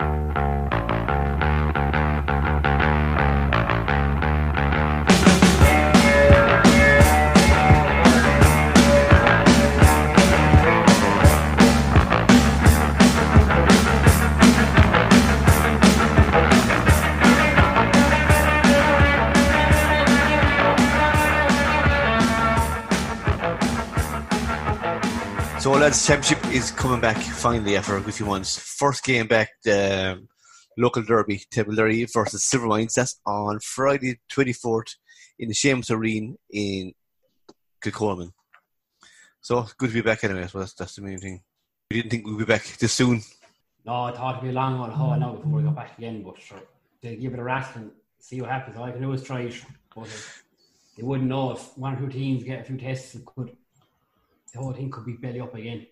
So, 0.00 0.49
lads, 25.80 26.06
championship 26.06 26.44
is 26.52 26.70
coming 26.70 27.00
back 27.00 27.16
finally 27.16 27.74
after 27.74 27.96
a 27.96 28.02
good 28.02 28.12
few 28.12 28.26
months. 28.26 28.58
First 28.58 29.02
game 29.02 29.26
back, 29.26 29.48
the 29.64 30.12
um, 30.12 30.28
local 30.76 31.02
derby, 31.02 31.42
Derry 31.50 32.04
versus 32.04 32.44
Silvermines. 32.44 32.92
That's 32.92 33.18
on 33.24 33.60
Friday, 33.60 34.20
twenty 34.28 34.52
fourth, 34.52 34.94
in 35.38 35.48
the 35.48 35.54
Seamus 35.54 35.90
Arena 35.90 36.34
in 36.50 36.92
Kilcolman. 37.82 38.32
So 39.40 39.66
good 39.78 39.88
to 39.88 39.94
be 39.94 40.02
back 40.02 40.22
anyway. 40.22 40.48
So 40.48 40.58
that's 40.58 40.74
that's 40.74 40.96
the 40.96 41.02
main 41.02 41.18
thing. 41.18 41.40
We 41.90 42.02
didn't 42.02 42.10
think 42.10 42.26
we'd 42.26 42.36
be 42.36 42.44
back 42.44 42.64
this 42.78 42.92
soon. 42.92 43.22
No, 43.86 44.02
I 44.02 44.12
thought 44.12 44.36
it'd 44.36 44.44
be 44.44 44.50
a 44.50 44.52
long 44.52 44.78
one. 44.78 44.90
Now 45.18 45.32
before 45.32 45.52
we 45.52 45.62
got 45.62 45.76
back 45.76 45.96
again, 45.96 46.22
but 46.22 46.38
sure, 46.42 46.60
they 47.00 47.16
give 47.16 47.32
it 47.32 47.38
a 47.38 47.42
rest 47.42 47.76
and 47.76 47.90
see 48.18 48.42
what 48.42 48.50
happens. 48.50 48.76
All 48.76 48.84
I 48.84 48.90
can 48.90 49.00
do 49.00 49.12
is 49.14 49.22
try 49.22 49.40
it. 49.40 49.54
But 49.96 50.10
they 50.98 51.04
wouldn't 51.04 51.28
know 51.28 51.52
if 51.52 51.78
one 51.78 51.94
or 51.94 52.00
two 52.00 52.10
teams 52.10 52.44
get 52.44 52.60
a 52.60 52.64
few 52.64 52.76
tests. 52.76 53.14
It 53.14 53.24
could 53.24 53.56
the 54.52 54.58
whole 54.58 54.72
thing 54.72 54.90
could 54.90 55.06
be 55.06 55.14
belly 55.14 55.40
up 55.40 55.54
again. 55.54 55.86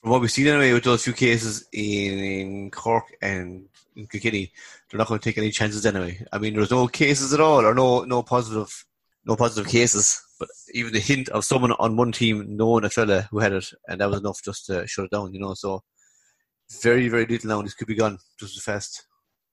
From 0.00 0.10
what 0.10 0.20
we've 0.20 0.30
seen 0.30 0.46
anyway 0.46 0.72
with 0.72 0.84
those 0.84 1.04
few 1.04 1.12
cases 1.12 1.66
in, 1.72 2.18
in 2.18 2.70
Cork 2.70 3.14
and 3.22 3.66
in 3.96 4.06
Kilkenny, 4.06 4.52
they're 4.90 4.98
not 4.98 5.08
going 5.08 5.18
to 5.18 5.24
take 5.24 5.38
any 5.38 5.50
chances 5.50 5.86
anyway. 5.86 6.22
I 6.30 6.38
mean, 6.38 6.54
there's 6.54 6.70
no 6.70 6.86
cases 6.86 7.32
at 7.32 7.40
all, 7.40 7.64
or 7.64 7.74
no 7.74 8.04
no 8.04 8.22
positive 8.22 8.84
no 9.24 9.36
positive 9.36 9.70
cases. 9.70 10.20
But 10.38 10.48
even 10.74 10.92
the 10.92 11.00
hint 11.00 11.28
of 11.30 11.44
someone 11.44 11.72
on 11.72 11.96
one 11.96 12.12
team 12.12 12.56
knowing 12.56 12.84
a 12.84 12.90
fella 12.90 13.22
who 13.30 13.38
had 13.38 13.52
it, 13.52 13.66
and 13.88 14.00
that 14.00 14.10
was 14.10 14.20
enough 14.20 14.42
just 14.44 14.66
to 14.66 14.86
shut 14.86 15.06
it 15.06 15.10
down. 15.10 15.32
You 15.32 15.40
know, 15.40 15.54
so 15.54 15.82
very 16.82 17.08
very 17.08 17.24
little 17.24 17.48
now. 17.48 17.62
This 17.62 17.74
could 17.74 17.88
be 17.88 17.94
gone 17.94 18.18
just 18.38 18.56
as 18.56 18.62
fast. 18.62 19.06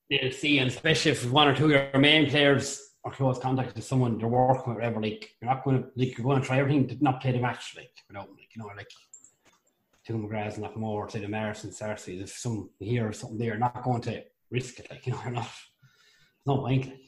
Yeah, 0.09 0.29
see, 0.31 0.59
and 0.59 0.69
especially 0.69 1.11
if 1.11 1.31
one 1.31 1.47
or 1.47 1.55
two 1.55 1.65
of 1.65 1.71
your 1.71 1.97
main 1.97 2.29
players 2.29 2.90
or 3.03 3.11
close 3.11 3.39
contact 3.39 3.75
with 3.75 3.83
someone 3.83 4.17
they're 4.17 4.27
working 4.27 4.73
with, 4.73 4.77
whatever, 4.77 5.01
like 5.01 5.31
you're 5.41 5.49
not 5.49 5.63
going 5.63 5.81
to 5.81 5.89
like 5.95 6.17
you're 6.17 6.25
going 6.25 6.39
to 6.39 6.45
try 6.45 6.59
everything 6.59 6.87
to 6.87 7.03
not 7.03 7.21
play 7.21 7.31
the 7.31 7.39
match, 7.39 7.73
like 7.75 7.91
without 8.07 8.29
like 8.29 8.49
you 8.55 8.61
know 8.61 8.69
like 8.75 8.91
two 10.05 10.13
McGraths 10.13 10.57
and 10.57 10.75
more, 10.75 11.09
say 11.09 11.19
the 11.19 11.27
Maris 11.27 11.63
and 11.63 11.73
Cersei. 11.73 12.21
If 12.21 12.29
some 12.29 12.69
here 12.79 13.07
or 13.07 13.13
something, 13.13 13.37
they're 13.37 13.57
not 13.57 13.83
going 13.83 14.01
to 14.03 14.23
risk 14.49 14.79
it, 14.79 14.87
like 14.89 15.05
you 15.07 15.13
know, 15.13 15.21
you're 15.23 15.33
not. 15.33 15.49
No 16.45 16.57
point. 16.57 16.85
Like. 16.85 16.99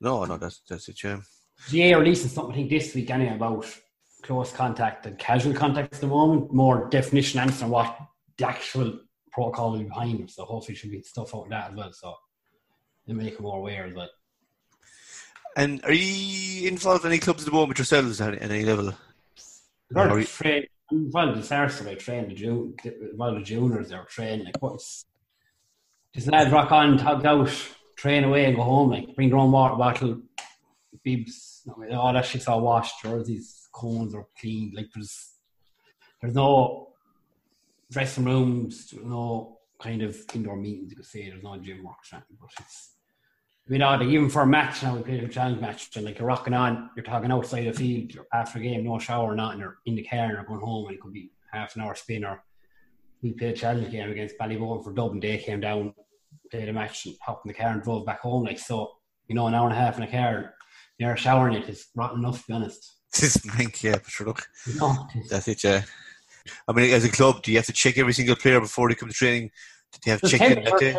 No, 0.00 0.24
no, 0.24 0.36
that's 0.36 0.62
that's 0.68 0.88
it, 0.88 1.02
yeah. 1.02 1.20
GA 1.68 1.94
releasing 1.94 2.28
something 2.28 2.52
I 2.52 2.56
think 2.56 2.70
this 2.70 2.94
week 2.94 3.10
anyway 3.10 3.34
about 3.34 3.66
close 4.22 4.52
contact 4.52 5.06
and 5.06 5.18
casual 5.18 5.54
contact 5.54 5.94
at 5.94 6.00
the 6.00 6.06
moment, 6.06 6.52
more 6.52 6.88
definition 6.88 7.40
answer 7.40 7.64
on 7.64 7.70
what 7.70 7.98
the 8.36 8.48
actual 8.48 9.00
protocol 9.32 9.76
be 9.76 9.84
behind 9.84 10.20
them. 10.20 10.28
So 10.28 10.44
hopefully 10.44 10.76
should 10.76 10.90
be 10.90 11.02
stuff 11.02 11.34
out 11.34 11.44
of 11.44 11.50
that 11.50 11.70
as 11.70 11.76
well. 11.76 11.92
So 11.92 12.14
they 13.06 13.14
make 13.14 13.36
them 13.36 13.44
more 13.44 13.58
aware 13.58 13.86
as 13.86 13.94
well. 13.94 14.08
And 15.58 15.84
are 15.84 15.92
you 15.92 16.68
involved 16.68 17.04
in 17.04 17.10
any 17.10 17.18
clubs 17.18 17.42
at 17.42 17.46
the 17.46 17.52
moment 17.52 17.78
yourselves 17.78 18.20
at 18.20 18.40
any 18.40 18.64
level? 18.64 18.94
Well, 19.90 20.22
train, 20.22 20.66
well, 20.92 21.34
the 21.34 21.42
Saracens 21.42 21.84
they 21.84 21.96
train 21.96 22.28
the 22.28 22.34
jun- 22.34 22.76
well 23.16 23.34
the 23.34 23.40
juniors 23.40 23.88
they're 23.88 24.04
training 24.04 24.44
like 24.44 24.62
what's 24.62 25.04
just 26.14 26.28
lads 26.28 26.52
rock 26.52 26.70
on, 26.70 26.96
tug 26.96 27.26
out, 27.26 27.50
train 27.96 28.22
away 28.22 28.44
and 28.44 28.54
go 28.54 28.62
home, 28.62 28.90
like 28.90 29.16
bring 29.16 29.30
your 29.30 29.38
own 29.38 29.50
water 29.50 29.74
bottle, 29.74 30.22
bibs, 31.02 31.68
all 31.90 32.12
that 32.12 32.24
shit's 32.24 32.46
all 32.46 32.60
washed, 32.60 33.02
jerseys, 33.02 33.68
cones 33.72 34.14
are 34.14 34.26
cleaned. 34.38 34.74
like 34.76 34.86
there's 34.94 35.32
there's 36.20 36.34
no 36.34 36.90
dressing 37.90 38.26
rooms, 38.26 38.94
no 39.02 39.58
kind 39.80 40.02
of 40.02 40.16
indoor 40.32 40.56
meetings 40.56 40.90
you 40.90 40.96
could 40.96 41.04
say, 41.04 41.28
there's 41.28 41.42
no 41.42 41.56
gym 41.56 41.82
work, 41.82 41.96
but 42.12 42.22
it's 42.60 42.92
you 43.68 43.78
know, 43.78 44.02
even 44.02 44.30
for 44.30 44.42
a 44.42 44.46
match 44.46 44.82
now, 44.82 44.96
we 44.96 45.02
played 45.02 45.22
a 45.22 45.28
challenge 45.28 45.60
match, 45.60 45.94
and 45.96 46.04
like 46.04 46.18
you're 46.18 46.28
rocking 46.28 46.54
on, 46.54 46.90
you're 46.96 47.04
talking 47.04 47.30
outside 47.30 47.66
the 47.66 47.72
field 47.72 48.12
after 48.32 48.58
a 48.58 48.62
game, 48.62 48.84
no 48.84 48.98
shower, 48.98 49.32
or 49.32 49.36
nothing, 49.36 49.60
you're 49.60 49.78
in 49.84 49.94
the 49.94 50.02
car 50.02 50.20
and 50.20 50.32
you're 50.32 50.44
going 50.44 50.60
home, 50.60 50.86
and 50.86 50.94
it 50.94 51.00
could 51.00 51.12
be 51.12 51.30
half 51.52 51.76
an 51.76 51.82
hour 51.82 51.94
spin. 51.94 52.24
Or 52.24 52.42
we 53.22 53.32
played 53.32 53.54
a 53.54 53.56
challenge 53.56 53.90
game 53.90 54.10
against 54.10 54.38
Ballyboden 54.38 54.84
for 54.84 54.92
Dublin. 54.92 55.20
They 55.20 55.38
came 55.38 55.60
down, 55.60 55.94
played 56.50 56.68
a 56.68 56.72
match, 56.72 57.06
and 57.06 57.14
hopped 57.20 57.44
in 57.44 57.48
the 57.48 57.54
car 57.54 57.72
and 57.72 57.82
drove 57.82 58.06
back 58.06 58.20
home. 58.20 58.44
Like 58.44 58.58
so, 58.58 58.92
you 59.26 59.34
know, 59.34 59.46
an 59.46 59.54
hour 59.54 59.68
and 59.68 59.76
a 59.76 59.80
half 59.80 59.98
in 59.98 60.04
a 60.04 60.10
car, 60.10 60.54
you're 60.98 61.16
showering 61.16 61.54
it 61.54 61.68
is 61.68 61.88
rotten 61.94 62.20
enough, 62.20 62.40
to 62.40 62.46
be 62.46 62.52
honest. 62.54 62.96
This 63.12 63.36
is 63.36 63.82
yeah, 63.82 63.98
for 63.98 64.10
sure. 64.10 64.26
Look, 64.28 64.48
no, 64.76 65.06
that's 65.28 65.48
it. 65.48 65.62
Yeah. 65.64 65.82
I 66.66 66.72
mean, 66.72 66.90
as 66.92 67.04
a 67.04 67.10
club, 67.10 67.42
do 67.42 67.50
you 67.50 67.58
have 67.58 67.66
to 67.66 67.72
check 67.72 67.98
every 67.98 68.14
single 68.14 68.36
player 68.36 68.60
before 68.60 68.88
they 68.88 68.94
come 68.94 69.08
to 69.08 69.14
training? 69.14 69.50
Do 69.92 69.98
they 70.04 70.10
have 70.12 70.20
to 70.22 70.28
check 70.28 70.40
in 70.40 70.64
that 70.64 70.78
day? 70.78 70.96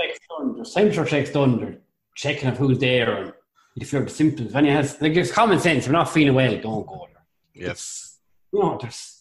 There's 0.55 0.73
temperature 0.73 1.05
checks 1.05 1.31
done 1.31 1.79
checking 2.19 2.49
of 2.49 2.57
who's 2.57 2.77
there 2.79 3.09
and 3.17 3.33
if 3.77 3.93
you're 3.93 4.03
the 4.03 4.09
symptoms. 4.09 4.53
When 4.53 4.65
you 4.65 4.73
has 4.73 5.01
like 5.01 5.15
it's 5.15 5.31
common 5.31 5.59
sense. 5.59 5.85
If 5.85 5.85
you're 5.85 5.93
not 5.93 6.09
feeling 6.09 6.35
well, 6.35 6.51
don't 6.51 6.85
go 6.85 7.07
there. 7.07 7.67
Yes. 7.67 8.19
You 8.51 8.59
know, 8.59 8.77
there's 8.79 9.19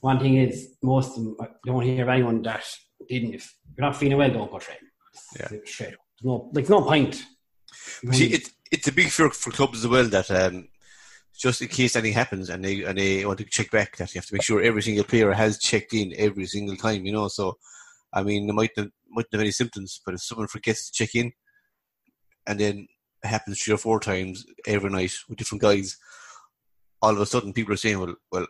one 0.00 0.20
thing 0.20 0.36
is 0.36 0.74
most 0.82 1.16
of 1.16 1.24
them 1.24 1.36
I 1.40 1.46
don't 1.64 1.82
hear 1.82 2.02
of 2.02 2.10
anyone 2.10 2.42
that 2.42 2.64
didn't. 3.08 3.34
If 3.34 3.56
you're 3.76 3.86
not 3.86 3.96
feeling 3.96 4.18
well, 4.18 4.30
don't 4.30 4.50
go 4.50 4.58
training. 4.58 4.82
Yeah. 5.38 5.48
Straight 5.64 5.94
up. 5.94 6.00
There's 6.20 6.24
no 6.24 6.50
like 6.52 6.68
no 6.68 6.82
point. 6.82 7.24
See, 8.12 8.34
it, 8.34 8.50
it's 8.70 8.88
a 8.88 8.92
big 8.92 9.08
fear 9.08 9.30
for 9.30 9.50
clubs 9.50 9.84
as 9.84 9.88
well 9.88 10.04
that 10.04 10.30
um, 10.30 10.68
just 11.36 11.62
in 11.62 11.68
case 11.68 11.96
anything 11.96 12.12
happens 12.12 12.50
and 12.50 12.62
they 12.62 12.82
and 12.82 12.98
they 12.98 13.24
want 13.24 13.38
to 13.38 13.44
check 13.46 13.70
back, 13.70 13.96
that 13.96 14.14
you 14.14 14.18
have 14.18 14.26
to 14.26 14.34
make 14.34 14.42
sure 14.42 14.60
every 14.60 14.82
single 14.82 15.04
player 15.04 15.32
has 15.32 15.58
checked 15.58 15.94
in 15.94 16.12
every 16.18 16.44
single 16.44 16.76
time. 16.76 17.06
You 17.06 17.12
know, 17.12 17.28
so 17.28 17.56
I 18.12 18.22
mean, 18.22 18.46
they 18.46 18.52
might 18.52 18.70
not, 18.76 18.88
might 19.08 19.26
not 19.32 19.38
have 19.38 19.40
any 19.40 19.50
symptoms, 19.52 20.00
but 20.04 20.14
if 20.14 20.20
someone 20.20 20.48
forgets 20.48 20.90
to 20.90 20.92
check 20.92 21.14
in, 21.14 21.32
and 22.46 22.58
then 22.58 22.86
it 23.22 23.26
happens 23.26 23.60
three 23.60 23.74
or 23.74 23.78
four 23.78 24.00
times 24.00 24.44
every 24.66 24.90
night 24.90 25.12
with 25.28 25.38
different 25.38 25.62
guys, 25.62 25.96
all 27.00 27.12
of 27.12 27.20
a 27.20 27.26
sudden 27.26 27.52
people 27.52 27.74
are 27.74 27.78
saying, 27.78 27.98
well, 27.98 28.14
well, 28.32 28.46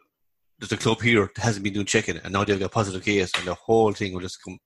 there's 0.59 0.73
a 0.73 0.77
club 0.77 1.01
here 1.01 1.31
that 1.35 1.43
hasn't 1.43 1.65
been 1.65 1.73
doing 1.73 1.87
checking, 1.87 2.17
and 2.19 2.33
now 2.33 2.45
they've 2.45 2.59
got 2.59 2.67
a 2.67 2.69
positive 2.71 3.05
case, 3.05 3.33
and 3.37 3.47
the 3.47 3.55
whole 3.55 3.93
thing 3.93 4.13
will 4.13 4.21
just 4.21 4.43
come 4.43 4.59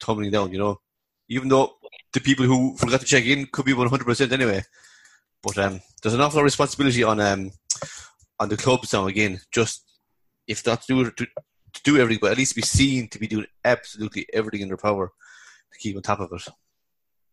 tumbling 0.00 0.30
down. 0.30 0.52
You 0.52 0.58
know, 0.58 0.80
even 1.28 1.48
though 1.48 1.74
the 2.12 2.20
people 2.20 2.46
who 2.46 2.76
forgot 2.76 3.00
to 3.00 3.06
check 3.06 3.24
in 3.24 3.46
could 3.52 3.66
be 3.66 3.72
100% 3.72 4.32
anyway. 4.32 4.62
But 5.42 5.58
um, 5.58 5.80
there's 6.02 6.14
an 6.14 6.20
awful 6.20 6.38
lot 6.38 6.42
of 6.42 6.44
responsibility 6.44 7.02
on 7.02 7.20
um, 7.20 7.50
on 8.40 8.48
the 8.48 8.56
clubs 8.56 8.92
now 8.92 9.06
again. 9.06 9.40
Just 9.52 9.84
if 10.48 10.66
not 10.66 10.82
to 10.82 11.04
do 11.04 11.10
to, 11.10 11.26
to 11.26 11.82
do 11.84 11.98
everything, 11.98 12.20
but 12.20 12.32
at 12.32 12.38
least 12.38 12.56
be 12.56 12.62
seen 12.62 13.08
to 13.08 13.18
be 13.18 13.26
doing 13.26 13.46
absolutely 13.64 14.26
everything 14.32 14.62
in 14.62 14.68
their 14.68 14.76
power 14.76 15.12
to 15.72 15.78
keep 15.78 15.96
on 15.96 16.02
top 16.02 16.20
of 16.20 16.32
it. 16.32 16.42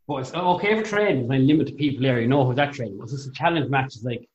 But 0.08 0.18
it's 0.18 0.32
oh, 0.34 0.56
okay 0.56 0.76
for 0.76 0.84
training 0.84 1.28
when 1.28 1.48
limited 1.48 1.78
people 1.78 2.04
there. 2.04 2.20
You 2.20 2.28
know 2.28 2.46
who 2.46 2.54
that 2.56 2.74
training 2.74 2.98
was. 2.98 3.14
It's 3.14 3.28
a 3.28 3.32
challenge 3.32 3.70
match. 3.70 3.96
It's 3.96 4.04
like 4.04 4.28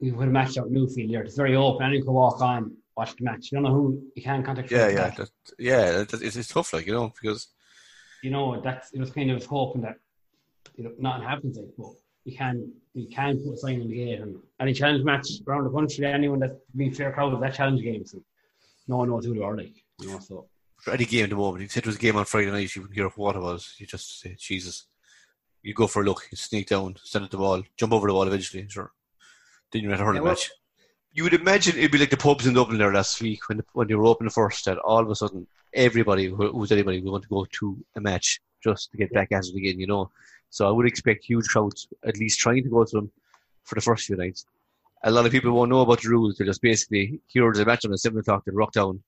we 0.00 0.10
put 0.10 0.28
a 0.28 0.30
match 0.30 0.56
out 0.56 0.70
Newfield 0.70 1.08
here. 1.08 1.22
It's 1.22 1.36
very 1.36 1.56
open. 1.56 1.86
Anyone 1.86 2.06
can 2.06 2.14
walk 2.14 2.40
on, 2.40 2.74
watch 2.96 3.16
the 3.16 3.24
match. 3.24 3.50
You 3.50 3.56
don't 3.56 3.64
know 3.64 3.74
who 3.74 4.02
you 4.14 4.22
can 4.22 4.42
contact. 4.42 4.70
Yeah, 4.70 4.88
yeah, 4.88 5.10
that, 5.10 5.30
yeah. 5.58 6.04
It's, 6.10 6.36
it's 6.36 6.48
tough, 6.48 6.72
like 6.72 6.86
you 6.86 6.94
know, 6.94 7.12
because 7.20 7.48
you 8.22 8.30
know 8.30 8.60
that's 8.60 8.92
it 8.92 9.00
was 9.00 9.10
kind 9.10 9.30
of 9.30 9.44
hoping 9.44 9.82
that 9.82 9.96
you 10.76 10.84
know 10.84 10.92
nothing 10.98 11.28
happens 11.28 11.58
like, 11.58 11.68
but 11.76 11.90
you 12.24 12.36
can 12.36 12.72
you 12.94 13.08
can 13.08 13.38
put 13.42 13.54
a 13.54 13.56
sign 13.58 13.80
in 13.82 13.88
the 13.88 13.94
gate 13.94 14.20
and 14.20 14.36
any 14.58 14.72
challenge 14.72 15.04
match 15.04 15.28
around 15.46 15.64
the 15.64 15.70
country. 15.70 16.06
Anyone 16.06 16.40
that's 16.40 16.54
been 16.74 16.94
fair 16.94 17.12
crowd 17.12 17.34
of 17.34 17.40
that 17.40 17.54
challenge 17.54 17.82
game, 17.82 18.06
so 18.06 18.22
no 18.88 18.96
one 18.98 19.10
knows 19.10 19.26
who 19.26 19.34
they 19.34 19.42
are 19.42 19.56
like. 19.56 19.74
You 20.00 20.12
know, 20.12 20.18
so 20.18 20.46
for 20.78 20.92
any 20.92 21.04
game 21.04 21.24
at 21.24 21.30
the 21.30 21.36
moment, 21.36 21.64
if 21.64 21.76
it 21.76 21.86
was 21.86 21.96
a 21.96 21.98
game 21.98 22.16
on 22.16 22.24
Friday 22.24 22.50
night, 22.50 22.74
you 22.74 22.82
wouldn't 22.82 22.96
hear 22.96 23.08
what 23.08 23.36
it 23.36 23.40
was. 23.40 23.74
You 23.78 23.86
just 23.86 24.20
say, 24.20 24.34
Jesus, 24.38 24.86
you 25.62 25.74
go 25.74 25.86
for 25.86 26.02
a 26.02 26.04
look, 26.04 26.26
you 26.30 26.36
sneak 26.36 26.68
down, 26.68 26.96
send 27.02 27.24
it 27.24 27.30
the 27.30 27.36
ball, 27.36 27.62
jump 27.76 27.92
over 27.92 28.06
the 28.06 28.14
wall 28.14 28.26
eventually. 28.26 28.66
Sure, 28.68 28.92
then 29.70 29.82
you're 29.82 29.92
at 29.92 30.00
a 30.00 30.04
hurling 30.04 30.22
yeah, 30.22 30.30
match. 30.30 30.50
You 31.12 31.24
would 31.24 31.34
imagine 31.34 31.76
it'd 31.76 31.90
be 31.90 31.98
like 31.98 32.10
the 32.10 32.16
pubs 32.16 32.46
in 32.46 32.54
Dublin 32.54 32.78
there 32.78 32.92
last 32.92 33.20
week 33.20 33.48
when 33.48 33.62
when 33.72 33.88
they 33.88 33.94
were 33.94 34.06
open 34.06 34.26
the 34.26 34.32
first. 34.32 34.64
That 34.64 34.78
all 34.78 35.00
of 35.00 35.10
a 35.10 35.14
sudden 35.14 35.46
everybody 35.74 36.26
who 36.26 36.50
was 36.52 36.72
anybody 36.72 37.00
would 37.00 37.10
want 37.10 37.22
to 37.24 37.28
go 37.28 37.46
to 37.50 37.78
a 37.96 38.00
match 38.00 38.40
just 38.62 38.90
to 38.90 38.96
get 38.96 39.12
back 39.12 39.32
at 39.32 39.44
it 39.44 39.56
again. 39.56 39.78
You 39.80 39.86
know, 39.86 40.10
so 40.50 40.68
I 40.68 40.70
would 40.70 40.86
expect 40.86 41.24
huge 41.24 41.46
crowds 41.48 41.88
at 42.04 42.18
least 42.18 42.38
trying 42.38 42.62
to 42.64 42.70
go 42.70 42.84
to 42.84 42.96
them 42.96 43.10
for 43.64 43.74
the 43.74 43.80
first 43.80 44.06
few 44.06 44.16
nights. 44.16 44.46
A 45.04 45.10
lot 45.10 45.24
of 45.24 45.32
people 45.32 45.52
won't 45.52 45.70
know 45.70 45.80
about 45.80 46.02
the 46.02 46.10
rules. 46.10 46.36
They're 46.36 46.46
just 46.46 46.60
basically 46.60 47.20
here 47.26 47.50
the 47.52 47.64
match 47.64 47.84
on 47.84 47.92
at 47.92 48.00
seven 48.00 48.18
o'clock. 48.20 48.44
They 48.44 48.52
rock 48.52 48.72
down, 48.72 49.02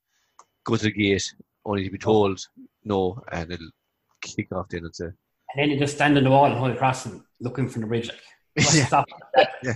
go 0.64 0.76
to 0.76 0.82
the 0.82 0.92
gate, 0.92 1.34
only 1.64 1.84
to 1.84 1.90
be 1.90 1.98
oh. 1.98 2.04
told 2.04 2.46
no, 2.84 3.22
and 3.30 3.52
it'll 3.52 3.70
kick 4.20 4.52
off 4.52 4.68
then. 4.68 4.86
It's 4.86 5.00
a 5.00 5.12
and 5.54 5.62
then 5.62 5.70
you 5.70 5.78
just 5.78 5.94
stand 5.94 6.16
on 6.16 6.24
the 6.24 6.30
wall 6.30 6.46
and 6.46 6.54
hold 6.54 6.72
across 6.72 7.06
and 7.06 7.22
looking 7.40 7.68
from 7.68 7.82
the 7.82 7.88
bridge, 7.88 8.08
like, 8.08 8.18
yeah. 8.74 9.04
Yeah. 9.62 9.74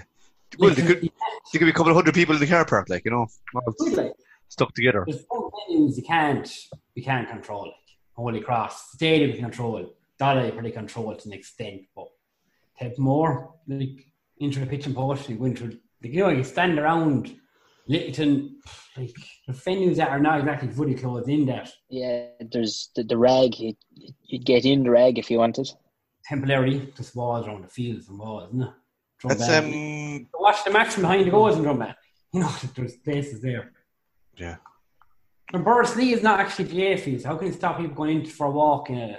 Well, 0.58 0.74
there 0.74 0.86
could, 0.86 1.00
there 1.00 1.58
could 1.58 1.60
be 1.60 1.70
a 1.70 1.72
couple 1.72 1.90
of 1.90 1.96
hundred 1.96 2.14
people 2.14 2.34
in 2.34 2.40
the 2.40 2.46
car 2.46 2.64
park, 2.64 2.88
like, 2.88 3.04
you 3.04 3.10
know, 3.10 3.26
like, 3.92 4.12
stuck 4.48 4.74
together. 4.74 5.04
There's 5.06 5.24
some 5.30 5.50
venues 5.68 5.96
you 5.96 6.02
can't, 6.02 6.50
you 6.94 7.02
can't 7.02 7.28
control, 7.28 7.64
like, 7.64 7.74
Holy 8.14 8.40
Cross, 8.40 8.92
Stadium 8.92 9.30
you 9.30 9.38
control, 9.38 9.94
Dolly 10.18 10.50
pretty 10.50 10.70
control 10.70 11.14
to 11.14 11.28
an 11.28 11.34
extent, 11.34 11.82
but 11.94 12.08
have 12.74 12.96
more, 12.98 13.54
like, 13.66 14.06
into 14.38 14.60
the 14.60 14.66
pitch 14.66 14.86
and 14.86 14.94
post, 14.94 15.28
you 15.28 15.36
go 15.36 15.44
into, 15.46 15.78
you 16.02 16.20
know, 16.20 16.28
you 16.30 16.44
stand 16.44 16.78
around 16.78 17.34
Littleton, 17.88 18.56
like 18.96 19.14
the 19.46 19.52
venues 19.52 19.96
that 19.96 20.08
are 20.08 20.18
not 20.18 20.40
exactly 20.40 20.68
footy 20.68 20.94
clothes 20.94 21.28
in 21.28 21.46
that. 21.46 21.70
Yeah, 21.88 22.26
there's 22.52 22.90
the, 22.96 23.04
the 23.04 23.16
rag. 23.16 23.58
You'd, 23.58 23.76
you'd 24.24 24.44
get 24.44 24.64
in 24.64 24.82
the 24.82 24.90
rag 24.90 25.18
if 25.18 25.30
you 25.30 25.38
wanted. 25.38 25.68
Temporarily, 26.24 26.92
just 26.96 27.14
walls 27.14 27.46
around 27.46 27.62
the 27.62 27.68
fields 27.68 28.08
and 28.08 28.18
walls, 28.18 28.48
isn't 28.48 28.62
it? 28.62 28.70
Drum 29.20 29.38
That's, 29.38 29.48
um... 29.48 30.28
Watch 30.34 30.64
the 30.64 30.72
match 30.72 30.88
from 30.88 31.02
behind 31.02 31.26
the 31.26 31.30
goals 31.30 31.56
in 31.56 31.62
Drombane. 31.62 31.94
You 32.32 32.40
know, 32.40 32.50
there's 32.74 32.96
places 32.96 33.40
there. 33.40 33.72
Yeah. 34.36 34.56
And 35.52 35.64
Borris-Ileigh 35.64 36.12
is 36.12 36.22
not 36.24 36.40
actually 36.40 36.64
GAA 36.64 37.00
fields. 37.00 37.24
How 37.24 37.36
can 37.36 37.46
you 37.46 37.52
stop 37.52 37.78
people 37.78 37.94
going 37.94 38.20
in 38.20 38.26
for 38.26 38.48
a 38.48 38.50
walk 38.50 38.90
in 38.90 38.98
a 38.98 39.18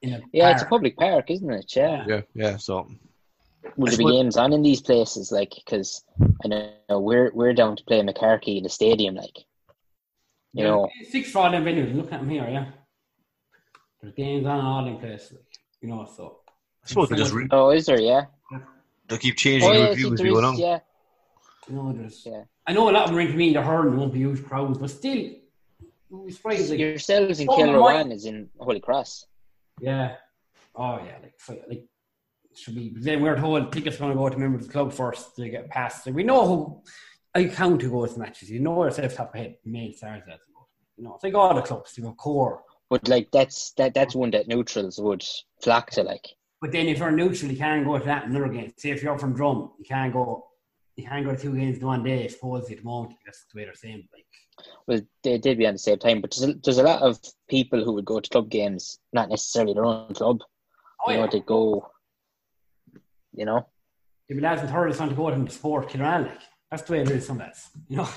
in 0.00 0.14
a 0.14 0.20
Yeah, 0.32 0.44
park? 0.44 0.54
it's 0.54 0.62
a 0.62 0.66
public 0.66 0.96
park, 0.96 1.30
isn't 1.30 1.50
it? 1.50 1.72
Yeah. 1.74 2.04
Yeah, 2.06 2.20
yeah. 2.34 2.56
So 2.56 2.88
Will 3.76 3.88
there 3.88 3.98
be 3.98 4.04
games 4.04 4.36
on 4.36 4.52
in 4.52 4.62
these 4.62 4.80
places? 4.80 5.32
Like, 5.32 5.54
because 5.54 6.04
I 6.44 6.48
know 6.48 7.00
we're 7.00 7.30
we're 7.32 7.52
down 7.52 7.76
to 7.76 7.84
play 7.84 8.00
Moycarkey 8.00 8.58
in 8.58 8.62
the 8.62 8.68
stadium. 8.68 9.14
Like, 9.14 9.38
you 10.52 10.64
yeah, 10.64 10.70
know, 10.70 10.88
six 11.10 11.30
for 11.30 11.40
all 11.40 11.50
them 11.50 11.64
venues. 11.64 11.94
Look 11.94 12.12
at 12.12 12.20
them 12.20 12.30
here, 12.30 12.48
yeah. 12.48 12.66
There's 14.00 14.14
games 14.14 14.46
on 14.46 14.64
all 14.64 14.86
in 14.86 14.98
places. 14.98 15.38
You 15.80 15.88
know, 15.88 16.08
so. 16.16 16.38
I 16.84 16.88
suppose 16.88 17.08
they 17.08 17.16
just. 17.16 17.32
Re- 17.32 17.48
oh, 17.50 17.70
is 17.70 17.86
there? 17.86 18.00
Yeah. 18.00 18.26
They 19.08 19.18
keep 19.18 19.36
changing 19.36 19.68
oh, 19.68 19.72
yeah, 19.72 19.80
the 19.80 19.88
reviews 19.90 20.20
going 20.20 20.44
on. 20.44 20.56
Yeah. 20.56 20.80
No, 21.68 21.92
there's. 21.92 22.24
Yeah. 22.24 22.44
I 22.66 22.72
know 22.72 22.88
a 22.88 22.92
lot 22.92 23.04
of 23.04 23.08
them 23.08 23.16
ring 23.16 23.30
for 23.30 23.36
me. 23.36 23.52
They're 23.52 23.62
hurling, 23.62 23.96
won't 23.96 24.12
be 24.12 24.20
huge 24.20 24.44
crowds, 24.44 24.78
but 24.78 24.90
still, 24.90 25.30
it's 26.26 26.44
like 26.44 26.78
yourselves 26.78 27.40
in 27.40 27.46
Kilruane 27.46 28.12
is 28.12 28.24
in 28.24 28.48
Holy 28.58 28.80
Cross. 28.80 29.26
Yeah. 29.80 30.16
Oh 30.74 30.98
yeah, 30.98 31.16
like 31.22 31.64
like 31.68 31.84
should 32.58 32.74
be. 32.74 32.92
Then 32.96 33.22
we're 33.22 33.36
told 33.36 33.72
tickets 33.72 33.96
are 33.96 34.00
going 34.00 34.12
to 34.12 34.16
go 34.16 34.28
to 34.28 34.38
members 34.38 34.62
of 34.62 34.66
the 34.68 34.72
club 34.72 34.92
first 34.92 35.36
to 35.36 35.48
get 35.48 35.68
past. 35.68 36.04
So 36.04 36.12
we 36.12 36.22
know 36.22 36.46
who 36.46 36.82
I 37.34 37.44
count 37.44 37.82
who 37.82 37.90
goes 37.90 38.14
to 38.14 38.20
matches. 38.20 38.50
You 38.50 38.60
know 38.60 38.84
yourself 38.84 39.14
top 39.14 39.34
of 39.34 39.40
head 39.40 39.56
main 39.64 39.94
stars 39.94 40.22
that 40.26 40.38
you 40.96 41.04
know. 41.04 41.18
Like 41.22 41.34
all 41.34 41.54
the 41.54 41.62
clubs, 41.62 41.96
you 41.96 42.04
know, 42.04 42.12
core. 42.12 42.62
But 42.88 43.08
like 43.08 43.30
that's 43.30 43.72
that 43.72 43.94
that's 43.94 44.14
one 44.14 44.30
that 44.30 44.48
neutrals 44.48 44.98
would 44.98 45.24
flock 45.62 45.90
to 45.92 46.02
like. 46.02 46.26
But 46.60 46.72
then 46.72 46.86
if 46.86 46.98
you're 46.98 47.12
neutral, 47.12 47.50
you 47.50 47.58
can't 47.58 47.84
go 47.84 47.98
to 47.98 48.04
that 48.06 48.26
another 48.26 48.48
game. 48.48 48.72
Say 48.78 48.90
if 48.90 49.02
you're 49.02 49.18
from 49.18 49.34
Drum, 49.34 49.72
you 49.78 49.84
can't 49.84 50.12
go. 50.12 50.46
You 50.96 51.06
can't 51.06 51.26
go 51.26 51.32
to 51.34 51.40
two 51.40 51.54
games 51.54 51.76
in 51.78 51.86
one 51.86 52.02
day. 52.02 52.24
It's 52.24 52.34
Suppose 52.34 52.70
at 52.70 52.78
the 52.78 52.82
moment 52.82 53.16
that's 53.24 53.44
the 53.52 53.58
way 53.58 53.64
they're 53.66 53.74
saying. 53.74 54.08
Like, 54.14 54.24
well, 54.86 55.00
they 55.22 55.36
did 55.36 55.58
be 55.58 55.66
at 55.66 55.72
the 55.72 55.78
same 55.78 55.98
time, 55.98 56.22
but 56.22 56.30
there's 56.30 56.48
a, 56.48 56.54
there's 56.54 56.78
a 56.78 56.82
lot 56.82 57.02
of 57.02 57.20
people 57.50 57.84
who 57.84 57.92
would 57.92 58.06
go 58.06 58.18
to 58.18 58.30
club 58.30 58.48
games, 58.48 58.98
not 59.12 59.28
necessarily 59.28 59.74
their 59.74 59.84
own 59.84 60.14
club. 60.14 60.40
Oh, 61.06 61.10
you 61.10 61.18
yeah. 61.18 61.24
know, 61.26 61.30
they 61.30 61.40
go 61.40 61.86
you 63.36 63.44
know. 63.44 63.66
If 64.28 64.40
lads 64.40 64.62
and 64.62 64.70
hurlers 64.70 64.98
want 64.98 65.10
to 65.10 65.16
go 65.16 65.28
out 65.28 65.34
and 65.34 65.50
sport 65.52 65.88
Kilruane, 65.88 66.26
like 66.26 66.40
that's 66.70 66.82
the 66.82 66.92
way 66.94 67.00
it 67.02 67.10
is. 67.10 67.26
Some 67.26 67.38
lads, 67.38 67.68
you 67.88 67.98
know. 67.98 68.08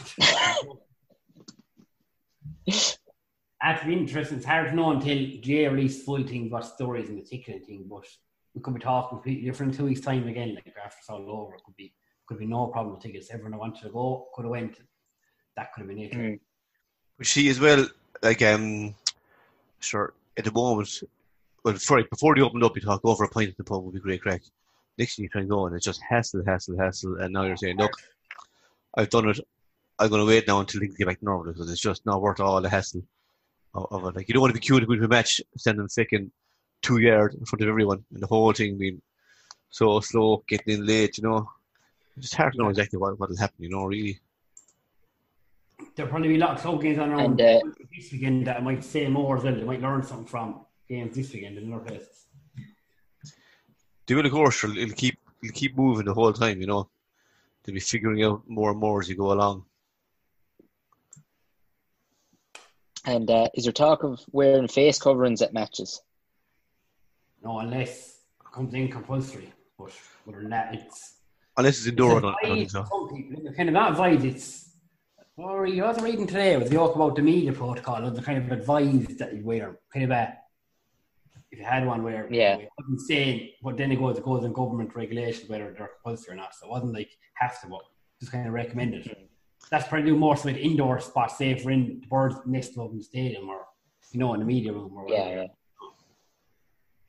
That's 3.61 3.85
interesting. 3.85 4.37
It's 4.37 4.45
hard 4.45 4.69
to 4.69 4.75
know 4.75 4.91
until 4.91 5.17
GAA 5.17 5.69
release 5.71 6.03
full 6.03 6.23
things, 6.25 6.51
what 6.51 6.65
stories 6.65 7.09
and 7.09 7.17
the 7.17 7.23
ticketing 7.23 7.61
thing. 7.65 7.85
But 7.89 8.05
we 8.55 8.61
could 8.61 8.73
be 8.73 8.79
talking 8.79 9.17
completely 9.17 9.45
different 9.45 9.75
two 9.75 9.85
weeks 9.85 9.99
time 9.99 10.27
again. 10.27 10.55
Like 10.55 10.73
after 10.83 10.97
it's 10.99 11.09
all 11.09 11.29
over, 11.29 11.55
it 11.55 11.63
could 11.63 11.75
be 11.75 11.93
could 12.25 12.39
be 12.39 12.45
no 12.45 12.67
problem 12.67 12.95
with 12.95 13.03
tickets. 13.03 13.29
Everyone 13.31 13.59
wanted 13.59 13.83
to 13.83 13.89
go 13.89 14.27
could 14.33 14.43
have 14.43 14.51
went. 14.51 14.77
That 15.57 15.73
could 15.73 15.81
have 15.81 15.89
been 15.89 15.99
it. 15.99 16.13
Mm. 16.13 16.39
She 17.21 17.49
as 17.49 17.59
well, 17.59 17.85
like 18.23 18.41
um, 18.41 18.95
sure 19.79 20.13
at 20.37 20.45
the 20.45 20.51
moment. 20.51 21.03
Well, 21.65 21.75
sorry, 21.77 22.07
before 22.09 22.35
they 22.35 22.41
opened 22.41 22.63
up, 22.63 22.75
you 22.77 22.81
talk 22.81 23.01
over 23.03 23.25
a 23.25 23.29
pint 23.29 23.49
at 23.49 23.57
the 23.57 23.65
pub 23.65 23.83
would 23.83 23.93
be 23.93 23.99
great 23.99 24.21
crack 24.21 24.41
next 24.99 25.15
thing 25.15 25.23
you 25.23 25.29
try 25.29 25.41
and 25.41 25.49
go 25.49 25.65
and 25.65 25.75
it's 25.75 25.85
just 25.85 26.01
hassle, 26.07 26.43
hassle, 26.45 26.77
hassle, 26.77 27.17
and 27.19 27.33
now 27.33 27.43
you're 27.43 27.57
saying, 27.57 27.77
look, 27.77 27.93
I've 28.95 29.09
done 29.09 29.29
it. 29.29 29.39
I'm 29.97 30.09
going 30.09 30.21
to 30.21 30.27
wait 30.27 30.47
now 30.47 30.59
until 30.59 30.81
things 30.81 30.95
get 30.95 31.07
back 31.07 31.19
to 31.19 31.25
normal 31.25 31.51
because 31.51 31.71
it's 31.71 31.81
just 31.81 32.05
not 32.05 32.21
worth 32.21 32.39
all 32.39 32.61
the 32.61 32.69
hassle 32.69 33.03
of, 33.73 33.87
of 33.91 34.05
it. 34.05 34.15
Like 34.15 34.27
you 34.27 34.33
don't 34.33 34.41
want 34.41 34.53
to 34.53 34.59
be 34.59 34.65
queuing 34.65 34.81
to 34.81 34.85
go 34.85 34.95
to 34.95 35.05
a 35.05 35.07
match, 35.07 35.41
standing 35.57 35.87
second, 35.87 36.31
two 36.81 36.99
yards 36.99 37.35
in 37.35 37.45
front 37.45 37.63
of 37.63 37.69
everyone, 37.69 38.03
and 38.13 38.21
the 38.21 38.27
whole 38.27 38.53
thing 38.53 38.77
being 38.77 39.01
so 39.69 39.99
slow, 39.99 40.43
getting 40.47 40.75
in 40.75 40.85
late. 40.85 41.17
You 41.17 41.23
know, 41.23 41.49
it's 42.15 42.27
just 42.27 42.35
hard 42.35 42.53
to 42.53 42.59
know 42.59 42.69
exactly 42.69 42.99
what 42.99 43.19
what 43.19 43.29
will 43.29 43.37
happen. 43.37 43.63
You 43.63 43.69
know, 43.69 43.85
really. 43.85 44.19
There'll 45.95 46.09
probably 46.09 46.29
be 46.29 46.35
a 46.35 46.39
lot 46.39 46.55
of 46.55 46.61
club 46.61 46.81
games 46.81 46.99
on 46.99 47.11
around 47.11 47.39
and, 47.39 47.41
uh, 47.41 47.71
this 47.95 48.11
weekend 48.11 48.47
that 48.47 48.63
might 48.63 48.83
say 48.83 49.07
more 49.07 49.37
as 49.37 49.43
well. 49.43 49.55
They 49.55 49.63
might 49.63 49.81
learn 49.81 50.03
something 50.03 50.27
from 50.27 50.65
games 50.87 51.15
this 51.15 51.33
weekend 51.33 51.57
in 51.57 51.73
other 51.73 51.83
places 51.83 52.25
they 54.09 54.15
will 54.15 54.25
of 54.25 54.31
course 54.31 54.63
it'll 54.63 54.95
keep 54.95 55.19
it'll 55.43 55.53
keep 55.53 55.77
moving 55.77 56.05
the 56.05 56.13
whole 56.13 56.33
time, 56.33 56.59
you 56.59 56.65
know. 56.65 56.89
They'll 57.63 57.75
be 57.75 57.79
figuring 57.79 58.23
out 58.23 58.41
more 58.47 58.71
and 58.71 58.79
more 58.79 58.99
as 59.01 59.07
you 59.07 59.15
go 59.15 59.31
along. 59.31 59.65
And 63.05 63.29
uh, 63.29 63.49
is 63.53 63.65
there 63.65 63.71
talk 63.71 64.03
of 64.03 64.19
wearing 64.31 64.67
face 64.67 64.97
coverings 64.97 65.43
at 65.43 65.53
matches? 65.53 66.01
No, 67.43 67.59
unless 67.59 68.21
it 68.39 68.51
comes 68.51 68.73
in 68.73 68.89
compulsory. 68.89 69.53
But 69.77 69.91
other 70.27 70.41
than 70.41 70.49
that, 70.49 70.73
it's 70.73 71.17
unless 71.55 71.77
it's 71.77 71.87
indoor. 71.87 72.17
It's 72.17 72.37
I 72.43 72.47
don't, 72.47 72.69
so. 72.69 72.85
Some 72.89 73.09
people 73.15 73.53
kind 73.53 73.69
of 73.69 73.73
not 73.73 73.91
advised. 73.91 74.25
It's 74.25 74.71
or 75.37 75.67
you 75.67 75.83
was 75.83 76.01
reading 76.01 76.25
today 76.25 76.57
with 76.57 76.69
the 76.69 76.75
talk 76.75 76.95
about 76.95 77.15
the 77.15 77.21
media 77.21 77.53
protocol 77.53 78.03
and 78.03 78.15
the 78.15 78.23
kind 78.23 78.39
of 78.39 78.51
advice 78.51 79.05
that 79.19 79.35
you 79.35 79.43
wear, 79.43 79.79
kind 79.93 80.05
of 80.05 80.11
a 80.11 80.35
if 81.51 81.59
you 81.59 81.65
had 81.65 81.85
one 81.85 82.03
where 82.03 82.27
yeah, 82.31 82.55
it 82.57 82.69
wasn't 82.77 83.01
saying, 83.01 83.49
but 83.63 83.77
then 83.77 83.91
it 83.91 83.97
goes 83.97 84.17
it 84.17 84.23
goes 84.23 84.43
in 84.43 84.53
government 84.53 84.95
regulations 84.95 85.49
whether 85.49 85.73
they're 85.77 85.91
compulsory 86.01 86.33
or 86.33 86.37
not. 86.37 86.53
So 86.55 86.67
it 86.67 86.71
wasn't 86.71 86.93
like 86.93 87.09
have 87.35 87.59
to, 87.61 87.67
but 87.67 87.81
just 88.19 88.31
kind 88.31 88.47
of 88.47 88.53
recommended. 88.53 89.05
Mm-hmm. 89.05 89.25
That's 89.71 89.87
probably 89.87 90.11
more 90.11 90.37
so 90.37 90.45
with 90.45 90.57
indoor 90.57 90.99
spots, 90.99 91.37
say 91.37 91.57
for 91.57 91.71
in 91.71 91.99
the 92.01 92.07
birds 92.07 92.35
next 92.45 92.69
to 92.69 92.89
the 92.93 93.03
stadium 93.03 93.49
or 93.49 93.65
you 94.11 94.19
know 94.19 94.33
in 94.33 94.39
the 94.39 94.45
media 94.45 94.71
room 94.73 94.93
or 94.95 95.05
whatever. 95.05 95.29
Yeah, 95.29 95.41
yeah. 95.41 95.47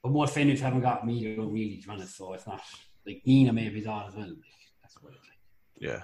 But 0.03 0.13
most 0.13 0.35
venues 0.35 0.61
haven't 0.61 0.81
got 0.81 1.07
media 1.07 1.37
room 1.37 1.53
really, 1.53 1.77
to 1.77 1.87
be 1.87 1.93
honest. 1.93 2.17
So 2.17 2.33
it's 2.33 2.47
not 2.47 2.63
like 3.07 3.23
Nenagh 3.27 3.55
maybe 3.55 3.81
is 3.81 3.87
on 3.87 4.09
as 4.09 4.15
well. 4.15 4.29
Like, 4.29 4.39
that's 4.83 5.03
what 5.03 5.13
it's 5.13 5.23
like. 5.23 5.39
Yeah. 5.79 6.03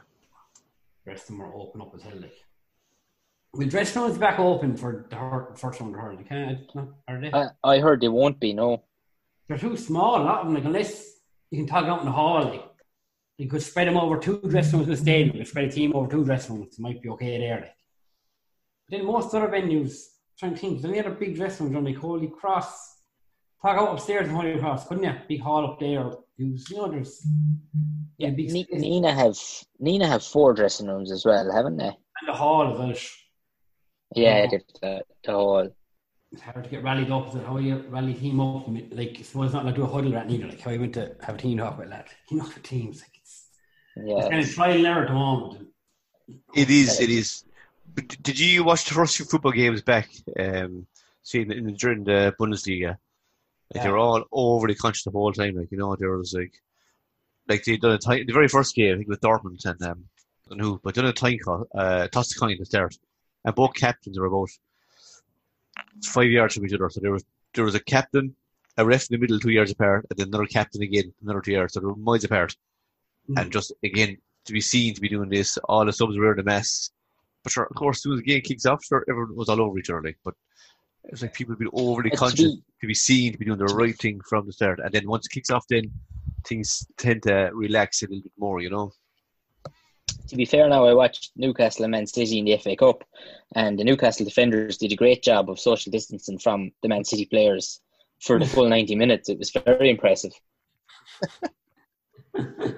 The 1.05 1.13
rest 1.13 1.31
of 1.31 1.37
them 1.37 1.43
are 1.43 1.55
open 1.55 1.81
up 1.81 1.93
as 1.95 2.03
hell. 2.03 2.21
Like. 2.21 2.35
Will 3.57 3.69
dressing 3.69 4.03
rooms 4.03 4.19
back 4.19 4.39
open 4.39 4.77
for 4.77 5.07
the 5.09 5.17
hur- 5.17 5.55
first 5.57 5.81
round 5.81 5.95
of 5.95 6.01
hurling? 6.01 6.25
Can 6.25 6.67
are 7.09 7.21
they? 7.21 7.31
I, 7.33 7.49
I 7.65 7.79
heard 7.79 8.01
they 8.01 8.09
won't 8.09 8.39
be. 8.39 8.53
No. 8.53 8.83
They're 9.49 9.59
too 9.59 9.77
small. 9.77 10.21
A 10.21 10.25
lot 10.25 10.41
of 10.41 10.47
them, 10.47 10.55
like 10.55 10.65
unless 10.65 11.05
you 11.51 11.59
can 11.59 11.67
tug 11.67 11.87
out 11.87 12.01
in 12.01 12.07
the 12.07 12.13
hall, 12.13 12.45
like 12.45 12.65
you 13.39 13.49
could 13.49 13.63
spread 13.63 13.89
them 13.89 13.97
over 13.97 14.19
two 14.19 14.41
dressing 14.49 14.79
rooms 14.79 14.89
in 14.89 14.95
the 14.95 15.01
stadium. 15.01 15.37
You 15.37 15.41
could 15.43 15.49
spread 15.49 15.65
a 15.67 15.71
team 15.73 15.95
over 15.95 16.09
two 16.11 16.25
dressing 16.25 16.57
rooms. 16.57 16.75
It 16.79 16.81
might 16.83 17.01
be 17.03 17.09
okay 17.11 17.39
there. 17.39 17.61
Like. 17.61 17.75
But 18.89 18.99
then 18.99 19.07
most 19.07 19.35
other 19.35 19.49
venues, 19.49 19.95
trying 20.39 20.53
to 20.55 20.59
think, 20.59 20.81
there's 20.83 20.93
any 20.93 21.01
other 21.01 21.15
big 21.15 21.37
dressing 21.37 21.67
rooms 21.67 21.77
on 21.77 21.85
like 21.85 21.97
Holy 21.97 22.29
Cross. 22.29 22.95
Tug 23.63 23.79
out 23.79 23.95
upstairs 23.95 24.29
in 24.29 24.35
Holy 24.35 24.59
Cross, 24.59 24.87
couldn't 24.89 25.05
you? 25.05 25.15
Big 25.29 25.41
hall 25.41 25.65
up 25.65 25.81
there. 25.81 26.11
Use, 26.37 26.69
you 26.71 26.77
know, 26.77 26.89
there's 26.91 27.27
Yeah, 28.19 28.31
big 28.31 28.51
Ni- 28.53 28.67
Nenagh 28.75 29.15
have 29.15 29.39
Nenagh 29.81 30.09
have 30.09 30.23
four 30.23 30.53
dressing 30.53 30.87
rooms 30.89 31.11
as 31.11 31.25
well, 31.25 31.51
haven't 31.51 31.79
they? 31.79 31.87
and 31.87 32.29
the 32.29 32.35
hall 32.35 32.71
as 32.73 32.79
well. 32.79 32.95
Yeah, 34.15 34.45
Oh. 34.47 34.51
they've 34.51 34.63
the, 34.81 35.03
the 35.25 35.33
hall. 35.33 35.71
it's 36.33 36.43
hard 36.43 36.65
to 36.65 36.71
get 36.71 36.83
rallied 36.83 37.11
up. 37.11 37.29
Is 37.29 37.35
it 37.37 37.45
how 37.47 37.59
you 37.59 37.85
rally 37.89 38.15
team 38.15 38.41
up? 38.41 38.67
Like, 38.69 39.17
I 39.19 39.23
suppose 39.23 39.47
it's 39.47 39.55
not 39.55 39.65
like 39.65 39.75
do 39.75 39.85
a 39.85 39.87
huddle 39.87 40.13
right 40.13 40.27
neither. 40.27 40.49
Like 40.49 40.61
how 40.61 40.71
you 40.71 40.81
went 40.81 40.95
to 40.95 41.17
have 41.23 41.35
a 41.37 41.39
team 41.39 41.59
talk 41.59 41.79
with 41.79 41.91
that. 41.91 42.09
You 42.31 42.39
know 42.39 42.47
the 42.49 42.61
teams. 42.61 43.01
Like 43.01 43.11
it's, 43.21 43.47
it's 43.97 44.29
kind 44.29 44.41
of 44.43 44.55
trial 44.55 44.77
and 44.77 44.87
error 44.87 45.03
at 45.03 45.09
the 45.09 45.15
moment. 45.15 45.69
It 46.55 46.71
is. 46.71 47.01
It 47.01 47.11
is. 47.11 47.45
But 47.95 48.09
did 48.23 48.39
you 48.39 48.65
watch 48.65 48.85
the 48.85 48.95
first 48.95 49.17
few 49.17 49.25
football 49.27 49.53
games 49.53 49.83
back? 49.83 50.09
Um, 50.39 50.87
seeing 51.23 51.51
in, 51.51 51.75
during 51.75 52.05
the 52.05 52.35
Bundesliga, 52.39 52.89
like 52.91 52.99
Yeah. 53.75 53.85
they 53.85 53.91
were 53.91 53.99
all 53.99 54.25
overly 54.33 54.75
conscious 54.75 55.05
the 55.05 55.11
whole 55.13 55.33
time. 55.33 55.55
Like 55.57 55.71
you 55.71 55.79
know, 55.79 55.95
there 55.97 56.17
was 56.17 56.35
like, 56.35 56.53
like 57.49 57.65
they 57.65 57.77
done 57.77 57.93
a 57.93 57.99
time, 57.99 58.27
the 58.27 58.33
very 58.33 58.49
first 58.49 58.75
game 58.75 58.95
I 58.95 58.97
think 58.99 59.09
with 59.09 59.21
Dortmund 59.21 59.65
and 59.65 59.83
um, 59.83 60.05
and 60.51 60.61
who, 60.61 60.81
but 60.83 60.95
done 60.95 61.07
a 61.07 61.13
time 61.13 61.39
call, 61.39 61.67
uh, 61.75 62.09
tossed 62.09 62.35
the 62.35 62.41
coin 62.41 62.57
to 62.59 62.65
start, 62.65 62.97
and 63.47 63.55
both 63.55 63.75
captains 63.75 64.19
were 64.19 64.27
about 64.27 64.51
five 66.05 66.29
yards 66.29 66.55
from 66.55 66.67
each 66.67 66.75
other. 66.75 66.91
So 66.91 67.01
there 67.01 67.13
was 67.13 67.25
there 67.55 67.65
was 67.65 67.77
a 67.77 67.81
captain, 67.81 68.35
a 68.77 68.85
ref 68.85 69.09
in 69.09 69.15
the 69.15 69.19
middle, 69.19 69.39
two 69.39 69.51
yards 69.51 69.71
apart, 69.71 70.05
and 70.11 70.19
then 70.19 70.29
another 70.29 70.47
captain 70.47 70.83
again, 70.83 71.15
another 71.23 71.41
two 71.41 71.53
yards. 71.53 71.73
So 71.73 71.81
they 71.81 71.87
were 71.87 71.97
miles 71.97 72.25
apart. 72.25 72.55
Mm. 73.31 73.41
And 73.41 73.53
just 73.53 73.73
again 73.83 74.19
to 74.45 74.53
be 74.53 74.61
seen 74.61 74.95
to 74.95 75.01
be 75.01 75.09
doing 75.09 75.31
this, 75.31 75.57
all 75.65 75.87
the 75.87 75.93
subs 75.93 76.19
were 76.19 76.33
in 76.33 76.41
a 76.41 76.43
mess. 76.43 76.91
But 77.43 77.53
sure, 77.53 77.65
of 77.65 77.77
course, 77.77 77.99
as 77.99 78.03
soon 78.03 78.13
as 78.15 78.19
the 78.19 78.25
game 78.25 78.43
kicks 78.43 78.67
off, 78.67 78.85
sure, 78.85 79.05
everyone 79.09 79.37
was 79.37 79.49
all 79.49 79.63
over 79.63 79.79
each 79.79 79.91
other. 79.91 80.03
Like, 80.03 80.19
but 80.25 80.35
it 81.05 81.13
was 81.13 81.23
like 81.23 81.33
people 81.33 81.55
being 81.55 81.71
overly 81.73 82.11
It's 82.11 82.19
conscious 82.19 82.57
be- 82.57 82.63
to 82.81 82.87
be 82.89 82.95
seen 82.95 83.33
to 83.33 83.39
be 83.39 83.45
doing 83.45 83.59
the 83.59 83.67
right 83.67 83.97
thing 83.97 84.21
from 84.29 84.47
the 84.47 84.53
start, 84.53 84.81
and 84.81 84.93
then 84.93 85.09
once 85.09 85.27
it 85.27 85.33
kicks 85.33 85.51
off, 85.51 85.65
then 85.69 85.93
things 86.45 86.85
tend 86.99 87.23
to 87.23 87.51
relax 87.55 88.03
a 88.03 88.07
little 88.07 88.23
bit 88.23 88.33
more. 88.37 88.61
You 88.61 88.71
know. 88.71 88.93
To 90.29 90.37
be 90.37 90.45
fair 90.45 90.69
now, 90.69 90.85
I 90.87 90.95
watched 90.95 91.33
Newcastle 91.37 91.85
and 91.85 91.93
Man 91.93 92.07
City 92.07 92.39
in 92.39 92.45
the 92.45 92.57
FA 92.59 92.77
Cup, 92.77 93.05
and 93.55 93.79
the 93.79 93.85
Newcastle 93.85 94.25
defenders 94.25 94.79
did 94.79 94.93
a 94.93 94.97
great 94.97 95.23
job 95.23 95.49
of 95.51 95.59
social 95.61 95.91
distancing 95.91 96.39
from 96.39 96.73
the 96.83 96.89
Man 96.89 97.05
City 97.05 97.27
players 97.27 97.81
for 98.21 98.39
the 98.39 98.47
full 98.47 98.69
90 98.69 98.95
minutes. 98.97 99.29
It 99.29 99.39
was 99.39 99.51
very 99.51 99.91
impressive. 99.91 100.33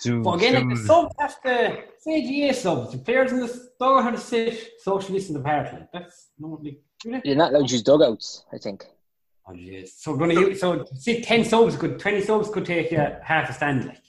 Zoom, 0.00 0.22
But 0.22 0.34
again, 0.34 0.54
like 0.54 0.62
zoom. 0.62 0.70
the 0.70 0.76
subs 0.76 1.14
have 1.18 1.42
to 1.42 1.82
say 1.98 2.22
GA 2.22 2.52
subs. 2.52 2.92
The 2.92 2.98
players 2.98 3.32
in 3.32 3.40
the 3.40 3.68
dog 3.80 4.04
have 4.04 4.14
to 4.14 4.20
sit 4.20 4.80
social 4.80 5.12
distance 5.14 5.38
apart. 5.38 5.88
That's 5.92 6.28
normally. 6.38 6.80
like. 7.04 7.24
they? 7.24 7.30
You're 7.30 7.36
not 7.38 7.50
allowed 7.52 7.66
to 7.66 7.72
use 7.72 7.82
dugouts, 7.82 8.44
I 8.52 8.58
think. 8.58 8.86
Oh 9.48 9.52
jeez. 9.52 9.88
So 9.96 10.12
we're 10.12 10.18
gonna 10.18 10.34
use, 10.34 10.60
so 10.60 10.84
say 10.94 11.20
ten 11.20 11.44
subs 11.44 11.76
could 11.76 11.98
twenty 11.98 12.20
subs 12.22 12.48
could 12.48 12.64
take 12.64 12.92
you 12.92 12.98
half 13.22 13.50
a 13.50 13.52
stand 13.52 13.86
like. 13.86 14.02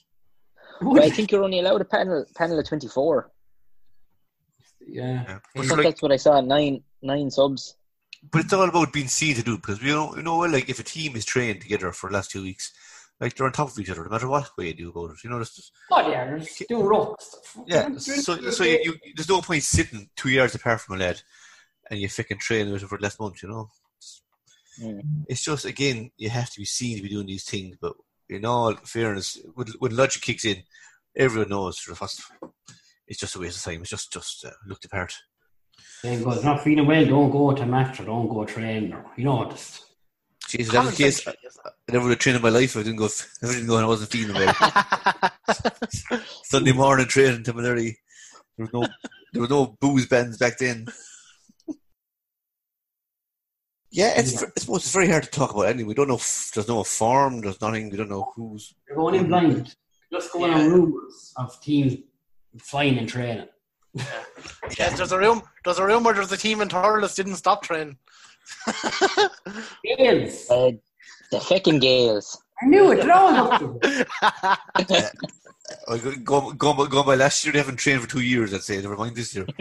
But 0.82 1.02
I 1.04 1.10
think 1.10 1.32
you're 1.32 1.44
only 1.44 1.60
allowed 1.60 1.82
a 1.82 1.86
panel 1.86 2.26
panel 2.36 2.60
of 2.60 2.68
24. 2.68 3.32
yeah. 4.88 5.24
Yeah. 5.28 5.40
I 5.56 5.60
think 5.60 5.72
like, 5.72 5.84
that's 5.84 6.02
what 6.02 6.12
I 6.12 6.18
saw. 6.18 6.42
Nine 6.42 6.84
nine 7.02 7.30
subs. 7.32 7.76
but 8.32 8.42
it's 8.46 8.54
all 8.54 8.68
about 8.68 8.92
being 8.94 9.08
seen 9.08 9.36
to 9.36 9.44
do 9.44 9.56
because 9.58 9.82
we 9.82 9.90
know, 9.90 10.16
you 10.16 10.24
know, 10.24 10.38
well, 10.38 10.50
like 10.52 10.70
if 10.70 10.80
a 10.80 10.84
team 10.84 11.16
is 11.16 11.26
trained 11.26 11.62
together 11.62 11.92
for 11.92 12.10
the 12.10 12.14
last 12.16 12.32
two 12.32 12.42
weeks, 12.44 12.72
like 13.22 13.36
they're 13.36 13.46
on 13.48 13.54
top 13.54 13.70
of 13.70 13.80
each 13.80 13.90
other, 13.90 14.04
no 14.04 14.10
matter 14.10 14.28
what 14.28 14.50
way 14.58 14.68
you 14.68 14.74
do 14.74 14.90
about 14.90 15.12
it. 15.12 15.24
You 15.24 15.30
know, 15.30 15.40
it's, 15.40 15.72
Oh 15.92 16.10
yeah, 16.10 16.26
they're 16.26 16.40
just 16.40 16.68
doing 16.68 16.86
rock 16.86 17.22
stuff. 17.22 17.58
yeah. 17.68 17.90
So, 17.98 18.36
so 18.52 18.64
you, 18.64 18.80
you, 18.84 18.94
there's 19.16 19.30
no 19.30 19.42
point 19.42 19.64
sitting 19.64 20.10
two 20.16 20.30
yards 20.30 20.56
apart 20.56 20.82
from 20.82 20.96
a 20.96 21.00
lad, 21.00 21.22
and 21.90 22.00
you 22.00 22.10
fucking 22.10 22.40
train 22.40 22.72
with 22.72 22.82
him 22.82 22.88
for 22.90 22.98
the 22.98 23.04
last 23.04 23.20
month. 23.20 23.42
You 23.44 23.50
know, 23.50 23.70
Mm. 24.82 25.02
it's 25.28 25.44
just 25.44 25.66
again 25.66 26.10
you 26.16 26.30
have 26.30 26.50
to 26.52 26.60
be 26.62 26.64
seen 26.64 26.96
to 26.96 27.04
be 27.04 27.10
doing 27.10 27.26
these 27.28 27.44
things. 27.44 27.76
But 27.82 27.96
in 28.30 28.46
all 28.46 28.76
fairness, 28.76 29.38
when, 29.56 29.68
when 29.80 29.96
logic 29.96 30.22
kicks 30.22 30.46
in, 30.46 30.64
everyone 31.16 31.50
knows 31.50 31.80
for 31.80 31.92
the 31.92 31.96
first. 31.96 32.22
It's 33.08 33.20
just 33.20 33.36
a 33.36 33.40
waste 33.40 33.58
of 33.58 33.64
time. 33.72 33.82
It's 33.82 33.90
just 33.90 34.14
just 34.14 34.46
uh, 34.46 34.52
looked 34.68 34.86
apart. 34.86 35.14
Then 36.04 36.24
goes 36.24 36.44
not 36.44 36.64
feeling 36.64 36.86
well. 36.86 37.06
Don't 37.06 37.32
go 37.32 37.54
to 37.54 37.66
match 37.66 38.00
or 38.00 38.06
don't 38.06 38.30
go 38.30 38.46
train 38.46 38.94
or 38.94 39.06
you 39.18 39.26
know 39.26 39.50
just. 39.50 39.86
Jesus, 40.48 40.74
that 40.74 40.86
was 40.86 40.98
the 40.98 41.04
case. 41.04 41.28
I 41.28 41.34
never 41.92 42.06
would 42.06 42.12
have 42.12 42.20
trained 42.20 42.38
in 42.38 42.42
my 42.42 42.50
life 42.50 42.76
if 42.76 42.78
I 42.78 42.84
didn't 42.84 42.98
go. 42.98 43.06
If 43.42 43.44
I 43.44 43.54
didn't 43.54 43.68
go 43.68 43.78
and 43.78 43.86
I 43.86 43.88
wasn't 43.88 44.12
feeling 44.12 44.36
well. 44.36 46.22
Sunday 46.44 46.72
morning 46.72 47.06
training 47.08 47.44
till 47.44 47.60
early. 47.60 48.00
There 48.58 48.66
was 48.66 48.74
no, 48.74 48.88
there 49.32 49.42
were 49.42 49.48
no 49.48 49.78
booze 49.80 50.08
bands 50.08 50.38
back 50.38 50.58
then. 50.58 50.88
Yeah, 53.92 54.14
it's. 54.20 54.44
I 54.44 54.48
suppose 54.58 54.84
it's 54.84 54.94
very 54.94 55.10
hard 55.10 55.24
to 55.24 55.30
talk 55.30 55.52
about. 55.52 55.68
Anyway, 55.68 55.90
we 55.90 55.94
don't 55.96 56.08
know. 56.08 56.16
If, 56.16 56.52
there's 56.54 56.68
no 56.68 56.84
form. 56.84 57.42
There's 57.42 57.60
nothing. 57.60 57.90
We 57.90 57.98
don't 57.98 58.10
know 58.10 58.32
who's. 58.36 58.76
You're 58.88 58.98
going 58.98 59.16
in 59.16 59.28
blind. 59.28 59.76
Just 60.12 60.32
going 60.32 60.54
on 60.54 60.70
rumors 60.70 61.34
of 61.38 61.60
teams 61.62 61.98
flying 62.62 62.98
and 62.98 63.08
training. 63.10 63.48
Yes, 64.78 64.98
there's 64.98 65.12
a 65.12 65.18
room. 65.18 65.42
There's 65.66 65.80
a 65.80 65.86
rumor. 65.86 66.14
There's 66.14 66.32
a 66.32 66.38
team 66.38 66.62
in 66.62 66.70
Thurles 66.70 67.16
didn't 67.16 67.36
stop 67.36 67.64
training. 67.64 67.98
Gales. 69.84 70.50
Uh, 70.50 70.72
the 71.32 71.40
fucking 71.40 71.80
Gales. 71.80 72.42
I 72.62 72.68
knew 72.68 72.92
it. 72.92 72.98
They're 72.98 73.12
all 73.12 73.52
up 73.52 73.60
to 73.60 73.80
it. 73.84 74.08
go, 75.88 76.52
go, 76.52 76.52
go, 76.52 76.86
go 76.88 77.04
by 77.04 77.16
last 77.16 77.44
year. 77.44 77.54
They 77.54 77.60
haven't 77.60 77.78
trained 77.78 78.02
for 78.02 78.10
two 78.10 78.22
years. 78.22 78.54
I'd 78.54 78.64
say. 78.64 78.82
Never 78.82 78.96
mind 78.96 79.16
this 79.16 79.36
year. 79.36 79.46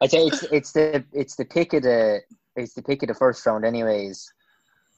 I'd 0.00 0.10
say 0.10 0.26
it's 0.26 0.42
it's 0.44 0.72
the 0.72 1.04
it's 1.12 1.36
the 1.36 1.44
pick 1.44 1.72
of 1.72 1.82
the 1.82 2.20
it's 2.56 2.74
the 2.74 2.82
pick 2.82 3.02
of 3.02 3.08
the 3.08 3.14
first 3.14 3.44
round 3.46 3.64
anyways. 3.64 4.32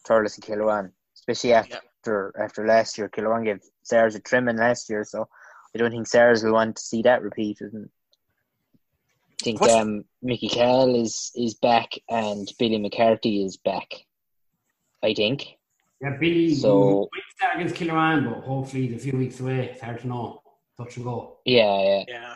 Thurles 0.09 0.37
and 0.37 0.45
Kilruane, 0.45 0.93
especially 1.15 1.53
after 1.53 2.33
after 2.39 2.67
last 2.67 2.99
year. 2.99 3.09
Kilruane 3.09 3.45
gave 3.45 3.61
Sars 3.83 4.15
a 4.15 4.21
trimming 4.21 4.57
last 4.57 4.89
year, 4.91 5.05
so 5.05 5.29
I 5.75 5.79
don't 5.79 5.91
think 5.91 6.07
Sars 6.07 6.43
will 6.43 6.53
want 6.53 6.77
to 6.77 6.83
see 6.83 7.03
that 7.03 7.23
repeated. 7.23 7.73
And 7.73 7.89
I 9.41 9.45
think 9.45 9.61
What's- 9.61 9.75
um, 9.75 10.05
Mickey 10.23 10.49
Cal 10.49 10.95
is 10.95 11.31
is 11.35 11.55
back 11.55 11.93
and 12.09 12.51
Billy 12.59 12.79
McCarthy 12.79 13.45
is 13.45 13.57
back. 13.57 13.89
I 15.03 15.15
think. 15.15 15.45
Yeah, 16.01 16.17
Billy. 16.19 16.55
So- 16.55 17.09
might 17.13 17.23
start 17.37 17.57
against 17.57 17.75
Kilruane, 17.75 18.25
but 18.33 18.43
hopefully 18.45 18.87
he's 18.89 18.97
a 18.97 18.99
few 18.99 19.19
weeks 19.19 19.41
away. 19.41 19.67
It's 19.71 19.81
hard 19.81 20.01
to 20.01 20.07
know. 20.09 20.43
Touch 20.77 20.97
and 20.97 21.05
go. 21.05 21.39
Yeah, 21.45 21.83
yeah. 21.83 22.05
Yeah. 22.09 22.35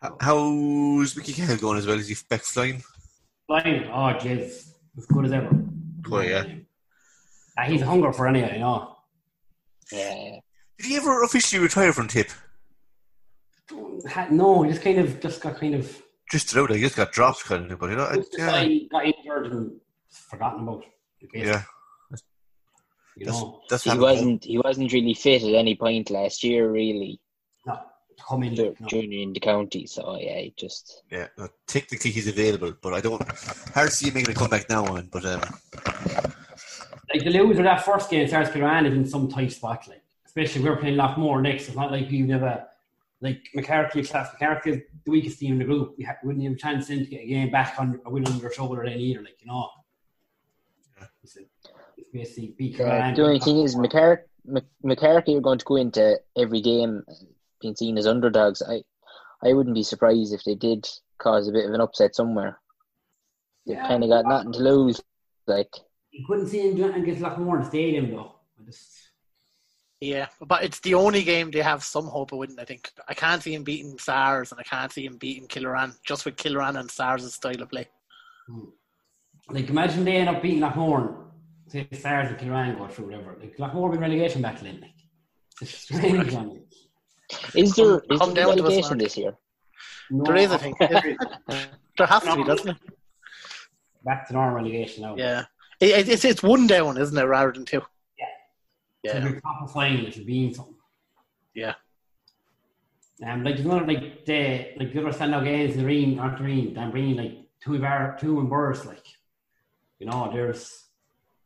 How- 0.00 0.16
How's 0.20 1.16
Mickey 1.16 1.34
Cahill 1.34 1.58
going 1.58 1.78
as 1.78 1.86
well? 1.86 1.98
Is 1.98 2.08
he 2.08 2.16
back 2.28 2.40
flying? 2.42 2.82
Flying. 3.46 3.84
Oh, 3.88 4.14
jeez. 4.18 4.72
As 4.96 5.06
good 5.06 5.26
as 5.26 5.32
ever. 5.32 5.50
Oh, 6.10 6.20
yeah. 6.20 6.44
Ah, 7.58 7.64
he's 7.64 7.82
a 7.82 7.86
hunger 7.86 8.12
for 8.12 8.26
anyway, 8.26 8.54
you 8.54 8.60
know. 8.60 8.96
Yeah, 9.92 10.14
yeah. 10.14 10.36
Did 10.78 10.86
he 10.86 10.96
ever 10.96 11.22
officially 11.24 11.62
retire 11.62 11.92
from 11.92 12.08
tip? 12.08 12.30
No, 14.30 14.62
he 14.62 14.70
just 14.70 14.82
kind 14.82 14.98
of 14.98 15.20
just 15.20 15.40
got 15.42 15.56
kind 15.58 15.74
of 15.74 16.02
Just 16.30 16.56
out. 16.56 16.70
He 16.70 16.80
just 16.80 16.96
got 16.96 17.12
dropped, 17.12 17.44
kind 17.44 17.70
of. 17.70 17.78
But 17.78 17.90
you 17.90 17.96
know, 17.96 18.04
I- 18.04 18.14
yeah, 18.14 18.22
decided, 18.32 18.88
got 18.90 19.04
injured 19.04 19.46
and 19.52 19.80
forgotten 20.08 20.62
about. 20.62 20.84
basically, 21.20 21.42
yeah. 21.42 21.62
You 23.20 23.26
That's, 23.26 23.38
know, 23.38 23.60
that's 23.68 23.84
He 23.84 23.98
wasn't 23.98 24.44
he 24.44 24.56
wasn't 24.56 24.92
really 24.94 25.12
fit 25.12 25.42
at 25.42 25.54
any 25.54 25.76
point 25.76 26.08
last 26.08 26.42
year, 26.42 26.70
really, 26.70 27.20
not 27.66 27.86
to 28.16 28.24
come 28.24 28.42
in. 28.44 28.54
no. 28.54 28.74
junior 28.88 29.20
in 29.20 29.34
the 29.34 29.40
county. 29.40 29.86
So 29.86 30.16
yeah, 30.18 30.38
he 30.38 30.54
just 30.56 31.02
Yeah, 31.10 31.28
no, 31.36 31.48
technically 31.66 32.12
he's 32.12 32.28
available, 32.28 32.72
but 32.80 32.94
I 32.94 33.02
don't. 33.02 33.20
Hard 33.74 33.90
to 33.90 33.94
see 33.94 34.08
him 34.08 34.14
making 34.14 34.30
a 34.30 34.34
comeback 34.34 34.70
now 34.70 34.86
on. 34.86 35.10
But 35.12 35.26
um, 35.26 35.42
like 37.12 37.24
the 37.24 37.30
loser 37.30 37.62
that 37.62 37.84
first 37.84 38.08
game, 38.08 38.26
Stars 38.26 38.48
Kilruane 38.48 38.88
is 38.88 38.94
in 38.94 39.06
some 39.06 39.28
tight 39.28 39.52
spot. 39.52 39.86
Like 39.86 40.02
especially 40.24 40.62
if 40.62 40.66
we're 40.66 40.76
playing 40.76 40.96
Loughmore 40.96 41.42
next. 41.42 41.68
It's 41.68 41.76
not 41.76 41.92
like 41.92 42.08
we 42.10 42.22
would 42.22 42.30
have 42.30 42.42
a 42.42 42.68
like 43.20 43.42
Moycarkey 43.54 44.08
class. 44.08 44.30
Moycarkey 44.40 44.68
is 44.68 44.82
the 45.04 45.10
weakest 45.10 45.40
team 45.40 45.52
in 45.52 45.58
the 45.58 45.66
group. 45.66 45.94
We 45.98 46.04
ha- 46.04 46.16
wouldn't 46.24 46.42
have 46.44 46.54
a 46.54 46.56
chance 46.56 46.88
then 46.88 47.00
to 47.00 47.04
get 47.04 47.24
a 47.24 47.26
game 47.26 47.50
back 47.50 47.74
on 47.78 48.00
a 48.06 48.10
win 48.10 48.26
on 48.26 48.38
their 48.38 48.50
shoulder 48.50 48.82
then 48.82 48.98
either. 48.98 49.20
Like 49.20 49.36
you 49.42 49.48
know, 49.48 49.68
it's, 51.22 51.36
a, 51.36 51.40
it's 51.40 51.49
basically 52.12 52.54
beat 52.58 52.78
Yeah, 52.78 53.12
Kilruane. 53.12 53.16
the 53.16 53.22
only 53.24 53.38
thing 53.40 53.60
is, 53.62 53.76
McCar- 53.76 54.22
Mc- 54.44 54.64
Moycarkey 54.84 55.36
are 55.36 55.40
going 55.40 55.58
to 55.58 55.64
go 55.64 55.76
into 55.76 56.18
every 56.36 56.60
game 56.60 57.04
being 57.60 57.76
seen 57.76 57.98
as 57.98 58.06
underdogs. 58.06 58.62
I, 58.62 58.82
I 59.42 59.52
wouldn't 59.52 59.74
be 59.74 59.82
surprised 59.82 60.32
if 60.32 60.42
they 60.44 60.54
did 60.54 60.88
cause 61.18 61.48
a 61.48 61.52
bit 61.52 61.66
of 61.66 61.72
an 61.74 61.80
upset 61.80 62.14
somewhere. 62.14 62.58
They've 63.66 63.76
Yeah. 63.76 63.86
kind 63.88 64.02
of 64.02 64.10
got 64.10 64.24
nothing 64.26 64.52
to 64.52 64.58
lose. 64.60 65.00
Like, 65.46 65.72
You 66.10 66.24
couldn't 66.26 66.48
see 66.48 66.60
him 66.68 66.76
doing 66.76 66.92
it 66.92 67.02
against 67.02 67.22
Loughmore 67.22 67.56
in 67.56 67.60
the 67.62 67.68
stadium 67.68 68.10
though. 68.10 68.36
I 68.60 68.64
just 68.64 68.96
Yeah, 70.00 70.28
but 70.40 70.64
it's 70.64 70.80
the 70.80 70.94
only 70.94 71.22
game 71.22 71.50
they 71.50 71.60
have 71.60 71.82
some 71.84 72.06
hope 72.06 72.32
of 72.32 72.38
winning. 72.38 72.58
I 72.58 72.64
think 72.64 72.90
I 73.06 73.12
can't 73.14 73.42
see 73.42 73.52
him 73.54 73.64
beating 73.64 73.98
SARS, 73.98 74.50
and 74.52 74.58
I 74.60 74.62
can't 74.64 74.90
see 74.90 75.04
him 75.04 75.18
beating 75.18 75.46
Kilruane 75.48 75.94
just 76.02 76.24
with 76.24 76.36
Kilruane 76.36 76.78
and 76.80 76.90
SARS' 76.90 77.34
style 77.34 77.60
of 77.62 77.68
play. 77.70 77.86
Hmm. 78.48 78.64
Like 79.50 79.68
imagine 79.68 80.04
they 80.04 80.16
end 80.16 80.28
up 80.30 80.40
beating 80.42 80.60
Loughmore, 80.60 81.29
say 81.70 81.88
Stars 81.92 82.28
and 82.28 82.38
Kilruane 82.38 82.76
go 82.78 82.88
through 82.88 83.06
whatever. 83.06 83.36
Like 83.40 83.56
Loughmore 83.56 83.92
be 83.92 83.98
relegation 83.98 84.42
battle 84.42 84.66
in. 84.66 84.80
Like 84.80 84.94
it's 85.60 85.74
strange 85.78 86.32
one. 86.32 86.62
Is 87.54 87.74
there 87.76 88.02
is 88.10 88.18
there 88.20 88.34
down 88.34 88.56
to 88.56 88.62
relegation 88.62 88.98
this 88.98 89.16
year? 89.16 89.36
No, 90.10 90.24
There 90.24 90.36
is, 90.36 90.50
I 90.50 90.56
think. 90.58 90.78
there 90.78 92.06
has 92.06 92.22
to 92.24 92.36
be, 92.36 92.44
doesn't 92.44 92.70
it? 92.70 92.76
back 94.04 94.26
to 94.26 94.32
normal 94.32 94.56
relegation 94.56 95.02
now. 95.02 95.14
Yeah, 95.16 95.44
it, 95.78 95.90
it- 95.90 96.08
it's 96.08 96.24
it's 96.24 96.42
one 96.42 96.66
down, 96.66 96.96
isn't 96.98 97.16
it, 97.16 97.22
rather 97.24 97.52
than 97.52 97.64
two? 97.64 97.80
So 97.80 97.86
Yeah, 99.04 99.16
if 99.18 99.24
you're 99.30 99.40
top 99.40 99.62
of 99.62 99.72
final, 99.72 100.06
it'll 100.06 100.24
be 100.26 100.46
in 100.46 100.54
something. 100.54 100.74
yeah. 101.54 101.74
Um, 103.24 103.44
like 103.44 103.58
you 103.58 103.64
know, 103.64 103.76
like 103.78 104.24
the 104.24 104.72
like 104.78 104.92
the 104.92 105.00
other 105.06 105.12
standout 105.16 105.44
games, 105.44 105.76
the 105.76 105.84
Reen, 105.84 106.16
not 106.16 106.38
the 106.38 106.44
Reen, 106.44 106.76
I'm 106.78 106.90
bringing 106.90 107.16
like 107.16 107.34
two 107.62 107.78
bar 107.78 108.16
two 108.20 108.40
and 108.40 108.48
Burrs, 108.50 108.84
like 108.86 109.04
you 109.98 110.06
know, 110.06 110.30
there's 110.32 110.79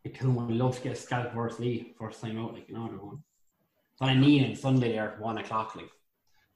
like 0.04 0.18
two 0.20 0.30
would 0.30 0.50
love 0.50 0.76
to 0.76 0.82
get 0.82 0.92
a 0.92 0.96
scalp 0.96 1.32
versus 1.34 1.60
Lee 1.60 1.94
first 1.98 2.20
time 2.20 2.38
out, 2.38 2.54
like 2.54 2.68
you 2.68 2.74
know, 2.74 2.88
they're 2.88 2.98
going. 2.98 3.22
It's 3.92 4.02
on 4.02 4.08
a 4.10 4.14
knee 4.14 4.44
on 4.46 4.54
Sunday 4.56 4.92
there 4.92 5.12
at 5.12 5.20
one 5.20 5.38
o'clock, 5.38 5.74
like 5.76 5.88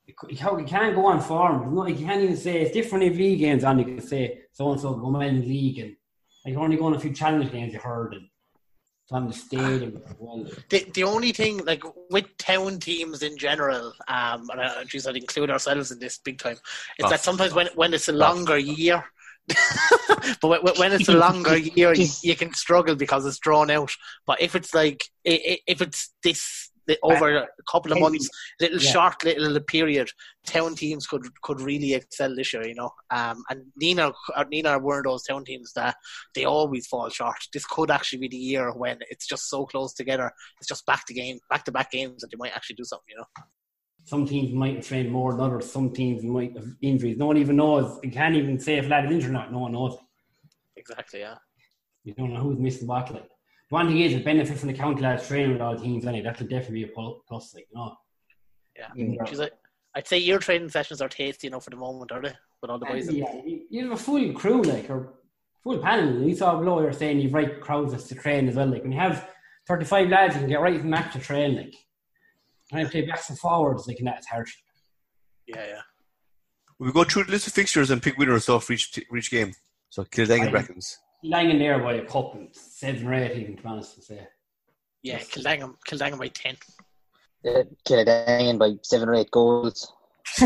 you, 0.06 0.14
you 0.30 0.64
can't- 0.64 0.94
go 0.94 1.06
on 1.06 1.20
form. 1.20 1.60
There's 1.60 1.72
No, 1.72 1.86
you 1.86 2.06
can't 2.06 2.22
even 2.22 2.36
say 2.36 2.62
it's 2.62 2.72
different 2.72 3.04
if 3.04 3.16
league 3.16 3.38
games 3.38 3.64
on. 3.64 3.78
You 3.78 3.84
can 3.84 4.00
say 4.00 4.40
so 4.52 4.72
and 4.72 4.80
so 4.80 4.94
go 4.94 5.20
in 5.20 5.40
league 5.42 5.78
and 5.78 5.96
like 6.44 6.52
you're 6.54 6.62
only 6.62 6.76
going 6.76 6.94
a 6.94 7.00
few 7.00 7.12
challenge 7.12 7.50
games 7.52 7.72
you 7.72 7.78
heard 7.78 8.14
and 8.14 8.22
it's 9.04 9.12
on 9.12 9.26
the 9.26 9.32
stadium 9.32 9.96
as 10.06 10.14
well. 10.18 10.44
The, 10.68 10.86
the 10.94 11.04
only 11.04 11.32
thing, 11.32 11.64
like 11.64 11.82
with 12.10 12.36
town 12.36 12.78
teams 12.78 13.22
in 13.22 13.38
general, 13.38 13.92
um, 14.08 14.50
and 14.50 14.60
I, 14.60 14.84
geez, 14.84 15.06
I'd 15.06 15.16
include 15.16 15.50
ourselves 15.50 15.90
in 15.92 15.98
this 15.98 16.18
big 16.18 16.38
time, 16.38 16.56
is 16.98 17.04
Oh. 17.04 17.08
that 17.08 17.20
sometimes 17.20 17.54
when 17.54 17.68
when 17.74 17.94
it's 17.94 18.08
a 18.08 18.12
longer 18.12 18.58
year, 18.58 19.04
but 20.40 20.78
when, 20.78 20.92
it's 20.92 21.08
a 21.08 21.12
longer 21.12 21.56
year, 21.76 21.94
you, 21.94 22.36
can 22.36 22.52
struggle 22.54 22.94
because 22.94 23.24
it's 23.26 23.38
drawn 23.38 23.70
out. 23.70 23.90
But 24.26 24.40
if 24.40 24.54
it's 24.54 24.74
like 24.74 25.04
if 25.24 25.80
it's 25.80 26.14
this 26.22 26.70
over 27.02 27.36
a 27.36 27.48
couple 27.70 27.92
of 27.92 28.00
months, 28.00 28.28
little 28.60 28.80
Yeah. 28.80 28.90
short 28.90 29.24
little 29.24 29.60
period, 29.60 30.10
town 30.46 30.74
teams 30.74 31.06
could 31.06 31.26
could 31.42 31.60
really 31.60 31.94
excel 31.94 32.34
this 32.34 32.52
year, 32.52 32.66
you 32.66 32.74
know. 32.74 32.90
Um, 33.10 33.42
and 33.50 33.66
Nenagh, 33.82 34.14
uh, 34.34 34.44
Nenagh 34.44 34.70
are 34.70 34.78
one 34.78 34.98
of 34.98 35.04
those 35.04 35.24
town 35.24 35.44
teams 35.44 35.72
that 35.74 35.96
they 36.34 36.44
always 36.44 36.86
fall 36.86 37.08
short. 37.10 37.36
This 37.52 37.66
could 37.66 37.90
actually 37.90 38.20
be 38.20 38.28
the 38.28 38.36
year 38.36 38.72
when 38.72 38.98
it's 39.10 39.26
just 39.26 39.48
so 39.48 39.66
close 39.66 39.92
together. 39.92 40.32
It's 40.58 40.68
just 40.68 40.86
back 40.86 41.04
to 41.06 41.14
game, 41.14 41.38
back 41.50 41.64
to 41.64 41.72
back 41.72 41.90
games 41.90 42.22
that 42.22 42.30
they 42.30 42.36
might 42.38 42.56
actually 42.56 42.76
do 42.76 42.84
something, 42.84 43.06
you 43.08 43.16
know. 43.16 43.44
Some 44.08 44.26
teams 44.26 44.52
might 44.54 44.76
have 44.76 44.86
trained 44.86 45.10
more 45.10 45.32
than 45.32 45.42
others. 45.42 45.70
Some 45.70 45.92
teams 45.92 46.24
might 46.24 46.56
have 46.56 46.66
injuries. 46.80 47.18
No 47.18 47.26
one 47.26 47.36
even 47.36 47.56
knows. 47.56 47.98
You 48.02 48.10
can't 48.10 48.34
even 48.34 48.58
say 48.58 48.78
if 48.78 48.86
a 48.86 48.88
lad 48.88 49.04
is 49.04 49.10
injured 49.10 49.30
or 49.30 49.34
not. 49.34 49.52
No 49.52 49.58
one 49.58 49.72
knows. 49.72 49.98
Exactly, 50.76 51.20
yeah. 51.20 51.36
You 52.04 52.14
don't 52.14 52.32
know 52.32 52.40
who's 52.40 52.58
missing 52.58 52.88
what. 52.88 53.12
Like 53.12 53.24
the 53.24 53.28
one 53.68 53.88
thing 53.88 54.00
is, 54.00 54.14
the 54.14 54.22
benefit 54.22 54.56
from 54.56 54.68
the 54.68 54.74
county 54.74 55.02
lads 55.02 55.28
training 55.28 55.52
with 55.52 55.60
all 55.60 55.76
teams. 55.76 56.06
Anyway, 56.06 56.24
that 56.24 56.38
could 56.38 56.48
definitely 56.48 56.84
be 56.84 56.90
a 56.90 56.94
pl- 56.94 57.22
plus. 57.28 57.54
Like 57.54 57.66
you 57.70 57.76
know, 57.76 57.96
Yeah. 58.76 58.88
Mm. 58.96 59.28
She's 59.28 59.40
I'd 59.94 60.06
say 60.06 60.18
your 60.18 60.38
training 60.38 60.70
sessions 60.70 61.02
are 61.02 61.08
tasty 61.08 61.48
enough 61.48 61.64
for 61.64 61.70
the 61.70 61.76
moment, 61.76 62.12
are 62.12 62.22
they? 62.22 62.34
With 62.62 62.70
all 62.70 62.78
the 62.78 62.86
boys. 62.86 63.08
in? 63.08 63.16
yeah, 63.16 63.34
you, 63.44 63.62
you 63.68 63.82
have 63.82 63.92
a 63.92 64.02
full 64.02 64.32
crew 64.32 64.62
like 64.62 64.88
or 64.88 65.14
full 65.62 65.78
panel. 65.78 66.22
You 66.22 66.34
saw 66.34 66.58
below 66.58 66.80
you're 66.80 66.92
saying 66.92 67.20
you've 67.20 67.34
right 67.34 67.60
crowds 67.60 68.04
to 68.04 68.14
train 68.14 68.48
as 68.48 68.54
well. 68.54 68.68
Like 68.68 68.82
when 68.82 68.92
you 68.92 68.98
have 68.98 69.28
thirty 69.66 69.84
five 69.84 70.08
lads, 70.08 70.34
you 70.34 70.40
can 70.40 70.48
get 70.48 70.60
right 70.60 70.80
from 70.80 70.88
match 70.88 71.12
to 71.12 71.18
train. 71.18 71.56
Like 71.56 71.74
trying 72.70 72.84
to 72.84 72.90
play 72.90 73.02
backs 73.02 73.30
and 73.30 73.38
forwards, 73.38 73.86
like 73.86 73.98
and 73.98 74.08
that's 74.08 74.26
hard. 74.26 74.48
Yeah, 75.46 75.64
yeah. 75.66 75.80
We 76.78 76.92
go 76.92 77.04
through 77.04 77.24
the 77.24 77.32
list 77.32 77.46
of 77.48 77.52
fixtures 77.54 77.90
and 77.90 78.02
pick 78.02 78.16
winners 78.18 78.44
so 78.44 78.60
for 78.60 78.72
each, 78.72 78.98
for 79.08 79.16
each 79.16 79.30
game. 79.30 79.52
So 79.90 80.04
Kildare 80.04 80.48
Aye. 80.48 80.50
reckons. 80.50 80.98
Lying 81.24 81.50
in 81.50 81.58
there 81.58 81.80
by 81.80 81.94
a 81.94 82.04
couple, 82.04 82.46
seven 82.52 83.06
or 83.06 83.14
eight 83.14 83.36
even 83.36 83.56
to 83.56 83.62
be 83.62 83.68
honest 83.68 83.96
to 83.96 84.02
say. 84.02 84.28
Yeah, 85.02 85.18
Kiladangan, 85.18 85.74
Kiladangan 85.88 86.18
by 86.18 86.28
10. 86.28 86.56
Uh, 87.46 87.62
Kiladangan 87.86 88.58
by 88.58 88.74
seven 88.82 89.08
or 89.08 89.14
eight 89.14 89.30
goals. 89.30 89.92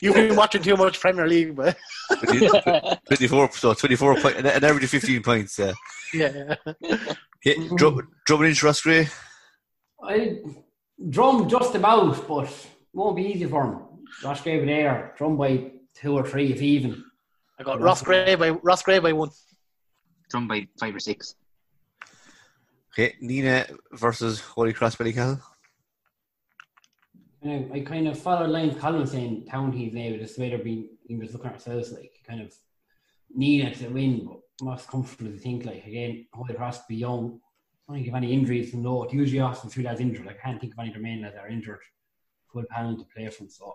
You've 0.00 0.14
been 0.14 0.36
watching 0.36 0.62
too 0.62 0.76
much 0.76 1.00
Premier 1.00 1.26
League, 1.26 1.56
but 1.56 1.76
24, 3.06 3.52
so 3.52 3.74
24 3.74 4.14
points, 4.16 4.38
an, 4.38 4.46
an 4.46 4.64
average 4.64 4.84
of 4.84 4.90
15 4.90 5.22
points. 5.22 5.58
Yeah. 5.58 5.72
yeah. 6.12 6.54
Okay, 7.46 7.68
drum, 7.76 8.08
drumming 8.26 8.50
into 8.50 8.66
Roscrea. 8.66 9.08
I 10.02 10.38
drum 11.08 11.48
just 11.48 11.74
about, 11.74 12.26
but 12.26 12.68
won't 12.92 13.16
be 13.16 13.24
easy 13.24 13.46
for 13.46 13.64
him. 13.64 13.78
Josh 14.22 14.42
gave 14.42 14.62
it 14.62 14.66
there, 14.66 15.14
drum 15.16 15.36
by 15.36 15.72
two 15.94 16.14
or 16.14 16.26
three 16.26 16.52
if 16.52 16.62
even. 16.62 17.04
I 17.58 17.62
got 17.62 17.80
Roscrea 17.80 18.38
by 18.38 18.50
Roscrea 18.50 19.02
by 19.02 19.12
one. 19.12 19.30
Drum 20.30 20.48
by 20.48 20.66
five 20.78 20.94
or 20.94 21.00
six. 21.00 21.34
Okay, 22.92 23.14
Nenagh 23.22 23.76
versus 23.92 24.40
Holy 24.40 24.72
Cross 24.72 24.96
Ballycahill. 24.96 25.40
You 27.42 27.50
know, 27.50 27.70
I 27.72 27.80
kind 27.80 28.08
of 28.08 28.18
followed 28.18 28.50
lines 28.50 28.78
Colin 28.78 29.06
saying 29.06 29.46
town 29.46 29.72
teams 29.72 29.94
now, 29.94 30.16
just 30.16 30.36
the 30.36 30.42
way 30.42 30.48
they're 30.50 30.58
being 30.58 30.88
English 31.08 31.32
looking 31.32 31.46
at 31.46 31.54
ourselves 31.54 31.92
like 31.92 32.12
kind 32.26 32.40
of 32.40 32.52
Nenagh 33.36 33.78
to 33.78 33.88
win, 33.88 34.26
but 34.26 34.40
most 34.62 34.88
comfortable 34.88 35.30
to 35.30 35.38
think 35.38 35.64
like 35.64 35.86
again, 35.86 36.26
Holy 36.32 36.54
Cross 36.54 36.86
be 36.86 36.96
young. 36.96 37.40
I 37.90 37.94
don't 37.94 38.04
think 38.04 38.14
of 38.14 38.22
any 38.22 38.32
injuries 38.32 38.70
from 38.70 38.84
low. 38.84 39.02
It's 39.02 39.12
usually 39.12 39.40
often 39.40 39.68
few 39.68 39.82
lads 39.82 40.00
injured. 40.00 40.28
I 40.28 40.34
can't 40.34 40.60
think 40.60 40.74
of 40.74 40.78
any 40.78 40.94
of 40.94 41.02
their 41.02 41.32
that 41.32 41.40
are 41.40 41.48
injured. 41.48 41.80
Full 42.52 42.62
panel 42.70 42.96
to 42.96 43.04
play 43.12 43.28
from. 43.30 43.48
So 43.50 43.74